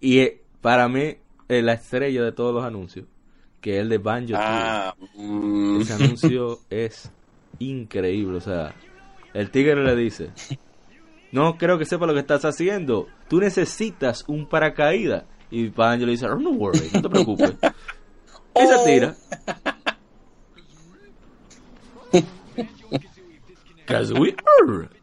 [0.00, 1.18] Y eh, para mí,
[1.50, 3.04] eh, la estrella de todos los anuncios,
[3.60, 4.32] que es el de Banjo.
[4.34, 5.82] Ah, mm.
[5.82, 7.10] Ese anuncio es
[7.58, 8.74] increíble, o sea,
[9.34, 10.30] el tigre le dice,
[11.36, 15.24] no creo que sepa lo que estás haciendo, tú necesitas un paracaídas.
[15.50, 17.52] Y le dice, no worry, no te preocupes.
[18.56, 19.14] y se tira.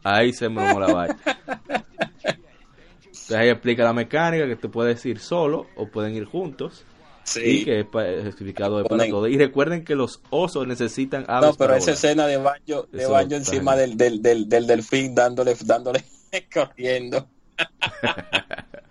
[0.04, 1.20] Ahí se me la vaina.
[2.26, 6.84] Entonces ahí explica la mecánica que te puedes ir solo o pueden ir juntos.
[7.24, 7.62] Sí.
[7.62, 7.88] Y que es
[8.26, 9.28] justificado de para todo.
[9.28, 11.52] Y recuerden que los osos necesitan aves.
[11.52, 15.56] No, pero esa escena de baño, de baño encima del, del, del, del, delfín dándole,
[15.64, 16.04] dándole
[16.42, 17.28] corriendo.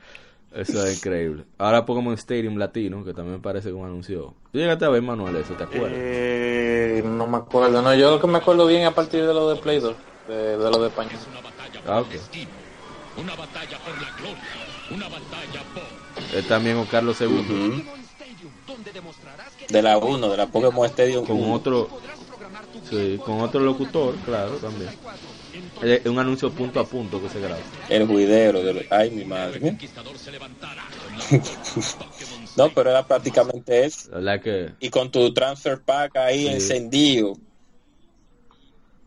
[0.55, 1.45] Eso es increíble.
[1.57, 4.35] Ahora Pokémon Stadium Latino, que también parece que un anuncio.
[4.53, 5.55] ¿Tú llegaste a ver, Manuel, eso?
[5.55, 5.93] ¿Te acuerdas?
[5.95, 7.81] Eh, no me acuerdo.
[7.81, 9.97] No, yo lo que me acuerdo bien a partir de lo de Play 2,
[10.29, 11.13] de, lo de España.
[11.87, 12.09] Ah, ok.
[13.17, 14.43] Una batalla por la gloria,
[14.91, 16.39] una batalla por...
[16.39, 17.85] Es también con Carlos II.
[19.69, 21.25] De la 1, de la Pokémon Stadium.
[21.25, 21.89] Con otro...
[22.91, 24.91] Sí, con otro locutor, claro, también.
[25.83, 27.61] Es un anuncio punto a punto que se graba.
[27.89, 28.87] El juidero de...
[28.91, 29.77] Ay, mi madre.
[32.57, 34.11] no, pero era prácticamente eso.
[34.43, 34.73] Que...
[34.81, 37.35] Y con tu transfer pack ahí encendido.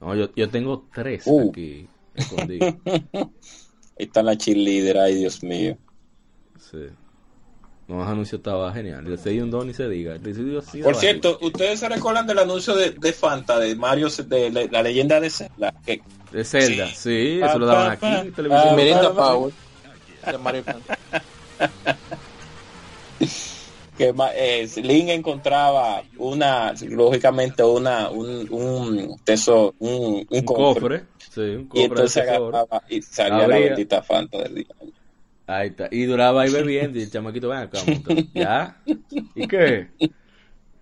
[0.01, 1.49] No, yo, yo tengo tres uh.
[1.49, 2.76] aquí escondidos.
[3.97, 5.77] Ahí está la cheerleader, ay Dios mío.
[6.59, 6.89] Sí.
[7.87, 9.05] No, anuncio estaba genial.
[9.05, 10.17] El de un don y se diga.
[10.83, 15.19] Por cierto, ¿ustedes se recuerdan del anuncio de, de Fanta, de Mario, de, la leyenda
[15.19, 15.73] de Zelda?
[16.31, 18.75] De Zelda, sí, eso lo daban aquí en televisión.
[18.75, 19.53] Mirinda Power.
[20.25, 20.97] De Mario Fanta.
[23.97, 31.03] que eh, Link encontraba una, lógicamente, una, un, un tesoro, un, un, cofre.
[31.17, 34.65] Sí, un cofre y entonces agarraba y salía la bendita Fanta del día.
[35.47, 35.88] Ahí está.
[35.91, 37.80] Y duraba ahí bebiendo y el chamaquito, ven acá,
[38.34, 38.81] ¿ya?
[39.35, 39.89] ¿Y qué?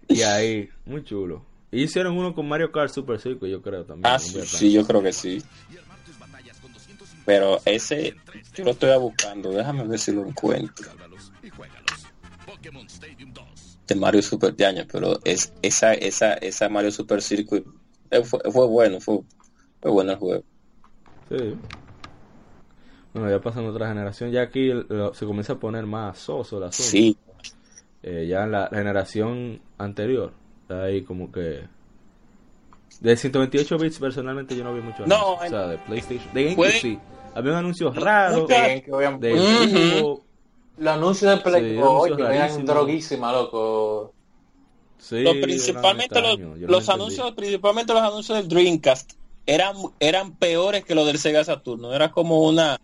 [0.08, 1.46] Y ahí, muy chulo.
[1.72, 4.06] Y hicieron uno con Mario Kart Super Circuit, yo creo también.
[4.06, 5.42] Ah, sí, sí, yo creo que sí.
[7.26, 8.16] Pero ese,
[8.54, 10.92] yo lo estoy buscando, déjame ver si lo encuentro.
[13.88, 17.66] De Mario Super Yaña, pero es esa, esa, esa Mario Super Circuit
[18.12, 19.22] eh, fue, fue bueno, fue,
[19.82, 20.44] fue bueno el juego.
[21.30, 21.56] Sí.
[23.14, 24.72] Bueno, ya pasando otra generación, ya aquí
[25.14, 26.90] se comienza a poner más soso la zona.
[26.90, 27.18] Sí.
[28.02, 30.34] Eh, ya en la, generación anterior,
[30.70, 31.62] ahí como que...
[33.00, 35.06] De 128 bits personalmente yo no vi mucho.
[35.06, 36.34] No, o sea, de PlayStation.
[36.34, 37.00] De GameCube sí.
[37.36, 38.46] Había un anuncio raro.
[38.46, 38.84] De,
[39.20, 40.18] de
[40.78, 44.14] Los anuncios de Play sí, eran droguísima, loco.
[44.98, 49.14] Sí, principalmente los, los anuncios, principalmente los anuncios del Dreamcast
[49.46, 51.94] eran, eran peores que los del Sega Saturno.
[51.94, 52.80] Era como una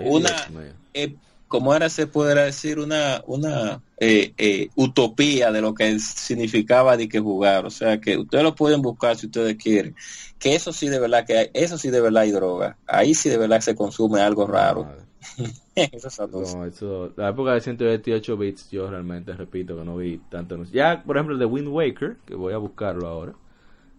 [0.00, 0.48] una,
[0.94, 1.14] eh,
[1.52, 7.10] como ahora se podrá decir, una, una eh, eh, utopía de lo que significaba de
[7.10, 7.66] que jugar.
[7.66, 9.94] O sea, que ustedes lo pueden buscar si ustedes quieren.
[10.38, 12.78] Que eso sí de verdad, que eso sí de verdad hay droga.
[12.86, 14.88] Ahí sí de verdad se consume algo raro.
[17.16, 20.64] la época de 128 bits, yo realmente repito que no vi tanto.
[20.72, 23.34] Ya, por ejemplo, el de Wind Waker, que voy a buscarlo ahora.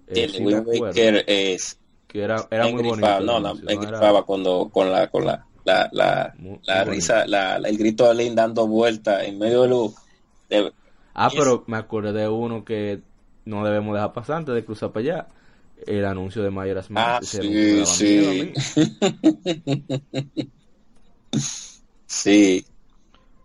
[0.07, 1.77] el Wind Waker es.
[2.07, 3.19] Que era, era muy bonito.
[3.19, 6.33] No, no, me cuando, con la, con la la, la,
[6.63, 9.93] la risa, la, el grito de Lynn dando vueltas en medio de luz.
[11.13, 13.01] ah, pero me acordé de uno que
[13.45, 15.27] no debemos dejar pasar antes de cruzar para allá.
[15.85, 18.53] El anuncio de Mayoras Ah, sí, sí.
[22.05, 22.65] sí.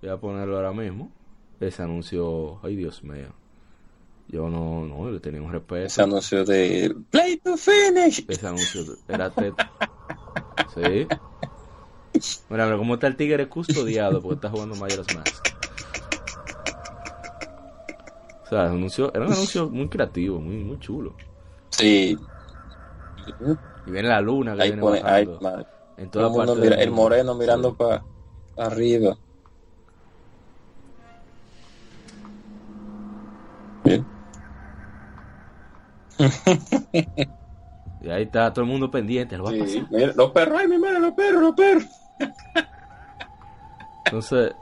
[0.00, 1.10] Voy a ponerlo ahora mismo.
[1.58, 3.34] Ese anuncio, ay Dios mío.
[4.28, 5.86] Yo no, no le tenía un respeto.
[5.86, 8.24] Ese anuncio de Play to Finish.
[8.28, 9.32] Ese anuncio era
[10.74, 11.08] Sí.
[12.48, 15.48] Bueno, pero como está el tigre custodiado porque está jugando Majora's Mask.
[18.44, 21.14] O sea, anuncio, era un anuncio muy creativo, muy, muy chulo.
[21.68, 22.16] Sí.
[23.86, 25.66] Y viene la luna que viene bajando.
[25.98, 28.02] en toda parte mira, el moreno mirando para
[28.56, 29.18] arriba.
[33.84, 34.06] Bien.
[38.02, 39.36] y ahí está todo el mundo pendiente.
[39.36, 39.86] Lo va a pasar.
[39.90, 41.84] Mira, los perros, ay, mi madre, los perros, los perros.
[44.06, 44.54] Entonces,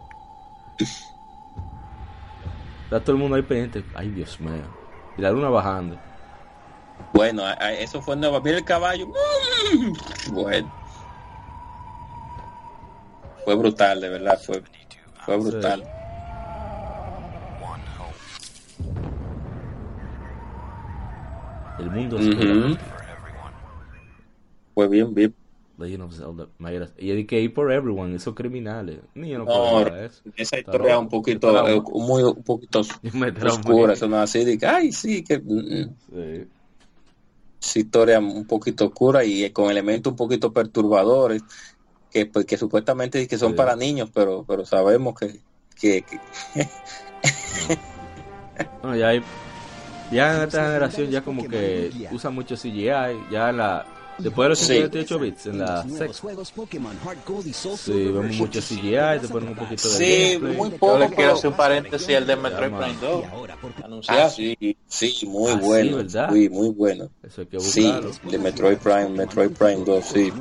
[2.85, 3.85] está todo el mundo ahí pendiente.
[3.95, 4.65] Ay, Dios mío.
[5.17, 5.97] Y la luna bajando.
[7.13, 8.41] Bueno, eso fue nuevo.
[8.41, 9.07] Mira el caballo.
[10.33, 10.73] Bueno.
[13.45, 14.39] Fue brutal, de verdad.
[14.45, 14.63] Fue,
[15.25, 15.85] fue brutal.
[21.79, 22.19] El mundo
[24.75, 25.35] Fue bien, bien
[25.79, 26.49] Legend of Zelda
[26.99, 28.99] Y hay que ir por everyone, esos criminales.
[29.15, 30.23] Ni yo no, no eso.
[30.37, 32.81] Esa historia es un poquito, eh, muy, un poquito
[33.47, 33.93] oscura.
[33.93, 35.39] Eso no así de que, ay, sí, que.
[35.39, 35.97] Mm, mm.
[36.13, 36.49] Sí.
[37.63, 41.43] Esa historia un poquito oscura y con elementos un poquito perturbadores.
[42.11, 45.41] Que, pues, que supuestamente que son para niños, pero, pero sabemos que.
[45.79, 46.05] que,
[48.83, 48.97] no.
[48.97, 49.23] ya hay.
[50.11, 53.85] Ya en esta generación ya como que usa mucho CGI, ya la
[54.19, 56.35] Después de los 58 bits en la sexta.
[57.77, 60.95] Sí, vemos mucho CGI, te ponen un poquito de Sí, muy poco.
[60.95, 63.25] Yo les quiero hacer un paréntesis el de Metroid Prime 2.
[64.09, 64.57] Ah, sí,
[64.87, 66.09] sí, muy ah, bueno.
[66.09, 67.11] Sí, muy bueno.
[67.23, 68.13] Eso hay que buscarlo.
[68.13, 70.33] Sí, de Metroid Prime, Metroid Prime 2, sí.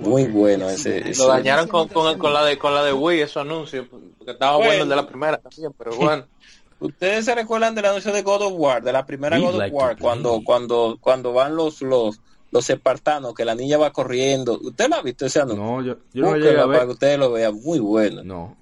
[0.00, 1.14] Muy bueno ese.
[1.14, 4.56] Lo dañaron con, con, con, la de, con la de Wii, esos anuncios, porque estaba
[4.56, 6.26] bueno, el de la primera también, pero bueno.
[6.82, 9.96] ¿Ustedes se recuerdan del anuncio de God of War, de la primera God of War,
[9.96, 12.20] cuando, cuando, cuando van los, los,
[12.52, 14.60] los espartanos, que la niña va corriendo.
[14.62, 15.64] ¿Usted lo ha visto ese anuncio?
[15.64, 16.78] No, yo, yo no lo a ver.
[16.78, 18.22] Para que ustedes lo vean, muy bueno.
[18.22, 18.56] No.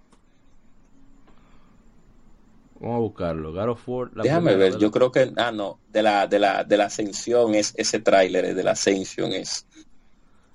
[2.79, 3.53] Vamos a buscarlo.
[3.53, 6.77] God of War, Déjame ver, yo creo que, ah, no, de la, de la, de
[6.77, 9.67] la ascensión es ese tráiler, de la ascensión es.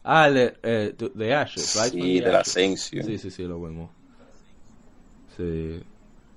[0.02, 1.94] Ah, de, eh, de Ashes, right?
[1.94, 3.06] Sí, de la ascensión.
[3.06, 3.92] Sí, sí, sí, lo vemos.
[5.36, 5.84] Sí.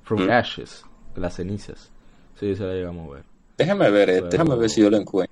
[0.03, 0.31] From mm.
[0.31, 0.85] Ashes,
[1.15, 1.91] de las cenizas.
[2.41, 3.25] Sí, se la llegamos a ver.
[3.57, 5.28] Déjame ver, eh, déjame ver si yo lo encuentro.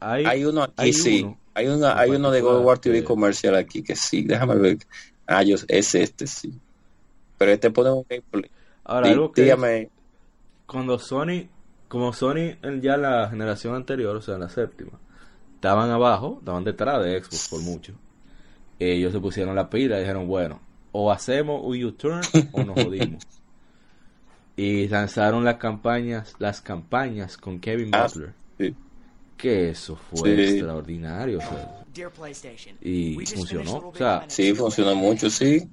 [0.00, 1.36] Hay, uno aquí, sí.
[1.54, 4.22] Hay, una, hay uno de God War TV comercial aquí que sí.
[4.22, 4.78] Déjame ver.
[5.26, 6.58] Ah, yo, es este, sí.
[7.36, 8.50] Pero este pone un gameplay.
[8.84, 9.90] Ahora, algo que dígame.
[10.66, 11.48] cuando Sony,
[11.88, 14.98] como Sony ya la generación anterior, o sea, la séptima,
[15.54, 17.92] estaban abajo, estaban detrás de Xbox por mucho.
[18.78, 20.60] Ellos se pusieron la pila y dijeron, bueno,
[20.92, 22.22] o hacemos un U-turn
[22.52, 23.24] o nos jodimos.
[24.56, 28.32] y lanzaron las campañas, las campañas con Kevin ah, Butler.
[28.58, 28.74] Sí
[29.38, 31.38] que eso fue extraordinario.
[32.82, 33.88] y funcionó.
[33.88, 35.66] O sea, sí, funcionó mucho, sí.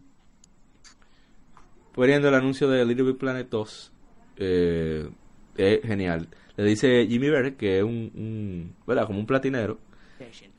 [1.94, 3.92] Poniendo el anuncio de Little Big Planet 2,
[4.38, 5.10] eh,
[5.58, 6.28] es genial.
[6.56, 9.08] Le dice Jimmy Berry que es un, un, ¿verdad?
[9.08, 9.80] Como un platinero,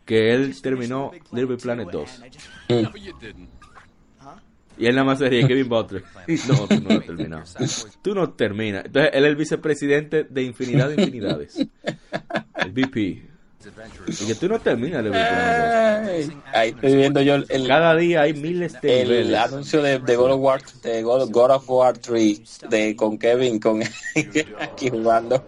[0.05, 2.23] que él terminó Little Big Planet 2.
[4.79, 6.05] Y él nada más sería Kevin Butler.
[6.49, 7.57] No, tú no lo terminas.
[8.03, 8.85] Tú no terminas.
[8.87, 11.57] Entonces, él es el vicepresidente de infinidad de infinidades.
[11.57, 13.37] El VP.
[14.07, 15.13] Y que tú no terminas el
[16.53, 20.33] Ahí estoy viendo yo el, Cada día hay miles de El anuncio de, de, God
[20.33, 23.83] of War, de God, of War 3 de, con Kevin con
[24.61, 25.45] aquí jugando.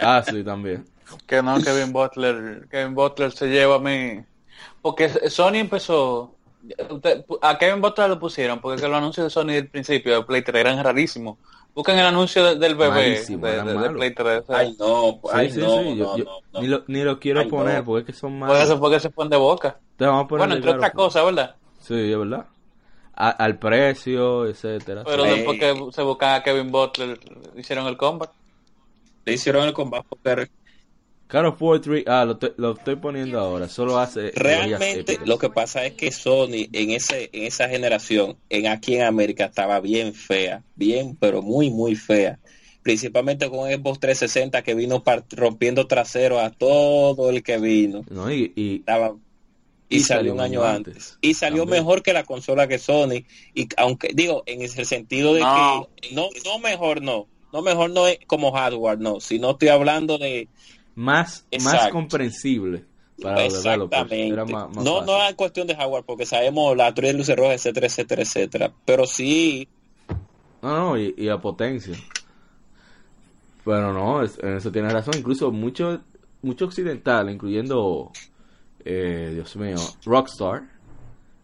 [0.00, 0.86] Ah, sí, también.
[1.26, 4.24] Que no, Kevin Butler, Kevin Butler se lleva a mí.
[4.80, 6.34] Porque Sony empezó
[7.42, 10.60] a Kevin Butler lo pusieron porque los anuncios de Sony del principio de Play 3
[10.60, 11.38] eran rarísimos.
[11.74, 14.44] Buscan el anuncio del bebé de, Play 3.
[14.48, 15.82] Ay, no, ay, no,
[16.60, 18.58] Ni, lo, ni lo quiero poner porque es que son malos.
[18.58, 19.78] Porque, porque se ponen de boca.
[19.98, 21.56] bueno, entre otras cosas, ¿verdad?
[21.80, 22.46] Sí, es verdad.
[23.14, 25.02] al precio, etcétera.
[25.04, 27.18] Pero después que se buscan a Kevin Butler,
[27.56, 28.30] hicieron el combat.
[29.24, 30.50] Le hicieron el combat porque
[31.32, 32.26] Caro 3, ah,
[32.58, 34.32] lo, estoy poniendo ahora, solo hace...
[34.32, 39.04] Realmente lo que pasa es que Sony en ese en esa generación, en aquí en
[39.04, 42.38] América, estaba bien fea, bien, pero muy, muy fea.
[42.82, 48.04] Principalmente con Xbox 360 que vino rompiendo trasero a todo el que vino.
[48.10, 48.84] No, y, y,
[49.88, 51.16] y, salió un año antes.
[51.22, 53.24] Y salió mejor que la consola que Sony.
[53.54, 58.06] Y aunque, digo, en el sentido de que no, no mejor no, no mejor no
[58.06, 60.50] es como hardware, no, sino estoy hablando de
[60.94, 62.84] más, más comprensible
[63.20, 64.10] para los developers.
[64.76, 68.22] no, no es cuestión de hardware, porque sabemos la teoría de luces rojas, etcétera, etcétera,
[68.22, 68.72] etcétera.
[68.84, 69.68] Pero sí.
[70.60, 71.94] No, no, y, a potencia.
[73.64, 75.14] Pero no, en eso tiene razón.
[75.16, 76.00] Incluso mucho,
[76.42, 78.10] mucho occidental, incluyendo,
[78.84, 80.64] eh, Dios mío, Rockstar,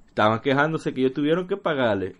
[0.08, 2.16] estaban quejándose que ellos tuvieron que pagarle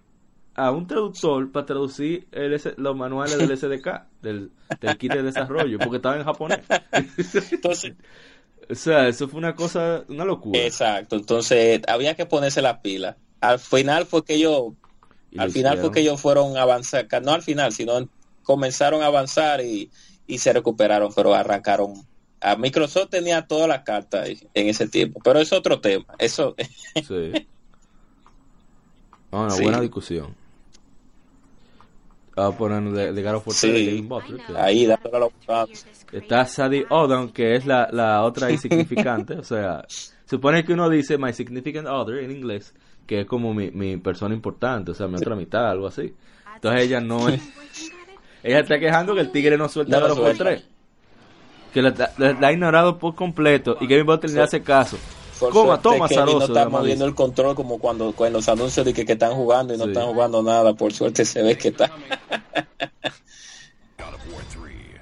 [0.59, 5.79] a un traductor para traducir el, los manuales del SDK, del, del kit de desarrollo,
[5.79, 6.59] porque estaba en japonés.
[7.53, 7.95] Entonces,
[8.69, 10.59] o sea, eso fue una cosa, una locura.
[10.61, 13.17] Exacto, entonces había que ponerse la pila.
[13.41, 14.73] Al final fue que ellos,
[15.37, 18.09] al final fue que ellos fueron a avanzar, no al final, sino
[18.43, 19.93] comenzaron a avanzar y,
[20.27, 21.95] y se recuperaron, pero arrancaron.
[22.41, 26.07] A Microsoft tenía todas las cartas en ese tiempo, pero es otro tema.
[26.19, 26.57] Eso.
[26.97, 27.47] sí.
[29.31, 30.48] una buena discusión
[32.47, 34.41] a poner de, de God de Butler.
[34.57, 35.29] Ahí, dándole
[36.13, 39.35] Está Sadie Odom, que es la, la otra insignificante.
[39.35, 39.85] o sea,
[40.25, 42.75] supone que uno dice My Significant Other en inglés,
[43.07, 46.15] que es como mi, mi persona importante, o sea, mi otra mitad, algo así.
[46.55, 47.41] Entonces ella no es.
[48.43, 50.65] ella está quejando que el tigre no suelta God 3.
[51.73, 51.93] Que la,
[52.41, 54.99] ha ignorado por completo y Kevin Butler le hace caso.
[55.39, 59.13] Coma, toma, no está moviendo el control como cuando con los anuncios de que, que
[59.13, 60.75] están jugando y no están jugando nada.
[60.75, 61.91] Por suerte se ve que está.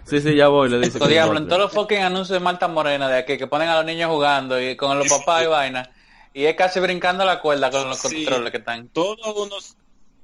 [0.09, 1.01] Sí, sí, ya voy, le dice.
[1.09, 3.85] diablo, en todos los fucking anuncios de Malta Morena de aquí, que ponen a los
[3.85, 5.91] niños jugando y con los papás y vaina.
[6.33, 8.89] Y es casi brincando la cuerda con los controles que están.
[8.91, 9.77] Todos unos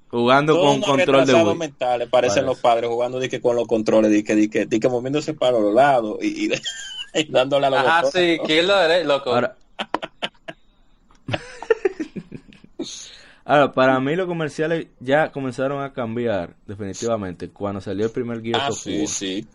[0.08, 1.56] jugando con control de Wii.
[1.56, 4.78] mentales parecen los padres jugando de que con los controles de que, de que, de
[4.78, 6.52] que moviéndose para los lados y,
[7.14, 9.34] y, dándole a los Ah, sí, que es lo de loco.
[9.34, 9.56] Ahora,
[13.44, 18.60] Ahora, para mí los comerciales ya comenzaron a cambiar definitivamente cuando salió el primer Gears
[18.60, 19.08] ah, of sí, War.
[19.08, 19.46] Sí.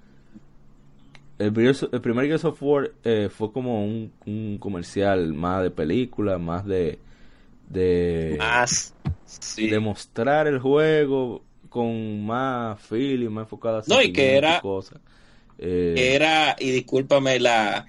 [1.39, 1.53] El,
[1.91, 6.65] el, primer Gears of War eh, fue como un, un, comercial más de película, más
[6.65, 6.99] de
[7.69, 8.37] de
[9.25, 9.67] sí.
[9.69, 14.99] de mostrar el juego con más feeling, más enfocado no y que era cosas.
[15.59, 17.85] Eh, era y discúlpame la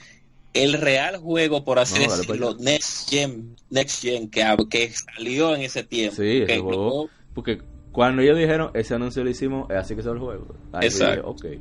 [0.63, 5.85] el real juego por así decirlo next gen next gen que, que salió en ese
[5.85, 7.63] tiempo sí ese juego, porque
[7.93, 11.23] cuando ellos dijeron ese anuncio lo hicimos así que es el juego Ahí exacto dije,
[11.25, 11.61] okay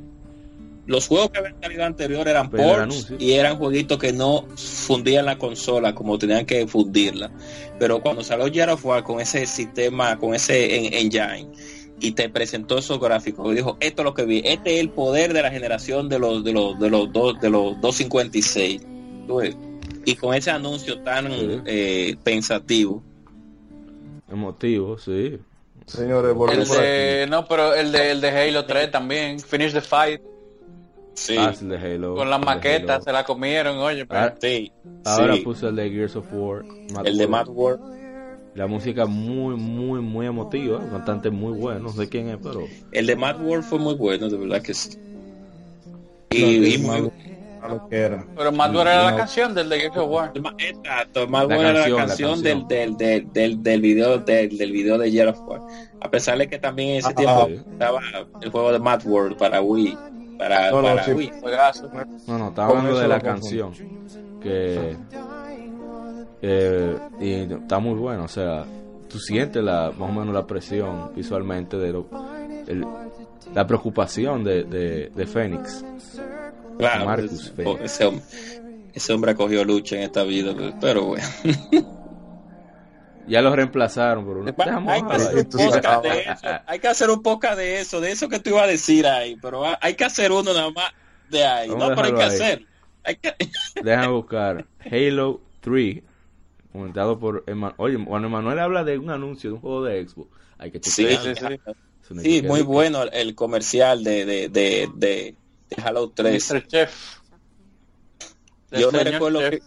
[0.88, 5.36] los juegos que habían salido anterior eran ports y eran jueguitos que no fundían la
[5.36, 7.30] consola como tenían que fundirla.
[7.78, 11.46] Pero cuando salió Gears of War con ese sistema, con ese engine
[12.00, 15.32] y te presentó esos gráficos, dijo, esto es lo que vi, este es el poder
[15.32, 18.82] de la generación de los de los de los dos de los 256.
[20.04, 21.28] Y con ese anuncio tan
[21.66, 23.02] eh, pensativo.
[24.30, 25.38] Emotivo, sí.
[25.86, 26.34] Señores,
[27.28, 30.20] No, pero el de, el de Halo 3 también, Finish the Fight.
[31.14, 31.36] Sí.
[31.38, 32.14] Ah, el de Halo.
[32.14, 34.06] Con la maqueta se la comieron, oye.
[34.10, 34.70] Ah, sí.
[35.04, 36.64] Ahora puso el de Gears of War.
[37.04, 37.78] el de Mad War.
[38.58, 40.78] La música muy, muy, muy emotiva.
[40.78, 41.78] Un cantante muy bueno.
[41.78, 42.66] No sé quién es, pero.
[42.90, 44.98] El de Mad War fue muy bueno, de verdad que sí.
[46.30, 47.08] Y, muy.
[47.88, 50.32] Pero Mad War era la canción del de of War.
[50.58, 54.98] Exacto, Mad War era la canción, del, del, del, del, del, video del, del video
[54.98, 55.60] de Gears of War.
[56.00, 58.00] A pesar de que también en ese ah, tiempo estaba
[58.42, 59.96] el juego de Mad World para Wii
[60.36, 61.30] para, no, no, para sí.
[62.26, 63.72] No, no, estaba hablando de la canción.
[64.42, 64.96] Que.
[66.40, 68.64] Eh, y está muy bueno, o sea,
[69.08, 72.06] tú sientes la, más o menos la presión visualmente de lo,
[72.66, 72.86] el,
[73.54, 75.84] la preocupación de, de, de Fénix.
[76.78, 77.80] Claro, Marcus Fénix.
[77.82, 78.24] Ese, hombre,
[78.92, 81.24] ese hombre ha cogido lucha en esta vida, pero bueno.
[83.28, 84.54] Ya lo reemplazaron por una.
[84.86, 85.02] Hay,
[86.66, 89.36] hay, que hacer un poco de eso, de eso que tú ibas a decir ahí,
[89.36, 90.92] pero hay que hacer uno nada más
[91.28, 91.68] de ahí.
[91.68, 92.66] no, pero hay que hacer.
[93.04, 93.34] Hay que...
[93.82, 96.02] Deja buscar Halo 3,
[96.72, 97.74] comentado por Emanuel.
[97.78, 101.06] Oye, cuando Emanuel habla de un anuncio de un juego de Xbox, hay que sí,
[101.06, 102.20] sí, sí.
[102.22, 105.36] sí muy bueno el comercial de, de, de, de,
[105.82, 106.54] Halo 3.
[106.66, 107.18] Chef.
[108.70, 109.62] Yo me recuerdo que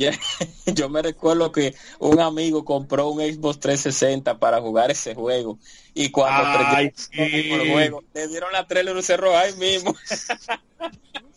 [0.66, 5.58] Yo me recuerdo que un amigo compró un Xbox 360 para jugar ese juego
[5.94, 9.94] y cuando Ay, el juego le dieron la trailer y cerró ahí mismo.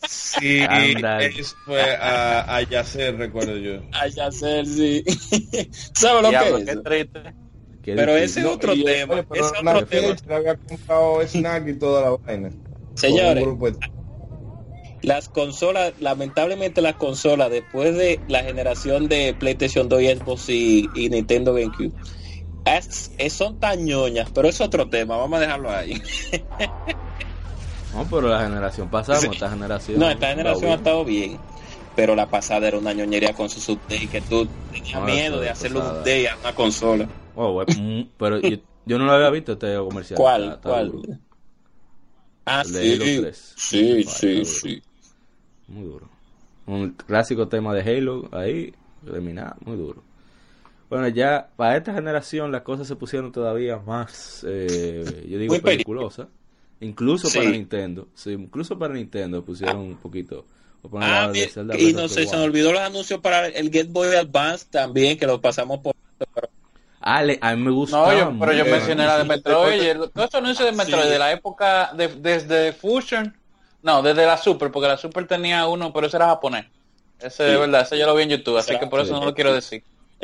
[0.06, 0.60] Sí,
[1.20, 3.82] eso fue a, a Yacer, recuerdo yo.
[3.94, 5.04] A Yacer, sí.
[5.94, 6.84] ¿Sabes lo que es?
[6.84, 7.36] Triste.
[7.84, 9.26] Pero ese es otro tema.
[9.34, 10.16] Ese es otro tema.
[10.30, 12.50] había comprado snack y toda la vaina.
[12.96, 13.46] Señores,
[15.04, 20.90] las consolas, lamentablemente las consolas, después de la generación de PlayStation 2 y Xbox y,
[21.10, 21.92] Nintendo GameCube,
[23.30, 26.02] son tan ñoñas, pero es otro tema, vamos a dejarlo ahí.
[27.94, 30.00] no, pero la generación pasada, esta generación.
[30.00, 31.38] No, esta generación ha estado bien,
[31.96, 35.80] pero la pasada era una ñoñería con su update que tú tenías miedo de hacerle
[35.80, 37.10] un update a una consola.
[37.36, 37.62] Oh,
[38.18, 40.18] pero yo, no lo había visto este comercial.
[40.18, 40.60] ¿Cuál?
[40.64, 40.94] ¿Cuál?
[42.46, 42.98] Ah, sí,
[43.56, 44.84] sí, sí, sí.
[45.74, 46.08] Muy duro.
[46.68, 48.74] Un clásico tema de Halo ahí,
[49.04, 50.04] terminado, muy duro.
[50.90, 56.28] Bueno, ya para esta generación las cosas se pusieron todavía más, eh, yo digo, peliculosas.
[56.80, 58.08] Incluso para Nintendo.
[58.14, 60.46] Sí, incluso para Nintendo pusieron un poquito.
[60.96, 61.32] Ah,
[61.78, 65.26] y no sé, se me olvidó los anuncios para el Game Boy Advance también, que
[65.26, 65.96] lo pasamos por...
[67.00, 67.98] Ah, a mí me gusta.
[67.98, 69.94] No, yo, pero yo mencioné la de Metroid.
[69.94, 73.36] Todos estos anuncios de Metroid de la época de, desde Fusion
[73.84, 76.66] no, desde la Super, porque la Super tenía uno, pero ese era japonés.
[77.20, 79.34] Ese de verdad, ese yo lo vi en YouTube, así que por eso no lo
[79.34, 79.84] quiero decir.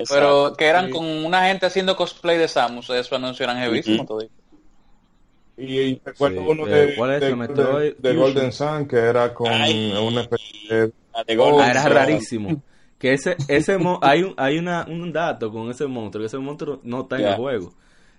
[0.09, 4.21] Pero que eran con una gente haciendo cosplay de Samus, eso anuncio eran heavísimo todo.
[5.57, 10.85] Y, recuerdo uno de, ¿Cuál es de, de, Golden Sun que era con una especie
[10.85, 10.91] de...
[11.13, 12.61] Ah, era rarísimo.
[12.97, 16.79] Que ese, ese hay un, hay una, un dato con ese monstruo, que ese monstruo
[16.83, 17.73] no está en el juego.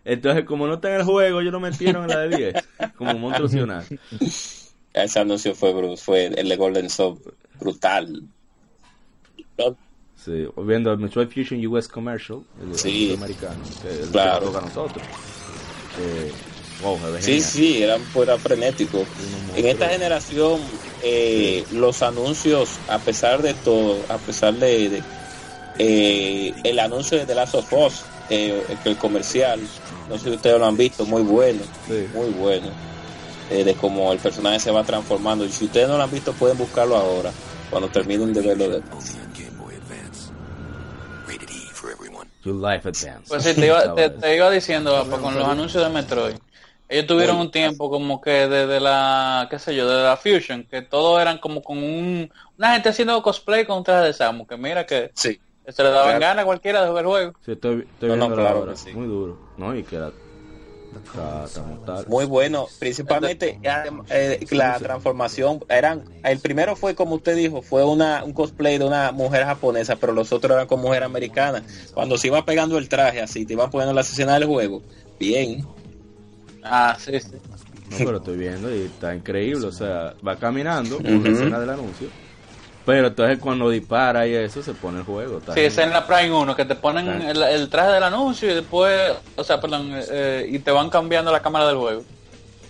[0.04, 2.54] Entonces, como no está en el juego, ellos lo metieron en la de 10,
[2.96, 3.84] como un monstruo opcional.
[4.92, 7.20] Ese anuncio fue, fue el de Golden Sun
[7.58, 8.22] brutal.
[10.16, 13.14] Sí, viendo el Metroid Fusion US Commercial, el sí.
[13.16, 14.40] americano, que es claro.
[14.40, 15.04] que toca a nosotros.
[15.98, 16.32] Eh,
[17.20, 19.06] sí, sí, eran fuera frenéticos.
[19.56, 20.60] En esta generación,
[21.02, 25.02] eh, los anuncios, a pesar de todo, a pesar de,
[25.78, 29.60] eh, el anuncio de The Last of Us, eh, el comercial,
[30.08, 31.62] no sé si ustedes lo han visto, muy bueno,
[32.14, 32.68] muy bueno,
[33.50, 35.44] de cómo el personaje se va transformando.
[35.44, 37.32] Y si ustedes no lo han visto, pueden buscarlo ahora,
[37.70, 38.68] cuando terminen de verlo.
[38.68, 38.82] De...
[43.28, 46.36] Pues sí, te iba, te, iba diciendo, con los anuncios de Metroid
[46.90, 50.82] ellos tuvieron un tiempo como que desde la, qué sé yo, desde la Fusion, que
[50.82, 54.56] todos eran como con un, una gente haciendo cosplay con un traje de Samus, que
[54.56, 55.40] mira que sí.
[55.68, 57.32] se le daban ganas a cualquiera de jugar el juego.
[57.46, 59.76] Sí, estoy, estoy viendo claro muy duro, ¿no?
[59.76, 60.10] Y que era
[62.08, 63.58] muy bueno, principalmente
[64.10, 68.84] eh, la transformación eran el primero fue como usted dijo, fue una un cosplay de
[68.84, 71.62] una mujer japonesa, pero los otros eran con mujer americana.
[71.94, 74.82] Cuando se iba pegando el traje así, te iban poniendo la escena del juego,
[75.18, 75.66] bien.
[76.62, 77.36] Ah, sí, sí.
[77.90, 79.66] No, pero estoy viendo y está increíble.
[79.66, 82.08] O sea, va caminando con la escena del anuncio.
[82.86, 85.40] Pero entonces cuando dispara y eso se pone el juego.
[85.54, 89.12] sí, es en la Prime 1 que te ponen el, traje del anuncio y después,
[89.36, 92.02] o sea, perdón, eh, y te van cambiando la cámara del juego.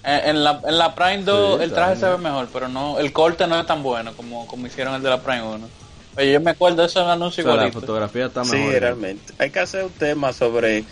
[0.02, 3.46] En, la, en la Prime 2 el traje se ve mejor, pero no el corte
[3.46, 5.68] no es tan bueno como, como hicieron el de la Prime 1.
[6.16, 8.58] Oye, yo me acuerdo de ese anuncio o La fotografía está mejor.
[8.72, 9.32] Sí, realmente.
[9.38, 10.84] Hay que hacer un tema sobre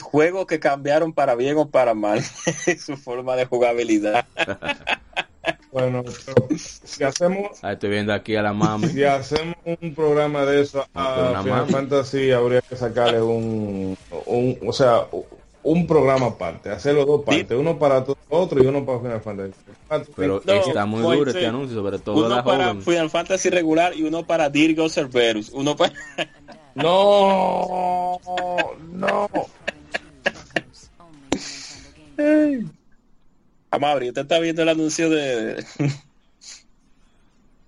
[0.00, 2.22] juegos que cambiaron para bien o para mal
[2.84, 4.24] su forma de jugabilidad.
[5.72, 6.02] Bueno,
[6.56, 7.62] si hacemos.
[7.62, 8.88] Ahí estoy viendo aquí a la mami.
[8.88, 13.96] Si hacemos un programa de eso a Final Fantasy, habría que sacarle un,
[14.26, 14.58] un.
[14.66, 15.06] O sea,
[15.62, 16.70] un programa aparte.
[16.70, 17.58] Hacerlo dos partes.
[17.58, 20.12] Uno para todo otro y uno para Final Fantasy.
[20.14, 24.24] Pero está muy duro este anuncio, sobre todo uno para Final Fantasy regular y uno
[24.26, 25.50] para Dirgo Cerberus.
[25.50, 25.92] Uno para.
[26.74, 28.18] no,
[28.92, 29.28] no.
[33.76, 35.62] Amabri, usted está viendo el anuncio de.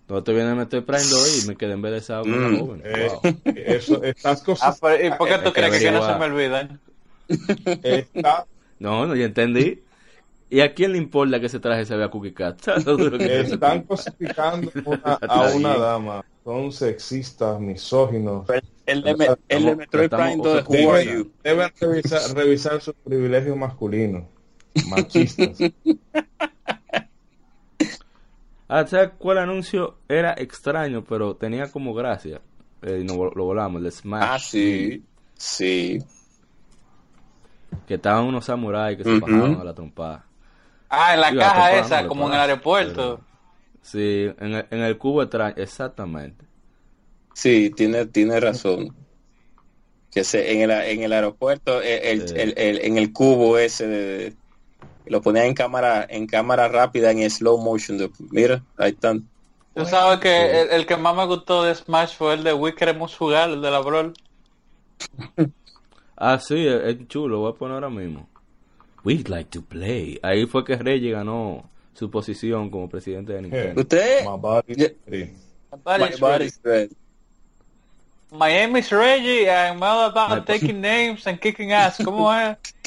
[0.08, 2.60] No te viene a meter Prime 2 y me quedé embelesado con la mm.
[2.60, 2.82] joven.
[2.82, 3.10] Eh,
[3.44, 4.78] eso, estas cosas.
[4.82, 6.80] Ah, ¿Y por qué tú crees que, no se me olvidan?
[8.78, 9.82] No, no, ya entendí.
[10.48, 12.66] ¿Y a quién le importa que se traje se vea Cookie Cat?
[13.20, 14.72] Están cosificando
[15.02, 16.24] a una dama.
[16.42, 18.48] Son sexistas, misóginos.
[18.86, 24.24] El de, el de Metroid Prime 2 deben, deben revisar, revisar sus privilegios masculinos
[24.88, 25.58] machistas.
[28.70, 32.42] Ah, ¿sabes cuál anuncio era extraño, pero tenía como gracia?
[32.82, 34.22] Eh, no, lo volamos, el Smash.
[34.22, 35.02] Ah, sí,
[35.34, 35.98] sí.
[37.86, 40.26] Que estaban unos samuráis que se bajaban a la trompada.
[40.90, 43.20] Ah, en la caja esa, como en el aeropuerto.
[43.80, 46.44] sí, en el, en el cubo extraño, exactamente.
[47.32, 48.94] Sí, tiene, tiene razón.
[50.10, 54.36] Que se, en, el, en el aeropuerto, el, el, en el cubo ese de,
[55.10, 57.98] lo ponía en cámara en cámara rápida en slow motion.
[58.30, 59.28] Mira ahí están.
[59.74, 63.16] Tú sabes que el, que más me gustó de Smash fue el de We queremos
[63.16, 64.14] jugar el de la Brawl.
[66.20, 68.28] Ah sí es, chulo lo voy a poner ahora mismo.
[69.04, 70.18] We'd like to play.
[70.20, 73.80] Ahí fue que Reggie ganó su posición como presidente de Nintendo.
[73.80, 74.24] Usted
[78.30, 79.48] My name is Reggie.
[79.48, 81.98] I'm all about taking names and kicking ass.
[82.04, 82.58] ¿Cómo es?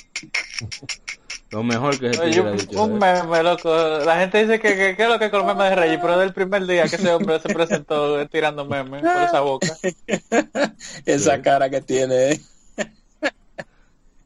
[1.51, 3.69] Lo mejor que se yo, dicho Un meme, loco.
[4.05, 6.17] La gente dice que, que, que es lo que con los memes de Reyes, pero
[6.17, 9.67] del primer día que ese hombre se presentó tirando memes por esa boca.
[11.05, 12.39] esa cara que tiene.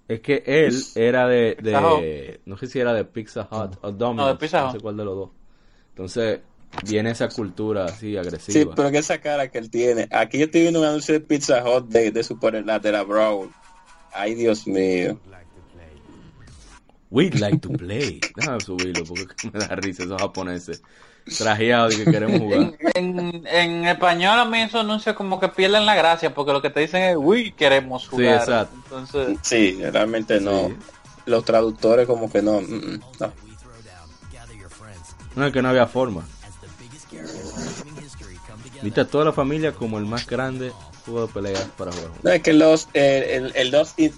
[0.08, 4.28] Es que él era de, de no sé si era de Pizza Hut o Domino's,
[4.28, 4.66] no, de Pizza Hut.
[4.68, 5.30] no sé cuál de los dos.
[5.90, 6.42] Entonces,
[6.84, 8.60] viene esa cultura así agresiva.
[8.60, 10.08] Sí, pero que esa cara que él tiene.
[10.12, 13.02] Aquí yo estoy viendo un anuncio de Pizza Hut de, de Super la de la
[13.02, 13.50] Brawl.
[14.14, 15.20] Ay, Dios mío.
[17.10, 18.20] We'd like to play.
[18.36, 20.82] Déjame subirlo porque me da risa esos japoneses
[21.38, 22.74] trajeados y que queremos jugar.
[22.94, 26.70] En, en, español a mí eso anuncia como que pierden la gracia porque lo que
[26.70, 28.26] te dicen es, uy, queremos jugar.
[28.26, 28.76] Sí, exacto.
[28.84, 29.40] Entonces...
[29.42, 30.72] Sí, realmente no.
[31.26, 32.62] Los traductores como que no.
[32.62, 33.34] Mm, mm, no.
[35.36, 36.24] No, es que no había forma.
[38.82, 40.72] Viste a toda la familia como el más grande
[41.06, 42.12] juego de para jugar.
[42.24, 44.14] No, es que los, el, el Lost, in,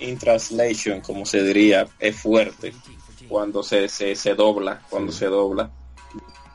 [0.00, 2.72] in, Translation, como se diría, es fuerte
[3.28, 5.70] cuando se, se, se dobla, cuando se dobla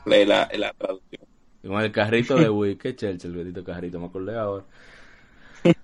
[0.04, 1.22] la, la traducción.
[1.62, 4.64] Como el carrito de Wii, que chelche el bendito carrito, me acordé ahora.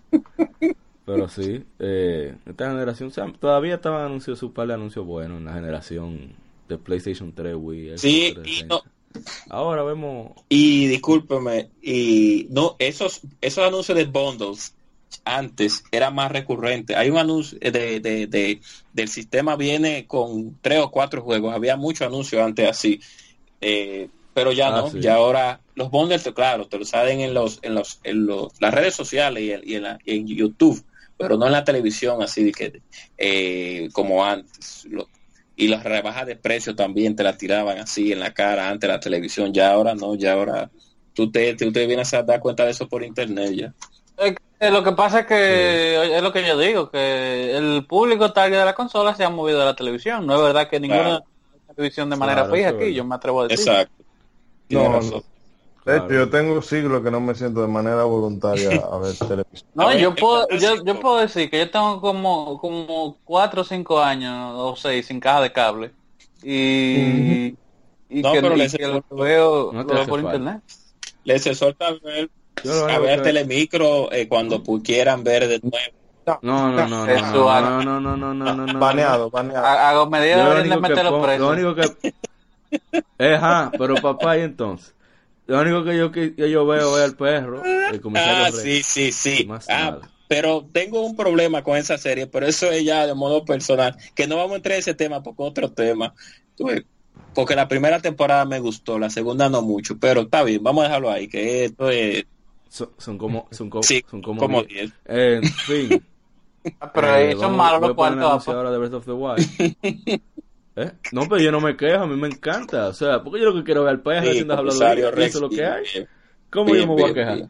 [1.07, 5.53] Pero sí, eh, esta generación, todavía estaban anunciando su par de anuncios buenos en la
[5.53, 6.33] generación
[6.69, 7.99] de PlayStation 3, Wii.
[7.99, 8.83] Sí, y no,
[9.49, 10.33] Ahora vemos.
[10.49, 14.75] Y discúlpeme, y no, esos, esos anuncios de bundles
[15.25, 16.97] antes era más recurrente.
[16.97, 18.61] Hay un anuncio de, de,
[18.93, 21.55] del sistema viene con tres o cuatro juegos.
[21.55, 23.01] Había muchos anuncios antes así.
[23.61, 27.61] Eh, pero ya ah, no, ya ahora los bundles, claro, te lo saben en los,
[27.63, 30.85] en los, en los, las redes sociales y, en, en YouTube,
[31.17, 32.83] pero no en la televisión así de que
[33.17, 34.89] eh, como antes.
[35.57, 38.95] Y las rebajas de precio también te las tiraban así en la cara antes de
[38.95, 40.71] la televisión, ya ahora no, ya ahora
[41.13, 43.75] tú te, tú te vienes a dar cuenta de eso por internet ya.
[44.71, 48.65] lo que pasa es que es lo que yo digo, que el público target de
[48.65, 50.27] la consola se ha movido a la televisión.
[50.27, 51.23] No es verdad que ninguna
[51.75, 53.69] televisión de manera fija aquí, yo me atrevo a decir.
[53.69, 54.05] Exacto.
[54.71, 55.01] No,
[55.85, 59.69] de hecho, yo tengo siglos que no me siento de manera voluntaria a ver televisión.
[59.75, 64.01] No, yo puedo, yo, yo puedo decir que yo tengo como, como cuatro o cinco
[64.01, 65.91] años o seis sin caja de cable.
[66.43, 67.55] Y,
[68.09, 70.37] y no, que, pero y que lo veo, no lo veo por falta.
[70.37, 70.63] internet.
[71.25, 72.31] Les exhorta a ver,
[72.91, 76.05] a ver telemicro eh, cuando pudieran ver de nuevo.
[76.27, 79.67] No, no, no, no, Eso, no, no, no, no, no, no, no, Baneado, baneado.
[79.67, 81.45] Hago de meterlo preso.
[81.45, 82.15] Lo único que...
[83.19, 83.39] Eh,
[83.79, 84.95] pero papá, ¿y entonces?
[85.47, 87.63] Lo único que yo, que, yo veo es el perro.
[87.65, 89.49] El ah, sí, sí, sí.
[89.69, 93.97] Ah, pero tengo un problema con esa serie, pero eso es ya de modo personal.
[94.15, 96.15] Que no vamos a entrar en ese tema porque otro tema.
[97.35, 100.89] Porque la primera temporada me gustó, la segunda no mucho, pero está bien, vamos a
[100.89, 102.25] dejarlo ahí, que esto es...
[102.69, 104.93] Son, como son como, son como, como 10.
[105.07, 106.03] En fin.
[106.81, 108.49] Ah, pero eh, son malos los cuartos.
[108.49, 110.23] ahora de Breath of the Wild.
[110.77, 110.93] ¿Eh?
[111.13, 112.89] No, pero yo no me quejo, a mí me encanta.
[112.89, 115.41] O sea, porque yo lo que quiero ver al país sí, haciendo habladoría, eso es
[115.41, 115.85] lo que hay.
[116.51, 117.49] ¿Cómo yo me voy a quejar?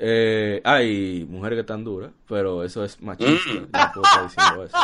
[0.00, 3.52] Eh, hay mujeres que están duras, pero eso es machista.
[3.52, 3.68] Mm.
[3.72, 4.76] No puedo estar diciendo eso.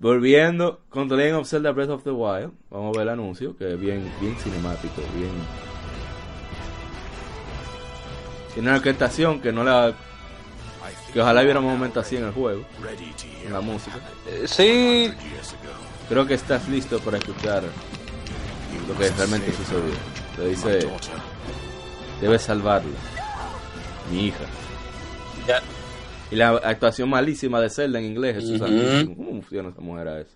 [0.00, 3.56] Volviendo con The Legend of Zelda Breath of the Wild, vamos a ver el anuncio,
[3.56, 5.30] que es bien, bien cinemático, bien...
[8.52, 9.94] Tiene una orquestación que no la
[11.14, 12.64] que ojalá hubiera un momento así en el juego,
[13.46, 13.98] en la música.
[14.26, 15.12] Eh, sí.
[16.08, 17.62] Creo que estás listo para escuchar
[18.88, 19.94] lo que realmente sucedió.
[20.38, 20.88] Le dice,
[22.20, 22.90] debes salvarla,
[24.10, 24.44] mi hija.
[26.32, 30.34] Y la actuación malísima de Zelda en inglés, Jesús ¿Cómo funciona esa mujer a eso?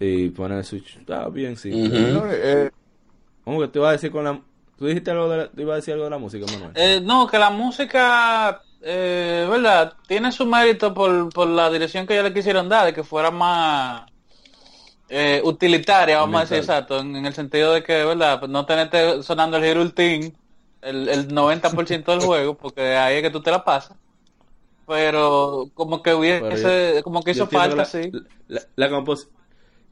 [0.00, 1.72] Y pone el switch, está bien, sí.
[1.72, 2.68] Uh
[3.42, 4.38] ¿Cómo que te iba a decir con la...
[4.76, 5.48] ¿Tú dijiste algo de la...
[5.48, 6.72] ¿Te iba a decir algo de la música, Manuel?
[6.74, 9.94] Eh, no, que la música eh, ¿verdad?
[10.06, 13.30] Tiene su mérito por, por la dirección que ya le quisieron dar, de que fuera
[13.30, 14.10] más
[15.08, 18.38] eh, utilitaria, vamos a decir exacto, en, el sentido de que, ¿verdad?
[18.38, 20.32] Pues no tenerte sonando el Hero Team
[20.82, 23.96] el, el 90% del juego, porque ahí es que tú te la pasas.
[24.86, 28.10] Pero como que hubiese, como que hizo falta, sí.
[28.46, 29.04] La, la,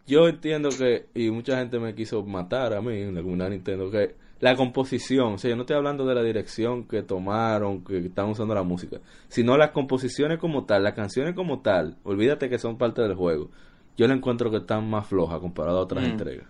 [0.06, 3.90] yo entiendo que, y mucha gente me quiso matar a mí en la comunidad Nintendo,
[3.90, 7.98] que la composición, o sea, yo no estoy hablando de la dirección que tomaron, que
[7.98, 8.98] están usando la música,
[9.28, 13.50] sino las composiciones como tal, las canciones como tal, olvídate que son parte del juego.
[13.96, 16.10] Yo le encuentro que están más flojas comparado a otras mm.
[16.10, 16.46] entregas.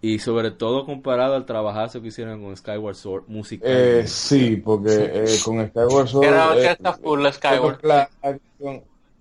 [0.00, 3.70] Y sobre todo comparado al trabajazo que hicieron con Skyward Sword musical.
[3.70, 6.26] Eh, sí, porque eh, con Skyward Sword.
[6.26, 7.78] Era eh, full Skyward.
[7.84, 8.10] La,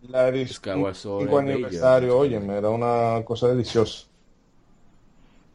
[0.10, 1.34] la, Skyward Sword.
[1.38, 4.08] aniversario, oye, me da una cosa deliciosa.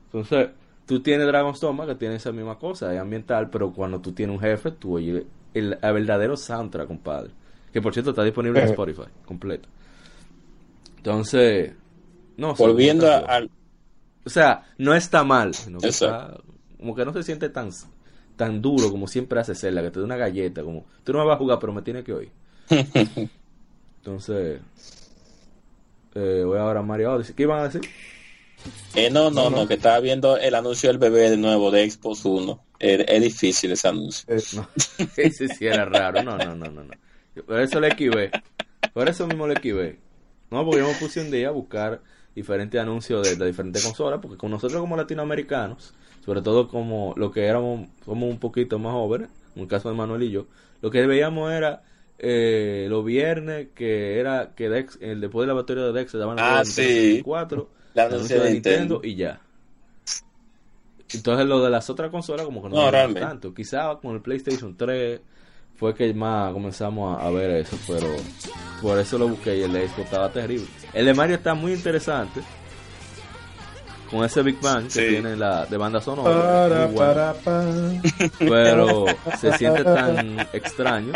[0.06, 0.48] Entonces,
[0.88, 4.34] tú tienes Dragon's Dogma que tiene esa misma cosa, es ambiental, pero cuando tú tienes
[4.34, 7.30] un jefe, tú oyes el, verdadero soundtrack, compadre.
[7.70, 8.70] Que por cierto está disponible en eh.
[8.70, 9.68] Spotify, completo.
[10.96, 11.74] Entonces,
[12.38, 12.54] no.
[12.54, 13.50] Volviendo al.
[14.24, 15.90] O sea, no está mal, sino que
[16.78, 17.70] como que no se siente tan,
[18.36, 21.26] tan duro como siempre hace Zelda, que te da una galleta, como tú no me
[21.26, 22.30] vas a jugar, pero me tienes que oír.
[23.98, 24.60] Entonces,
[26.14, 27.34] eh, voy ahora a Mario Odyssey.
[27.34, 27.82] ¿Qué iban a decir?
[28.94, 32.24] Eh, no, no, no, que estaba viendo el anuncio del bebé de nuevo de Xbox
[32.24, 32.64] 1.
[32.78, 34.24] Es, difícil ese anuncio.
[35.16, 36.22] ese sí era raro.
[36.22, 36.84] No, no, no, no.
[36.84, 36.94] no.
[37.46, 38.30] Por eso le esquivé.
[38.92, 39.98] Por eso mismo le esquivé.
[40.50, 42.00] No, porque yo me puse un día a buscar
[42.34, 45.94] diferentes anuncios de, diferentes consolas, porque con nosotros como latinoamericanos,
[46.24, 49.96] sobre todo como lo que éramos, somos un poquito más jóvenes, en el caso de
[49.96, 50.46] Manuel y yo,
[50.80, 51.82] lo que veíamos era
[52.18, 56.18] eh, los viernes que era que Dex, el después de la batería de Dex se
[56.18, 57.22] daban ah, sí.
[58.06, 59.40] La de Nintendo y ya.
[61.10, 63.54] Entonces lo de las otras consolas como que no, no tanto.
[63.54, 65.20] Quizá con el PlayStation 3
[65.76, 68.08] fue que más comenzamos a, ver eso, pero
[68.82, 70.66] por eso lo busqué y el de estaba terrible.
[70.92, 72.40] El de Mario está muy interesante.
[74.10, 76.88] Con ese Big Bang que tiene la de banda sonora.
[78.38, 79.06] pero
[79.38, 81.12] se siente tan extraño.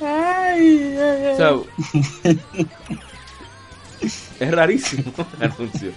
[0.00, 0.96] Ay,
[4.04, 5.92] Es rarísimo el anuncio.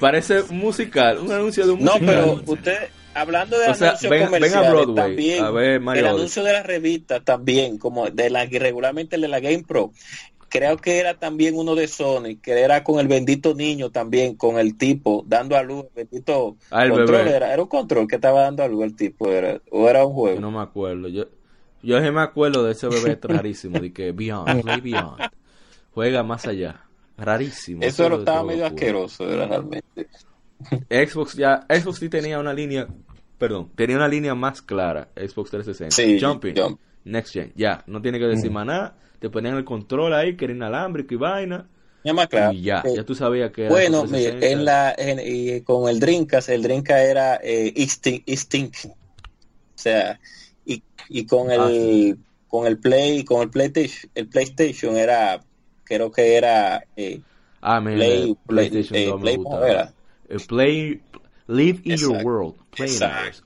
[0.00, 2.00] Parece musical, un anuncio de un musical.
[2.00, 2.78] No, pero usted,
[3.14, 9.16] hablando de anuncios comerciales, también, el anuncio de la revista también, como de la regularmente
[9.16, 9.92] el de la Game Pro,
[10.54, 14.56] creo que era también uno de Sony, que era con el bendito niño también, con
[14.56, 18.42] el tipo dando a luz, el bendito ah, control, era, era, un control que estaba
[18.42, 20.40] dando a luz el tipo, era, o era un juego.
[20.40, 21.24] no me acuerdo, yo,
[21.84, 25.30] yo me acuerdo de ese bebé rarísimo, de que Beyond, Play Beyond,
[25.92, 26.84] juega más allá,
[27.16, 27.82] rarísimo.
[27.82, 30.08] Eso, estaba medio asqueroso, era realmente.
[30.88, 32.88] Xbox ya, Xbox sí tenía una línea,
[33.38, 35.94] perdón, tenía una línea más clara, Xbox 360.
[35.94, 40.14] Sí, Jumping, Next Gen, ya, no tiene que decir más nada, te ponían el control
[40.14, 41.68] ahí, que era inalámbrico y vaina.
[42.04, 42.52] Ya más claro.
[42.52, 44.94] Y ya, ya tú sabías que era Bueno, en la,
[45.24, 48.90] y con el Dreamcast, el Dreamcast era eh, Instinct, O
[49.74, 50.20] sea,
[51.08, 52.18] y con ah, el
[52.48, 55.42] con el Play con el PlayStation el PlayStation era
[55.84, 57.20] creo que era eh,
[57.60, 59.38] ah, Play, PlayStation eh, Play,
[60.28, 61.02] El Play
[61.46, 62.96] Live in your world play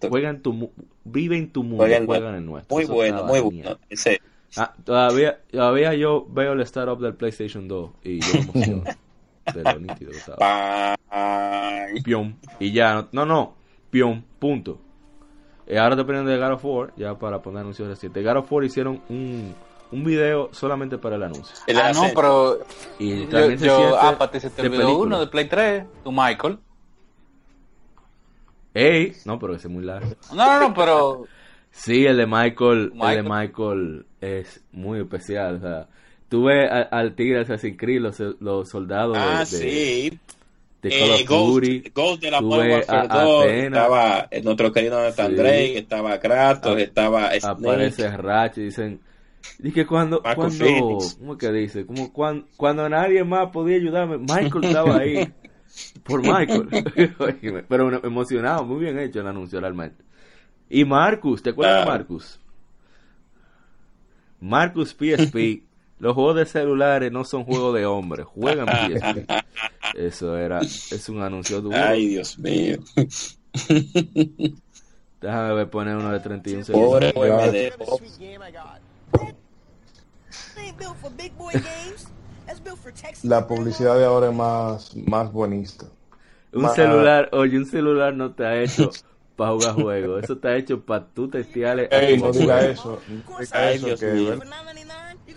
[0.08, 0.70] juega en tu
[1.04, 2.76] vive en tu mundo juega en, nuestro.
[2.76, 3.78] muy bueno muy bueno
[4.56, 8.84] ah, todavía todavía yo veo el startup del PlayStation 2 y yo me emociono
[9.54, 10.94] de lo nítido que estaba.
[12.04, 12.36] Pion.
[12.60, 13.56] y ya no no
[13.90, 14.80] Pion punto
[15.68, 18.24] eh, ahora te ponen de God of War, ya para poner anuncios recientes.
[18.24, 19.54] God of War hicieron un,
[19.92, 21.54] un video solamente para el anuncio.
[21.76, 22.60] ah, no, pero.
[22.98, 26.58] Y también yo, se ah, se te olvidó uno de Play 3, tu Michael.
[28.72, 30.10] Ey, no, pero ese es muy largo.
[30.32, 31.26] No, no, no, pero.
[31.70, 35.56] sí, el de Michael, el de Michael es muy especial.
[35.56, 35.88] O sea,
[36.30, 39.18] tú ves al, tigre Assassin's Creed, los, los soldados.
[39.20, 40.18] Ah, sí
[40.88, 41.90] de Call of Duty.
[41.94, 45.36] Ghost, de la Modern Warfare 2, estaba nuestro querido Nathan sí.
[45.36, 47.46] Drake, estaba Kratos, a, estaba Snake.
[47.46, 49.00] Aparece Ratchet, dicen...
[49.58, 51.86] Dice cuando, cuando, ¿cómo que dice?
[51.86, 55.32] Como cuando, cuando nadie más podía ayudarme, Michael estaba ahí.
[56.04, 56.68] por Michael.
[57.68, 60.04] Pero emocionado, muy bien hecho el anuncio realmente.
[60.68, 62.40] Y Marcus, ¿te acuerdas de Marcus?
[64.40, 65.62] Marcus PSP
[65.98, 69.30] los juegos de celulares no son juegos de hombres, juegan PSP.
[69.94, 71.76] Eso era, es un anuncio duro.
[71.76, 72.78] Ay, Dios mío.
[75.20, 77.12] Déjame ver poner uno de 31 segundos.
[77.12, 77.72] Pobre
[83.24, 85.86] La publicidad de ahora es más, más buenista.
[86.52, 88.90] Un celular, oye, un celular no te ha hecho
[89.36, 90.24] para jugar juegos.
[90.24, 91.88] Eso está hecho para tú testearle.
[91.90, 93.00] Ey, no diga eso.
[93.08, 94.38] No diga eso que,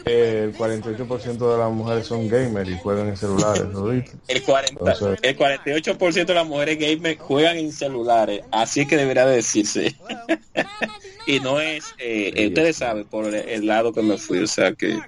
[0.05, 3.63] el 48% de las mujeres son gamers y juegan en celulares,
[4.27, 4.91] El, 40,
[5.21, 9.95] el 48% de las mujeres gamers juegan en celulares, así es que debería decirse.
[11.27, 14.73] y no es, eh, eh, ustedes saben, por el, lado que me fui, o sea
[14.73, 14.99] que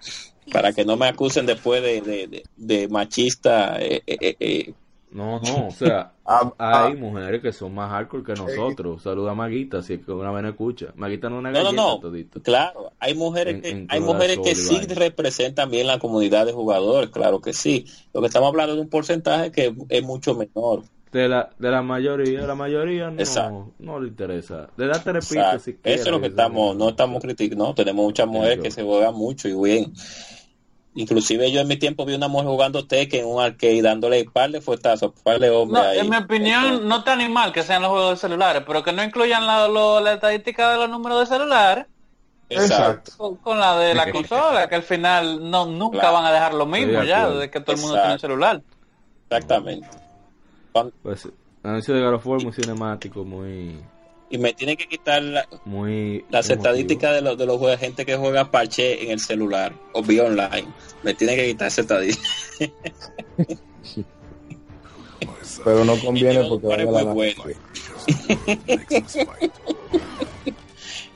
[0.52, 4.74] para que no me acusen después de, de, de, machista eh, eh, eh
[5.14, 6.86] no, no, o sea, ah, ah.
[6.86, 9.04] hay mujeres que son más hardcore que nosotros.
[9.04, 10.88] Saluda a Maguita, si es que una vez no escucha.
[10.96, 12.42] Maguita no es una no, no, no.
[12.42, 17.40] Claro, hay mujeres que, hay mujeres que sí representan bien la comunidad de jugadores, claro
[17.40, 17.86] que sí.
[18.14, 20.84] Lo que estamos hablando de un porcentaje que es mucho menor.
[21.12, 24.68] De la, de la mayoría, la mayoría no, no le interesa.
[24.76, 28.28] De darte repito si Eso es lo que estamos, no estamos criticando, no, tenemos muchas
[28.28, 29.94] mujeres que se juegan mucho y bien.
[30.96, 34.52] Inclusive yo en mi tiempo vi una mujer jugando Tekken en un arcade dándole par
[34.52, 35.98] de fuetazos, par de hombres.
[35.98, 39.04] en mi opinión, no tan mal que sean los juegos de celulares, pero que no
[39.04, 41.86] incluyan la, la estadística de los números de celulares.
[42.50, 43.38] Exacto.
[43.42, 47.04] Con, la de la consola, que al final no nunca van a dejar lo mismo
[47.04, 48.62] ya, de que todo el mundo tiene celular.
[49.30, 49.88] Exactamente.
[51.02, 51.32] Pues, el
[51.64, 53.80] anuncio de God of War muy cinemático, muy
[54.34, 55.48] y me tienen que quitar la,
[56.32, 60.02] las estadísticas de los de los juegos, gente que juega parche en el celular o
[60.02, 60.66] vía online.
[61.04, 62.28] Me tienen que quitar esa estadística.
[65.64, 67.44] Pero no conviene porque vale muy bueno.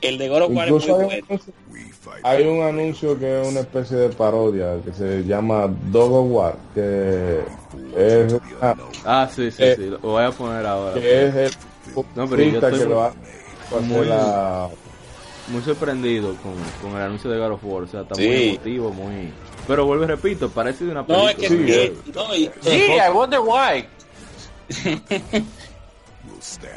[0.00, 1.26] el de Goro War es muy bueno.
[2.22, 7.40] Hay un anuncio que es una especie de parodia que se llama Dogo War, que
[7.96, 8.36] es
[9.04, 10.94] Ah, sí, sí, sí, lo voy a poner ahora.
[10.94, 11.50] Que es el
[12.14, 12.86] no, pero yo estoy
[13.82, 14.06] muy,
[15.48, 17.82] muy, sorprendido con, con, el anuncio de God of War.
[17.82, 19.32] O sea, está muy emotivo, muy.
[19.66, 21.32] Pero vuelvo y repito, parece de una película.
[21.32, 21.48] No, es que.
[21.48, 23.86] Sí, no, y, sí I wonder why.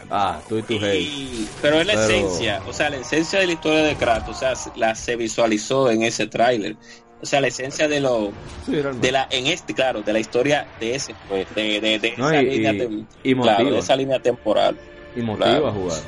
[0.09, 1.47] ah, tú y tu hate.
[1.61, 4.53] Pero es la esencia, o sea, la esencia de la historia de Kratos, o sea,
[4.75, 6.75] la se visualizó en ese tráiler.
[7.21, 8.31] O sea, la esencia de lo
[8.67, 12.41] de la en este, claro, de la historia de ese pues, de, de, de, esa,
[12.41, 12.73] línea,
[13.43, 14.75] claro, de esa línea temporal
[15.15, 15.99] y motiva a jugar.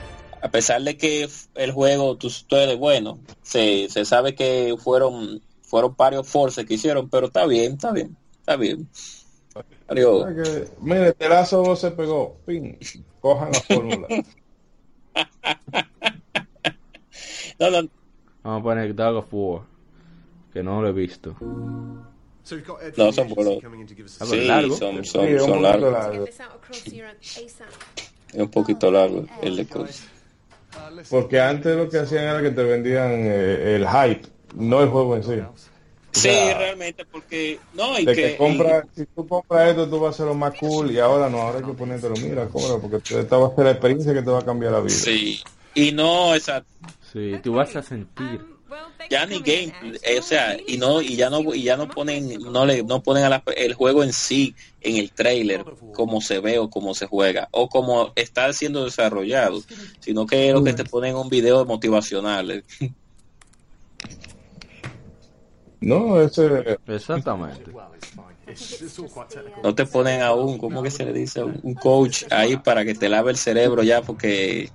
[0.41, 5.41] A pesar de que el juego, tú, eres bueno, se, se sabe que fueron
[5.73, 8.87] fueron varios forces que hicieron, pero está bien, está bien, está bien.
[10.81, 12.37] mire, Terazo se pegó.
[12.45, 12.77] Pin,
[13.19, 14.07] cojan la fórmula.
[17.59, 17.89] no, no.
[18.43, 19.63] Vamos a poner Dog of War,
[20.53, 21.35] que no lo he visto.
[21.41, 23.57] No, son buenos.
[24.19, 24.47] Sí,
[24.77, 26.29] son, son, son largos.
[28.33, 29.95] Es un poquito largo el de Coach.
[31.09, 35.15] Porque antes lo que hacían era que te vendían eh, el hype, no el juego
[35.15, 35.39] en sí.
[36.11, 38.37] sí, realmente, porque no, y que,
[38.95, 41.59] si tú compras esto, tú vas a ser lo más cool y ahora no, ahora
[41.59, 44.39] hay que ponértelo, mira, cobra, porque esta va a ser la experiencia que te va
[44.39, 44.95] a cambiar la vida.
[44.95, 45.41] Sí,
[45.75, 46.69] y no, exacto.
[47.11, 48.52] Sí, tú vas a sentir
[49.09, 49.73] ya ni game
[50.03, 53.03] eh, o sea y no y ya no y ya no ponen no le no
[53.03, 55.63] ponen el juego en sí en el trailer
[55.93, 59.61] como se ve o como se juega o como está siendo desarrollado
[59.99, 62.63] sino que es lo que te ponen un video motivacional.
[65.83, 67.71] No ese exactamente.
[69.63, 72.95] No te ponen a un cómo que se le dice un coach ahí para que
[72.95, 74.69] te lave el cerebro ya porque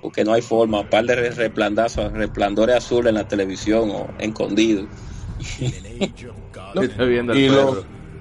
[0.00, 4.86] porque no hay forma, un par de resplandazos, resplandores azules en la televisión o escondidos.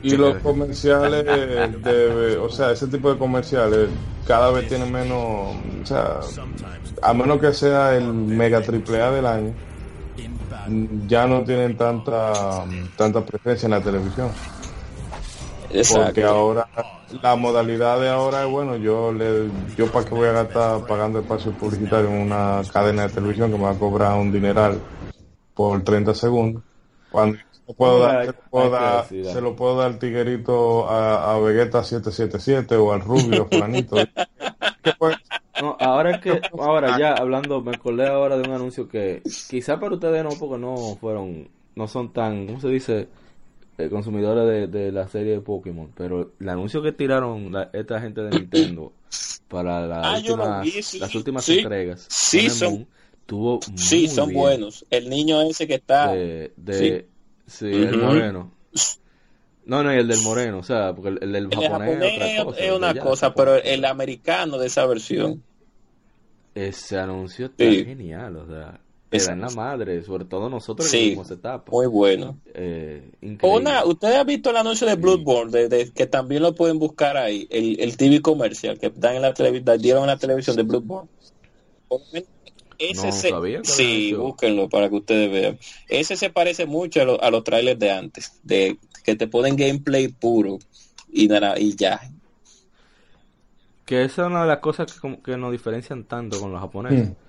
[0.01, 3.89] y, los comerciales, de, o sea, ese tipo de comerciales
[4.26, 6.19] cada vez tienen menos, o sea,
[7.01, 9.53] a menos que sea el mega triple A del año,
[11.07, 12.65] ya no tienen tanta,
[12.95, 14.30] tanta presencia en la televisión.
[15.69, 16.67] Porque ahora
[17.21, 21.19] la modalidad de ahora es bueno, yo le yo para qué voy a gastar pagando
[21.19, 24.79] espacio publicitario en una cadena de televisión que me va a cobrar un dineral
[25.53, 26.63] por 30 segundos.
[27.11, 32.91] Cuando se, puedo dar, se lo puedo dar al tiguerito a, a Vegeta 777 o
[32.91, 33.97] al Rubio Planito.
[35.61, 39.95] no, ahora que ahora ya hablando me acordé ahora de un anuncio que quizá para
[39.95, 43.07] ustedes no porque no fueron no son tan ¿cómo se dice?
[43.80, 48.31] Eh, consumidores de, la serie de Pokémon, pero el anuncio que tiraron esta gente de
[48.31, 48.91] Nintendo
[49.47, 50.22] para la ah,
[50.99, 52.85] las últimas entregas, sí son,
[53.26, 54.85] tuvo sí son buenos.
[54.89, 57.07] El niño ese que está de,
[57.47, 58.51] sí, el moreno.
[59.65, 63.56] No, no, el del moreno, o sea, porque el, del japonés, es, una cosa, pero
[63.56, 65.43] el americano de esa versión.
[66.56, 68.80] Ese anuncio está genial, o sea,
[69.11, 71.72] era en la madre, sobre todo nosotros sí, que etapa.
[71.72, 72.38] Muy bueno.
[72.53, 73.11] Eh,
[73.41, 75.68] Una, ¿Ustedes han visto el anuncio de Bloodborne?
[75.68, 79.34] De, que también lo pueden buscar ahí, el, el TV comercial que dan en la
[79.34, 81.10] televisión, dieron en la televisión de Bloodborne.
[82.77, 85.60] Ese no, se, sí, búsquenlo para que ustedes vean.
[85.90, 90.07] Ese se parece mucho a, a los trailers de antes, de que te ponen gameplay
[90.07, 90.60] puro
[91.11, 91.99] y, nada, y ya.
[93.86, 97.10] Que esa es una de las cosas que, que nos diferencian tanto con los japoneses.
[97.10, 97.28] Mm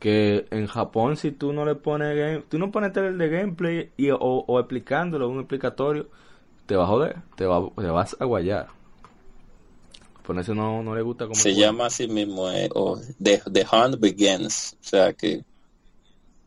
[0.00, 3.90] que en Japón si tú no le pones game, tú no pones el de gameplay
[3.98, 6.08] y, o, explicándolo un explicatorio
[6.66, 8.68] te va a joder te, va, te vas a guayar.
[10.26, 12.70] Por eso no, no le gusta como se llama así mismo eh,
[13.22, 15.44] the, the, Hunt Begins o sea que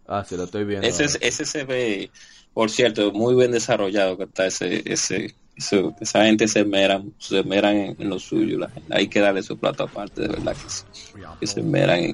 [0.07, 2.09] ah sí lo estoy viendo ese, ese se ve
[2.53, 8.09] por cierto muy bien desarrollado que está ese ese esa gente se meran se en,
[8.09, 12.13] lo suyo hay que darle su plato aparte de verdad que, que se meran en,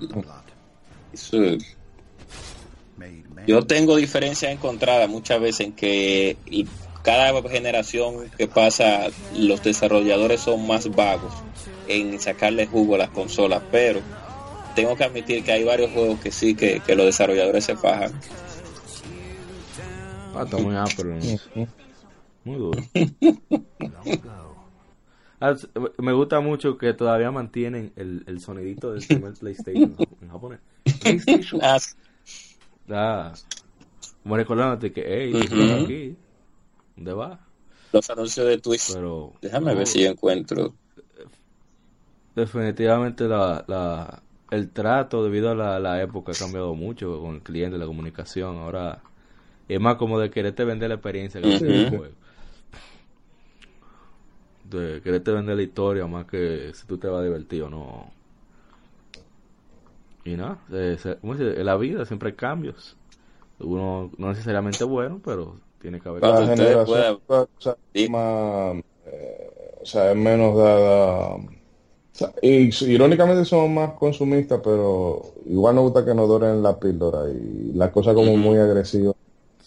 [3.48, 6.38] yo tengo diferencias encontradas muchas veces en que
[7.02, 11.34] cada generación que pasa los desarrolladores son más vagos
[11.88, 14.02] en sacarle jugo a las consolas, pero
[14.76, 18.12] tengo que admitir que hay varios juegos que sí que, los desarrolladores se fajan.
[20.36, 20.76] Ah, muy
[22.44, 22.82] Muy duro.
[25.42, 25.56] Ah,
[25.98, 30.60] me gusta mucho que todavía mantienen el, el sonidito del primer PlayStation en japonés.
[31.02, 31.62] PlayStation.
[32.92, 33.34] Ah, ah,
[34.24, 35.34] como recordándote que, hey,
[35.84, 36.16] aquí,
[36.96, 37.40] ¿dónde va?
[37.94, 38.94] Los anuncios de Twitch.
[38.94, 40.74] Pero, Déjame ver si yo encuentro.
[42.36, 47.42] Definitivamente la, la, el trato debido a la, la época ha cambiado mucho con el
[47.42, 48.58] cliente, la comunicación.
[48.58, 49.02] Ahora
[49.68, 52.08] es más como de quererte vender la experiencia que uh juego
[54.70, 58.12] de quererte vender la historia más que si tú te vas a divertir o no.
[60.26, 62.96] Y nada, en la vida siempre hay cambios.
[63.60, 67.20] Uno no necesariamente bueno, pero tiene que haber la generación
[69.12, 69.52] eh,
[69.82, 71.38] o sea, es menos dada.
[72.42, 77.72] y, irónicamente somos más consumistas, pero igual nos gusta que nos doren la píldora y
[77.74, 79.16] las cosas como muy agresivas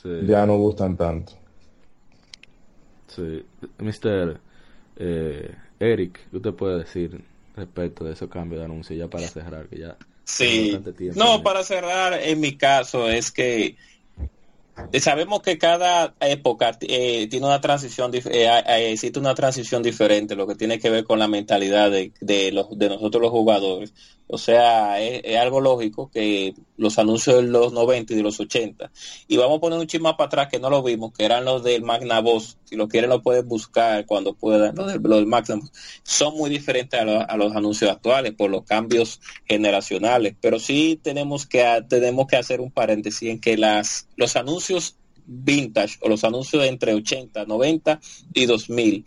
[0.04, 1.32] ya no gustan tanto.
[3.08, 3.44] Sí,
[3.78, 4.38] Mister
[5.04, 7.20] eh, Eric, ¿qué usted puede decir
[7.56, 9.66] respecto de esos cambios de anuncio ya para cerrar?
[9.66, 10.78] que ya Sí,
[11.16, 13.76] no, para cerrar, en mi caso es que
[15.00, 20.54] sabemos que cada época eh, tiene una transición, eh, existe una transición diferente, lo que
[20.54, 23.92] tiene que ver con la mentalidad de, los, de nosotros los jugadores.
[24.34, 28.90] O sea, es, algo lógico que los anuncios de los 90 y de los 80.
[29.28, 31.62] Y vamos a poner un chisme para atrás que no lo vimos, que eran los
[31.62, 32.56] del Magnavox.
[32.64, 34.74] Si lo quieren lo pueden buscar cuando puedan.
[34.74, 35.70] Los del, los Magnavox
[36.02, 40.34] son muy diferentes a, los anuncios actuales por los cambios generacionales.
[40.40, 44.96] Pero sí tenemos que, tenemos que hacer un paréntesis en que las, los anuncios
[45.26, 48.00] vintage o los anuncios de entre 80, 90
[48.34, 49.04] y 2000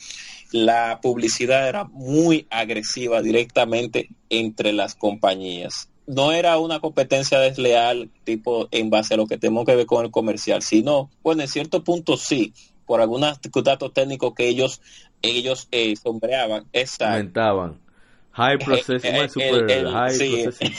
[0.51, 5.89] la publicidad era muy agresiva directamente entre las compañías.
[6.07, 10.05] No era una competencia desleal tipo en base a lo que tenemos que ver con
[10.05, 12.53] el comercial, sino, bueno, en cierto punto sí,
[12.85, 14.81] por algunos datos técnicos que ellos
[15.21, 16.65] ellos eh, sombreaban.
[16.99, 17.79] Aumentaban.
[18.31, 20.73] High eh, processing, eh, super high processing.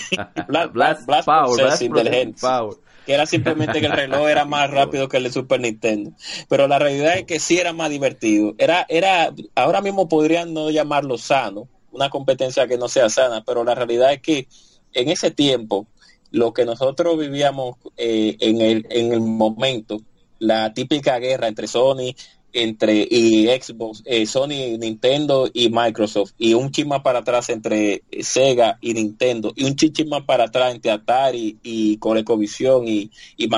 [0.72, 2.76] blast, power, blast power
[3.06, 6.10] que era simplemente que el reloj era más rápido que el de Super Nintendo.
[6.48, 8.54] Pero la realidad es que sí era más divertido.
[8.58, 13.62] Era, era, ahora mismo podrían no llamarlo sano, una competencia que no sea sana, pero
[13.62, 14.48] la realidad es que
[14.92, 15.86] en ese tiempo,
[16.32, 19.98] lo que nosotros vivíamos eh, en, el, en el momento,
[20.40, 22.12] la típica guerra entre Sony
[22.52, 28.78] entre y Xbox, eh, Sony, Nintendo y Microsoft y un chisma para atrás entre Sega
[28.80, 33.48] y Nintendo y un chisma para atrás entre Atari y ColecoVision y, y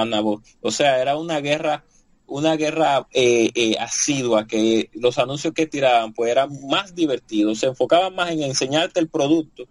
[0.61, 1.85] O sea, era una guerra
[2.29, 7.67] una guerra eh, eh, asidua que los anuncios que tiraban pues eran más divertidos, se
[7.67, 9.65] enfocaban más en enseñarte el producto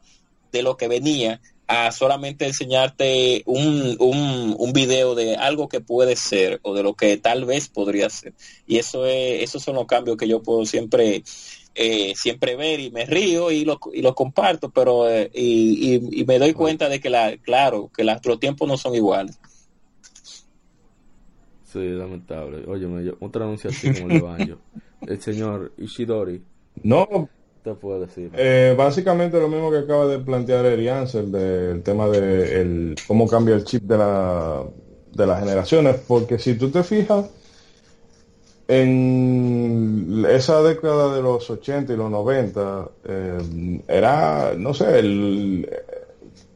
[0.51, 6.15] de lo que venía a solamente enseñarte un, un, un, video de algo que puede
[6.15, 8.33] ser o de lo que tal vez podría ser.
[8.65, 11.23] Y eso es, esos son los cambios que yo puedo siempre,
[11.75, 16.25] eh, siempre ver y me río y lo, y lo comparto, pero eh, y, y,
[16.25, 19.37] me doy cuenta de que la, claro, que los tiempos no son iguales.
[21.65, 22.63] Sí, lamentable.
[22.65, 22.87] Oye,
[23.19, 24.57] otra anuncio así como el baño.
[25.01, 26.41] El señor Ishidori.
[26.81, 27.29] No,
[27.75, 28.31] puedo decir?
[28.33, 33.55] Eh, básicamente lo mismo que acaba de plantear el del tema de el, cómo cambia
[33.55, 34.63] el chip de, la,
[35.13, 37.25] de las generaciones, porque si tú te fijas,
[38.67, 45.69] en esa década de los 80 y los 90, eh, era, no sé, el,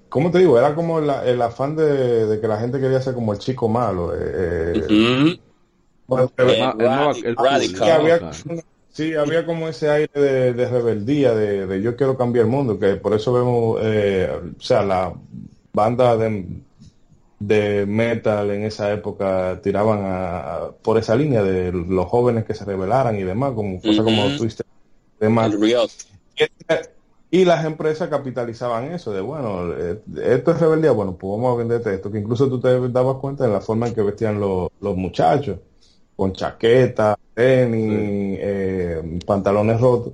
[0.10, 0.60] ¿cómo te digo?
[0.60, 4.12] Era como el afán de, que la gente quería ser como el chico malo.
[4.14, 5.40] Eh,
[8.92, 13.14] Sí, había como ese aire de, rebeldía, de, yo quiero cambiar el mundo, que por
[13.14, 15.14] eso vemos, eh, o sea, la
[15.72, 16.46] banda de,
[17.40, 23.18] de metal en esa época tiraban por esa línea de los jóvenes que se rebelaran
[23.18, 24.66] y demás, como cosas como Twister,
[25.20, 25.56] demás.
[27.34, 31.58] Y las empresas capitalizaban eso, de bueno, eh, esto es rebeldía, bueno, pues vamos a
[31.58, 34.70] venderte esto, que incluso tú te dabas cuenta de la forma en que vestían los,
[34.82, 35.60] los muchachos
[36.22, 40.14] con chaqueta, tenis, eh, pantalones rotos,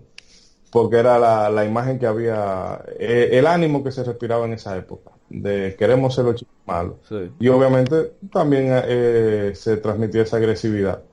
[0.71, 1.19] porque era
[1.49, 6.15] la, imagen que había, eh, el ánimo que se respiraba en esa época, de queremos
[6.15, 6.95] ser los chicos malos.
[7.41, 11.03] Y obviamente también eh, se transmitía esa agresividad.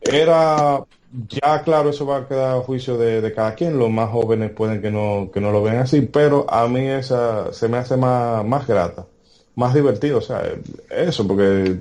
[0.00, 0.84] Era,
[1.28, 4.82] ya claro, eso va a quedar a juicio de, cada quien, los más jóvenes pueden
[4.82, 8.44] que no, que no lo vean así, pero a mí esa se me hace más,
[8.44, 9.06] más grata,
[9.54, 10.42] más divertido, o sea,
[10.90, 11.78] eso, porque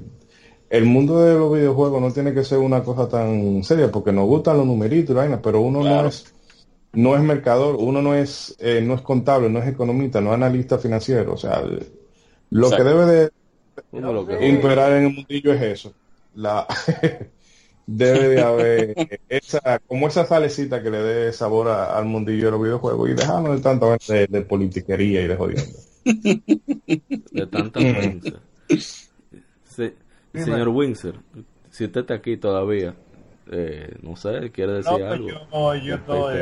[0.72, 4.26] el mundo de los videojuegos no tiene que ser una cosa tan seria porque nos
[4.26, 6.34] gustan los numeritos y vainas, pero uno no es
[6.94, 10.36] no es mercador, uno no es eh, no es contable, no es economista, no es
[10.36, 11.62] analista financiero, o sea,
[12.52, 15.94] lo que debe de imperar en el mundillo es eso.
[16.36, 16.66] La
[17.86, 22.62] debe de haber esa como esa salecita que le dé sabor al mundillo de los
[22.62, 25.80] videojuegos y dejarnos de tanto de, de politiquería y de jodiendo.
[26.06, 28.40] De tanta prensa.
[29.76, 29.94] Sí.
[30.34, 31.16] Señor Windsor,
[31.70, 32.96] si usted está aquí todavía,
[33.52, 35.28] eh, no sé, quiere decir pues algo.
[35.28, 36.36] Yo, yo, estoy,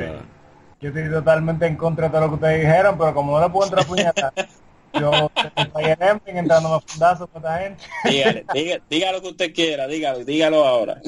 [0.79, 3.51] yo estoy totalmente en contra de todo lo que ustedes dijeron, pero como no le
[3.51, 4.33] puedo entrar a puñetar,
[4.93, 7.83] yo estoy en entrando a fundazos con esta gente.
[8.05, 11.01] Dígale, diga, diga, lo que usted quiera, dígalo, dígalo ahora.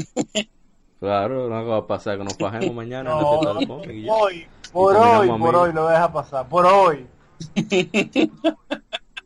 [0.99, 3.09] Claro, no va a pasar que nos bajemos mañana.
[3.09, 7.07] No, en hoy, por hoy, por hoy lo deja pasar, por hoy.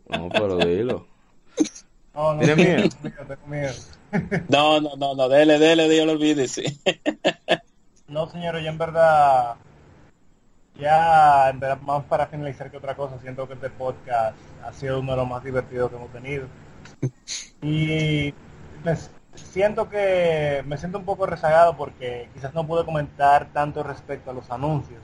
[0.08, 1.08] No, pero dilo.
[2.16, 2.90] No, no, ¿Tiene miedo?
[4.48, 6.64] No, no, no, no, dele, dele, Dios lo olvídese.
[8.08, 9.56] no, señor, yo en verdad,
[10.80, 15.02] ya en verdad, más para finalizar que otra cosa, siento que este podcast ha sido
[15.02, 16.48] uno de los más divertidos que hemos tenido.
[17.62, 18.34] Y
[18.86, 18.96] me
[19.34, 24.34] siento que me siento un poco rezagado porque quizás no pude comentar tanto respecto a
[24.34, 25.02] los anuncios.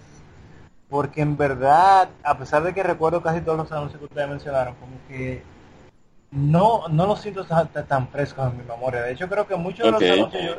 [0.89, 4.75] Porque en verdad, a pesar de que recuerdo casi todos los anuncios que ustedes mencionaron,
[4.75, 5.43] como que
[6.31, 9.01] no, no lo siento tan, fresco en mi memoria.
[9.01, 10.55] De hecho, creo que muchos de los anuncios yo...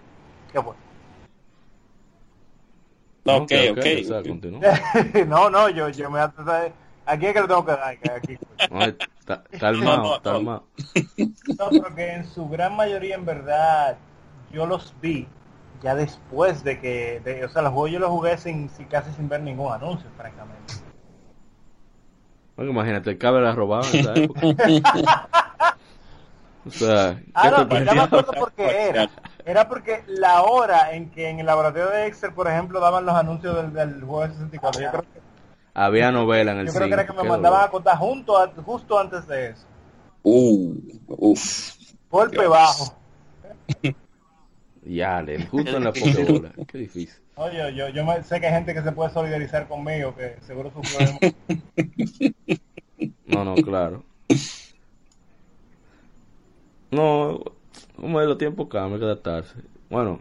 [0.52, 0.80] Qué bueno.
[3.24, 5.26] No, ok, ok.
[5.26, 6.20] no, no, yo, yo me...
[7.04, 7.98] Aquí es que lo tengo que dar.
[8.16, 8.38] Aquí.
[9.58, 10.64] calmado, calmado.
[11.58, 13.96] No, porque en su gran mayoría, en verdad,
[14.52, 15.26] yo los vi
[15.82, 17.20] ya después de que...
[17.24, 20.08] De, o sea, los juegos yo los jugué sin, sin, casi sin ver ningún anuncio,
[20.16, 20.74] francamente.
[22.70, 24.40] Imagínate, el cable la robado en esa época.
[26.66, 29.10] o sea, ah, no, ya me acuerdo por qué era.
[29.44, 33.14] Era porque la hora en que en el laboratorio de Excel, por ejemplo, daban los
[33.14, 34.80] anuncios del, del juego de 64.
[34.80, 35.20] Yo creo que,
[35.74, 38.34] Había novela en el Yo creo que era que me mandaban a contar junto
[38.64, 39.66] justo antes de eso.
[40.22, 40.76] Uh,
[41.08, 41.74] uf.
[42.10, 42.94] Golpe bajo.
[44.84, 46.52] Ya, justo en la bola.
[46.66, 47.22] Qué difícil.
[47.36, 51.18] Oye, yo, yo sé que hay gente que se puede solidarizar conmigo, que seguro sufrió.
[53.26, 54.04] no, no, claro.
[56.90, 57.40] No,
[57.96, 59.54] como los tiempos cambian, hay que adaptarse.
[59.88, 60.20] Bueno,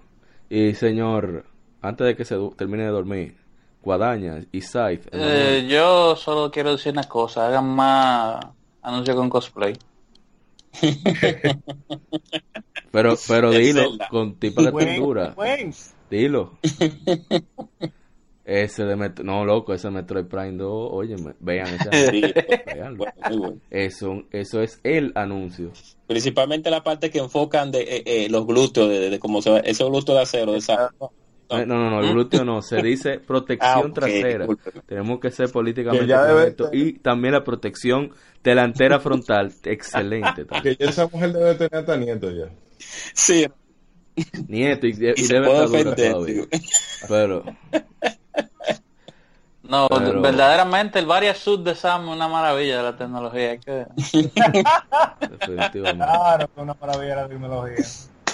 [0.50, 1.46] y señor,
[1.82, 3.36] antes de que se termine de dormir,
[3.84, 5.08] Guadaña y Saif.
[5.12, 8.40] Eh, yo solo quiero decir una cosa, hagan más
[8.82, 9.78] anuncios con cosplay.
[12.92, 15.36] pero, pero dilo, con tipo de textura.
[16.12, 16.60] Dilo.
[18.44, 21.78] Ese de Metro, no loco, ese Metroid Prime 2, oye, vean
[23.70, 25.72] Eso, eso es el anuncio.
[26.08, 29.86] Principalmente la parte que enfocan de eh, eh, los glúteos, de, cómo se va, ese
[29.86, 30.92] glúteo de acero, esa,
[31.52, 34.48] no, no, no, el glúteo no, se dice protección ah, trasera.
[34.88, 36.70] Tenemos que ser políticamente correctos.
[36.74, 38.12] Y también la protección
[38.44, 40.46] delantera frontal, excelente.
[40.64, 42.50] Que esa mujer debe tener hasta nieto ya.
[43.14, 43.46] Sí,
[44.48, 46.44] Nieto, y, debe estar dura todavía.
[47.08, 47.44] Pero.
[49.64, 53.58] No, verdaderamente el Varia Sud de Sam es una maravilla de la tecnología.
[53.58, 53.86] Que...
[55.30, 56.06] Definitivamente.
[56.06, 57.86] Claro, es una maravilla de la tecnología.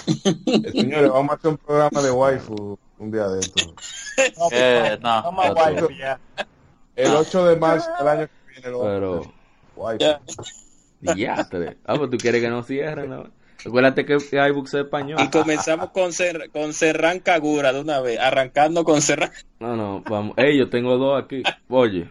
[0.72, 3.74] Señores, vamos a hacer un programa de waifu un día de esto.
[4.36, 6.18] No, eh, no, vamos a waifu ya.
[6.96, 9.32] El 8 de marzo del año que viene lo Pero...
[9.76, 10.04] Waifu.
[11.00, 11.48] Ya,
[11.86, 13.37] ah, pues tú quieres que no cierren, ¿no?
[13.64, 15.18] Recuérdate que hay bugs español.
[15.22, 16.10] Y comenzamos con,
[16.52, 19.30] con Serran Cagura de una vez, arrancando con Serran.
[19.58, 20.34] No, no, vamos.
[20.36, 21.42] Hey, yo tengo dos aquí.
[21.68, 22.08] Oye,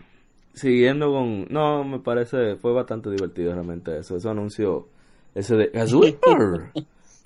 [0.54, 1.48] siguiendo con.
[1.50, 2.56] No, me parece.
[2.58, 4.18] Fue bastante divertido realmente eso.
[4.18, 4.90] Ese anuncio.
[5.34, 5.72] Ese de.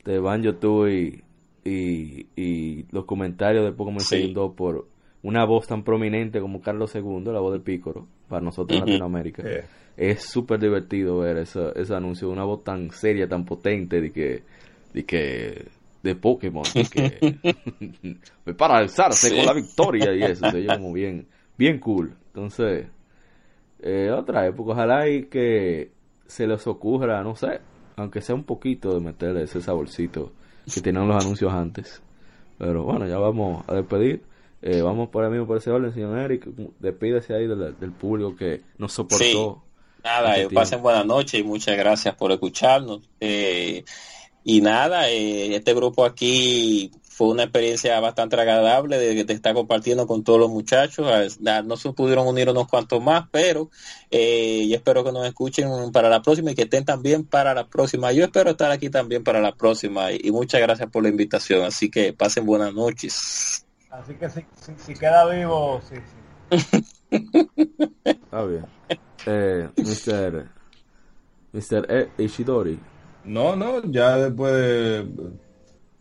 [0.05, 1.23] de Banjo Tooie
[1.63, 4.33] y, y los comentarios de Pokémon sí.
[4.55, 4.87] por
[5.23, 9.43] una voz tan prominente como Carlos II, la voz del Pícoro, para nosotros en Latinoamérica
[9.97, 14.11] es súper divertido ver ese, ese anuncio de una voz tan seria, tan potente de
[14.11, 14.43] que,
[14.93, 15.65] de que
[16.03, 21.27] de Pokémon, de que para alzarse con la victoria y eso, se como bien,
[21.57, 22.13] bien cool.
[22.27, 22.87] Entonces,
[23.81, 25.91] eh, otra época, ojalá y que
[26.25, 27.59] se les ocurra, no sé,
[27.97, 30.31] aunque sea un poquito de meterle ese saborcito
[30.73, 32.01] que tienen los anuncios antes.
[32.57, 34.23] Pero bueno, ya vamos a despedir.
[34.61, 36.45] Eh, vamos por el mismo por ese orden, señor Eric.
[36.79, 39.63] Despídese ahí del, del público que nos soportó.
[40.03, 43.01] Nada, eh, pasen buenas noches y muchas gracias por escucharnos.
[43.19, 43.83] Eh,
[44.43, 50.07] y nada, eh, este grupo aquí fue una experiencia bastante agradable de, de, estar compartiendo
[50.07, 51.37] con todos los muchachos.
[51.39, 53.69] No se pudieron unir unos cuantos más, pero
[54.09, 57.67] eh, yo espero que nos escuchen para la próxima y que estén también para la
[57.67, 58.11] próxima.
[58.11, 61.63] Yo espero estar aquí también para la próxima y, muchas gracias por la invitación.
[61.63, 63.67] Así que pasen buenas noches.
[63.91, 64.43] Así que si,
[64.83, 65.97] si, queda vivo, sí,
[66.49, 66.67] sí.
[68.03, 68.65] Está bien
[69.25, 70.47] eh, Mr.
[71.53, 71.85] Mr.
[71.89, 72.23] E.
[72.23, 72.79] Ishidori.
[73.25, 74.53] No, no, ya después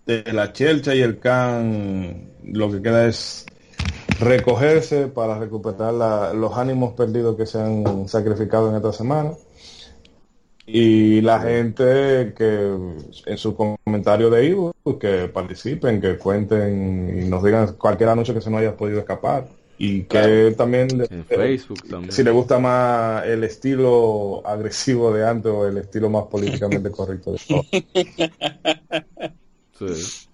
[0.07, 3.47] de, la chelcha y el can, lo que queda es
[4.19, 9.33] recogerse para recuperar los ánimos perdidos que se han sacrificado en esta semana.
[10.67, 12.77] Y la gente que
[13.27, 18.41] en su comentario de Ivo, que participen, que cuenten y nos digan cualquier anuncio que
[18.41, 19.49] se nos haya podido escapar
[19.83, 20.91] y que también,
[22.11, 27.33] si le gusta más el estilo agresivo de antes o el estilo más políticamente correcto
[27.33, 27.63] de todo.
[29.79, 30.29] Sí.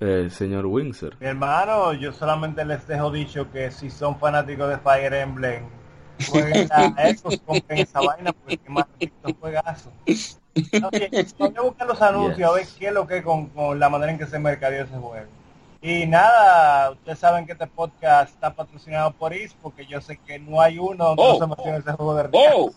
[0.00, 1.16] Eh, señor Windsor.
[1.20, 5.64] Mi hermano, yo solamente les dejo dicho que si son fanáticos de Fire Emblem,
[6.26, 6.94] jueguen a
[7.44, 8.86] compren esa vaina porque más
[9.38, 9.92] juegazo.
[11.38, 14.12] Voy a buscar los anuncios a ver qué es lo que con, con la manera
[14.12, 15.43] en que se mercadeó ese juego.
[15.86, 20.38] Y nada, ustedes saben que este podcast está patrocinado por IS, porque yo sé que
[20.38, 22.72] no hay uno donde oh, no se menciona ese juego de oh.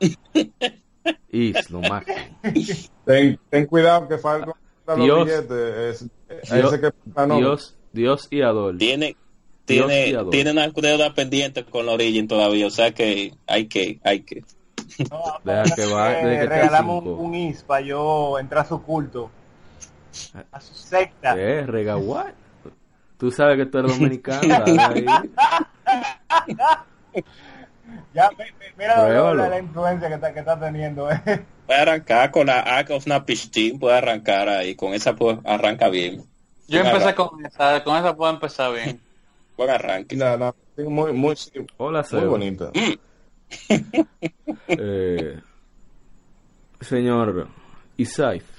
[1.30, 2.16] Is, lo máximo.
[3.04, 4.56] Ten, ten cuidado que Falco
[4.96, 6.00] Dios, Dios,
[6.80, 8.78] que, ah, Dios, Dios y Adol.
[8.78, 9.14] Tiene,
[9.66, 14.20] tiene, tiene una deuda pendiente con la Origin todavía, o sea que hay que, hay
[14.20, 14.44] que.
[15.44, 19.30] Deja que va, que regalamos un, un is para yo entrar a su culto.
[20.52, 21.34] A su secta.
[21.34, 21.62] ¿Qué?
[21.66, 22.32] ¿Regaguay?
[23.18, 24.42] Tú sabes que tú eres dominicano.
[28.14, 28.30] ya,
[28.76, 31.10] mira la, la, influencia que está, que está teniendo.
[31.10, 31.44] Eh.
[31.66, 34.76] Puede arrancar con la Ark of Napistin, puede arrancar ahí.
[34.76, 36.24] Con esa pues, arranca bien.
[36.68, 39.00] Yo empecé con esa, con esa puedo empezar bien.
[39.56, 40.14] Buen arranque.
[40.14, 41.34] No, no, muy, muy,
[41.78, 42.70] Hola, muy bonita.
[44.68, 45.40] eh,
[46.80, 47.48] señor
[47.96, 48.57] Isaif.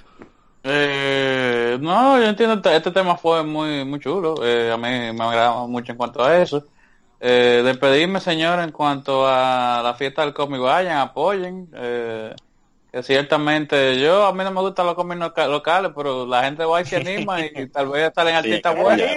[0.64, 4.46] Eh, no, yo entiendo, este tema fue muy, muy chulo.
[4.46, 6.66] Eh, a mí me agradaba mucho en cuanto a eso.
[7.22, 11.70] Eh, despedirme, señor, en cuanto a la fiesta del cómic, vayan, apoyen.
[11.74, 12.34] Eh,
[12.92, 16.82] que ciertamente yo, a mí no me gustan los cómics locales, pero la gente va
[16.82, 19.08] y se anima y, tal vez estar en artistas buenos.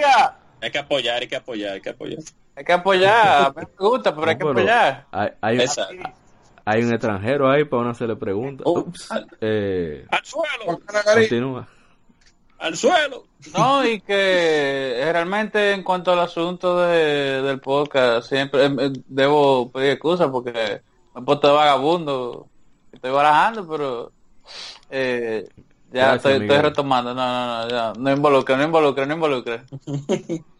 [0.61, 2.19] Hay que apoyar, hay que apoyar, hay que apoyar.
[2.55, 5.05] Hay que apoyar, a mí me gusta, pero hay que apoyar.
[5.11, 5.57] Hay, hay,
[6.65, 8.63] hay, un extranjero ahí para uno se le pregunta.
[8.65, 9.09] Oh, Ups,
[9.41, 10.79] eh, al suelo.
[11.13, 11.67] Continúa.
[12.59, 13.25] Al suelo.
[13.57, 19.91] No, y que realmente en cuanto al asunto de, del podcast, siempre eh, debo pedir
[19.91, 20.81] excusas porque
[21.13, 22.47] me he puesto de vagabundo.
[22.91, 24.11] Estoy barajando, pero
[24.89, 25.47] eh,
[25.91, 27.13] ya estoy, estoy, retomando.
[27.13, 27.93] No, no, no, ya.
[27.97, 29.63] No involucre, no involucre, no involucre.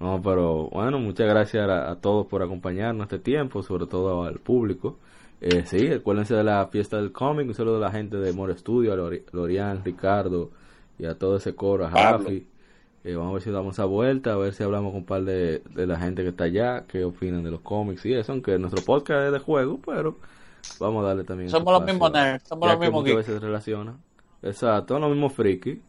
[0.00, 4.98] No, pero bueno, muchas gracias a, todos por acompañarnos este tiempo, sobre todo al público.
[5.40, 8.56] Eh, sí, acuérdense de la fiesta del cómic, un saludo a la gente de More
[8.56, 8.96] Studio, a
[9.32, 10.50] Lorian, Ricardo
[10.98, 12.46] y a todo ese coro, a Rafi.
[13.04, 15.24] Eh, vamos a ver si damos esa vuelta, a ver si hablamos con un par
[15.24, 18.58] de, de la gente que está allá, qué opinan de los cómics y eso, aunque
[18.58, 20.16] nuestro podcast es de juego, pero
[20.80, 21.50] vamos a darle también.
[21.50, 23.94] Somos los mismos nerds, somos los mismos que veces relaciona.
[24.42, 25.80] Exacto, los mismos friki.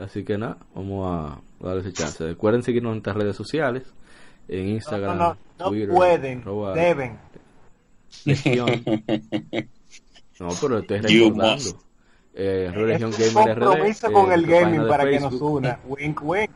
[0.00, 2.26] Así que nada, vamos a darle ese chance.
[2.26, 3.84] Recuerden seguirnos en nuestras redes sociales,
[4.48, 6.42] en Instagram, no, no, no, no pueden,
[6.74, 7.18] deben.
[10.40, 11.78] no, pero estoy recordando.
[12.32, 14.12] Eh, Religión Gamer RD.
[14.12, 15.78] con el gaming para que nos una.
[15.86, 16.50] Wink, wink.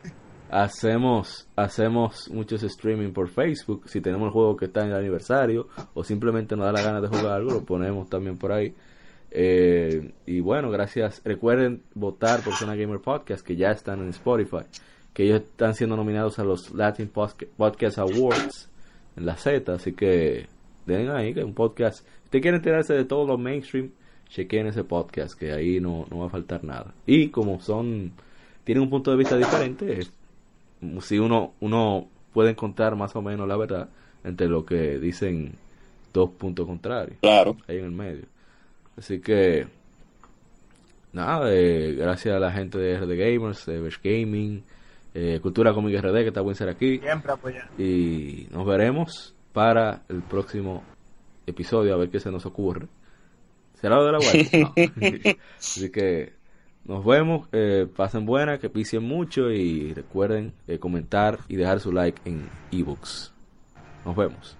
[0.50, 3.88] Hacemos, hacemos muchos streaming por Facebook.
[3.88, 7.00] Si tenemos el juego que está en el aniversario o simplemente nos da la gana
[7.00, 8.74] de jugar algo, lo ponemos también por ahí.
[9.30, 11.22] Eh, y bueno, gracias.
[11.24, 14.64] Recuerden votar por Zona Gamer Podcast, que ya están en Spotify,
[15.12, 18.68] que ellos están siendo nominados a los Latin Podcast Awards
[19.16, 20.46] en la Z, así que
[20.86, 21.98] den ahí que un podcast.
[21.98, 23.90] Si usted quiere enterarse de todo lo mainstream,
[24.28, 26.94] chequen ese podcast, que ahí no, no va a faltar nada.
[27.06, 28.12] Y como son,
[28.64, 30.00] tienen un punto de vista diferente,
[31.00, 33.88] si uno, uno puede encontrar más o menos la verdad
[34.24, 35.54] entre lo que dicen
[36.12, 37.18] dos puntos contrarios.
[37.20, 37.56] Claro.
[37.66, 38.24] Ahí en el medio.
[38.96, 39.66] Así que,
[41.12, 44.62] nada, eh, gracias a la gente de RD Gamers, de Gaming,
[45.14, 46.98] eh, Cultura Comic RD, que está buen ser aquí.
[46.98, 47.70] Siempre apoyar.
[47.78, 50.82] Y nos veremos para el próximo
[51.46, 52.88] episodio, a ver qué se nos ocurre.
[53.80, 55.38] ¿Será lo de la web?
[55.58, 56.34] Así que
[56.84, 62.20] nos vemos, eh, pasen buena, que pisen mucho y recuerden comentar y dejar su like
[62.24, 63.32] en ebooks.
[64.04, 64.59] Nos vemos.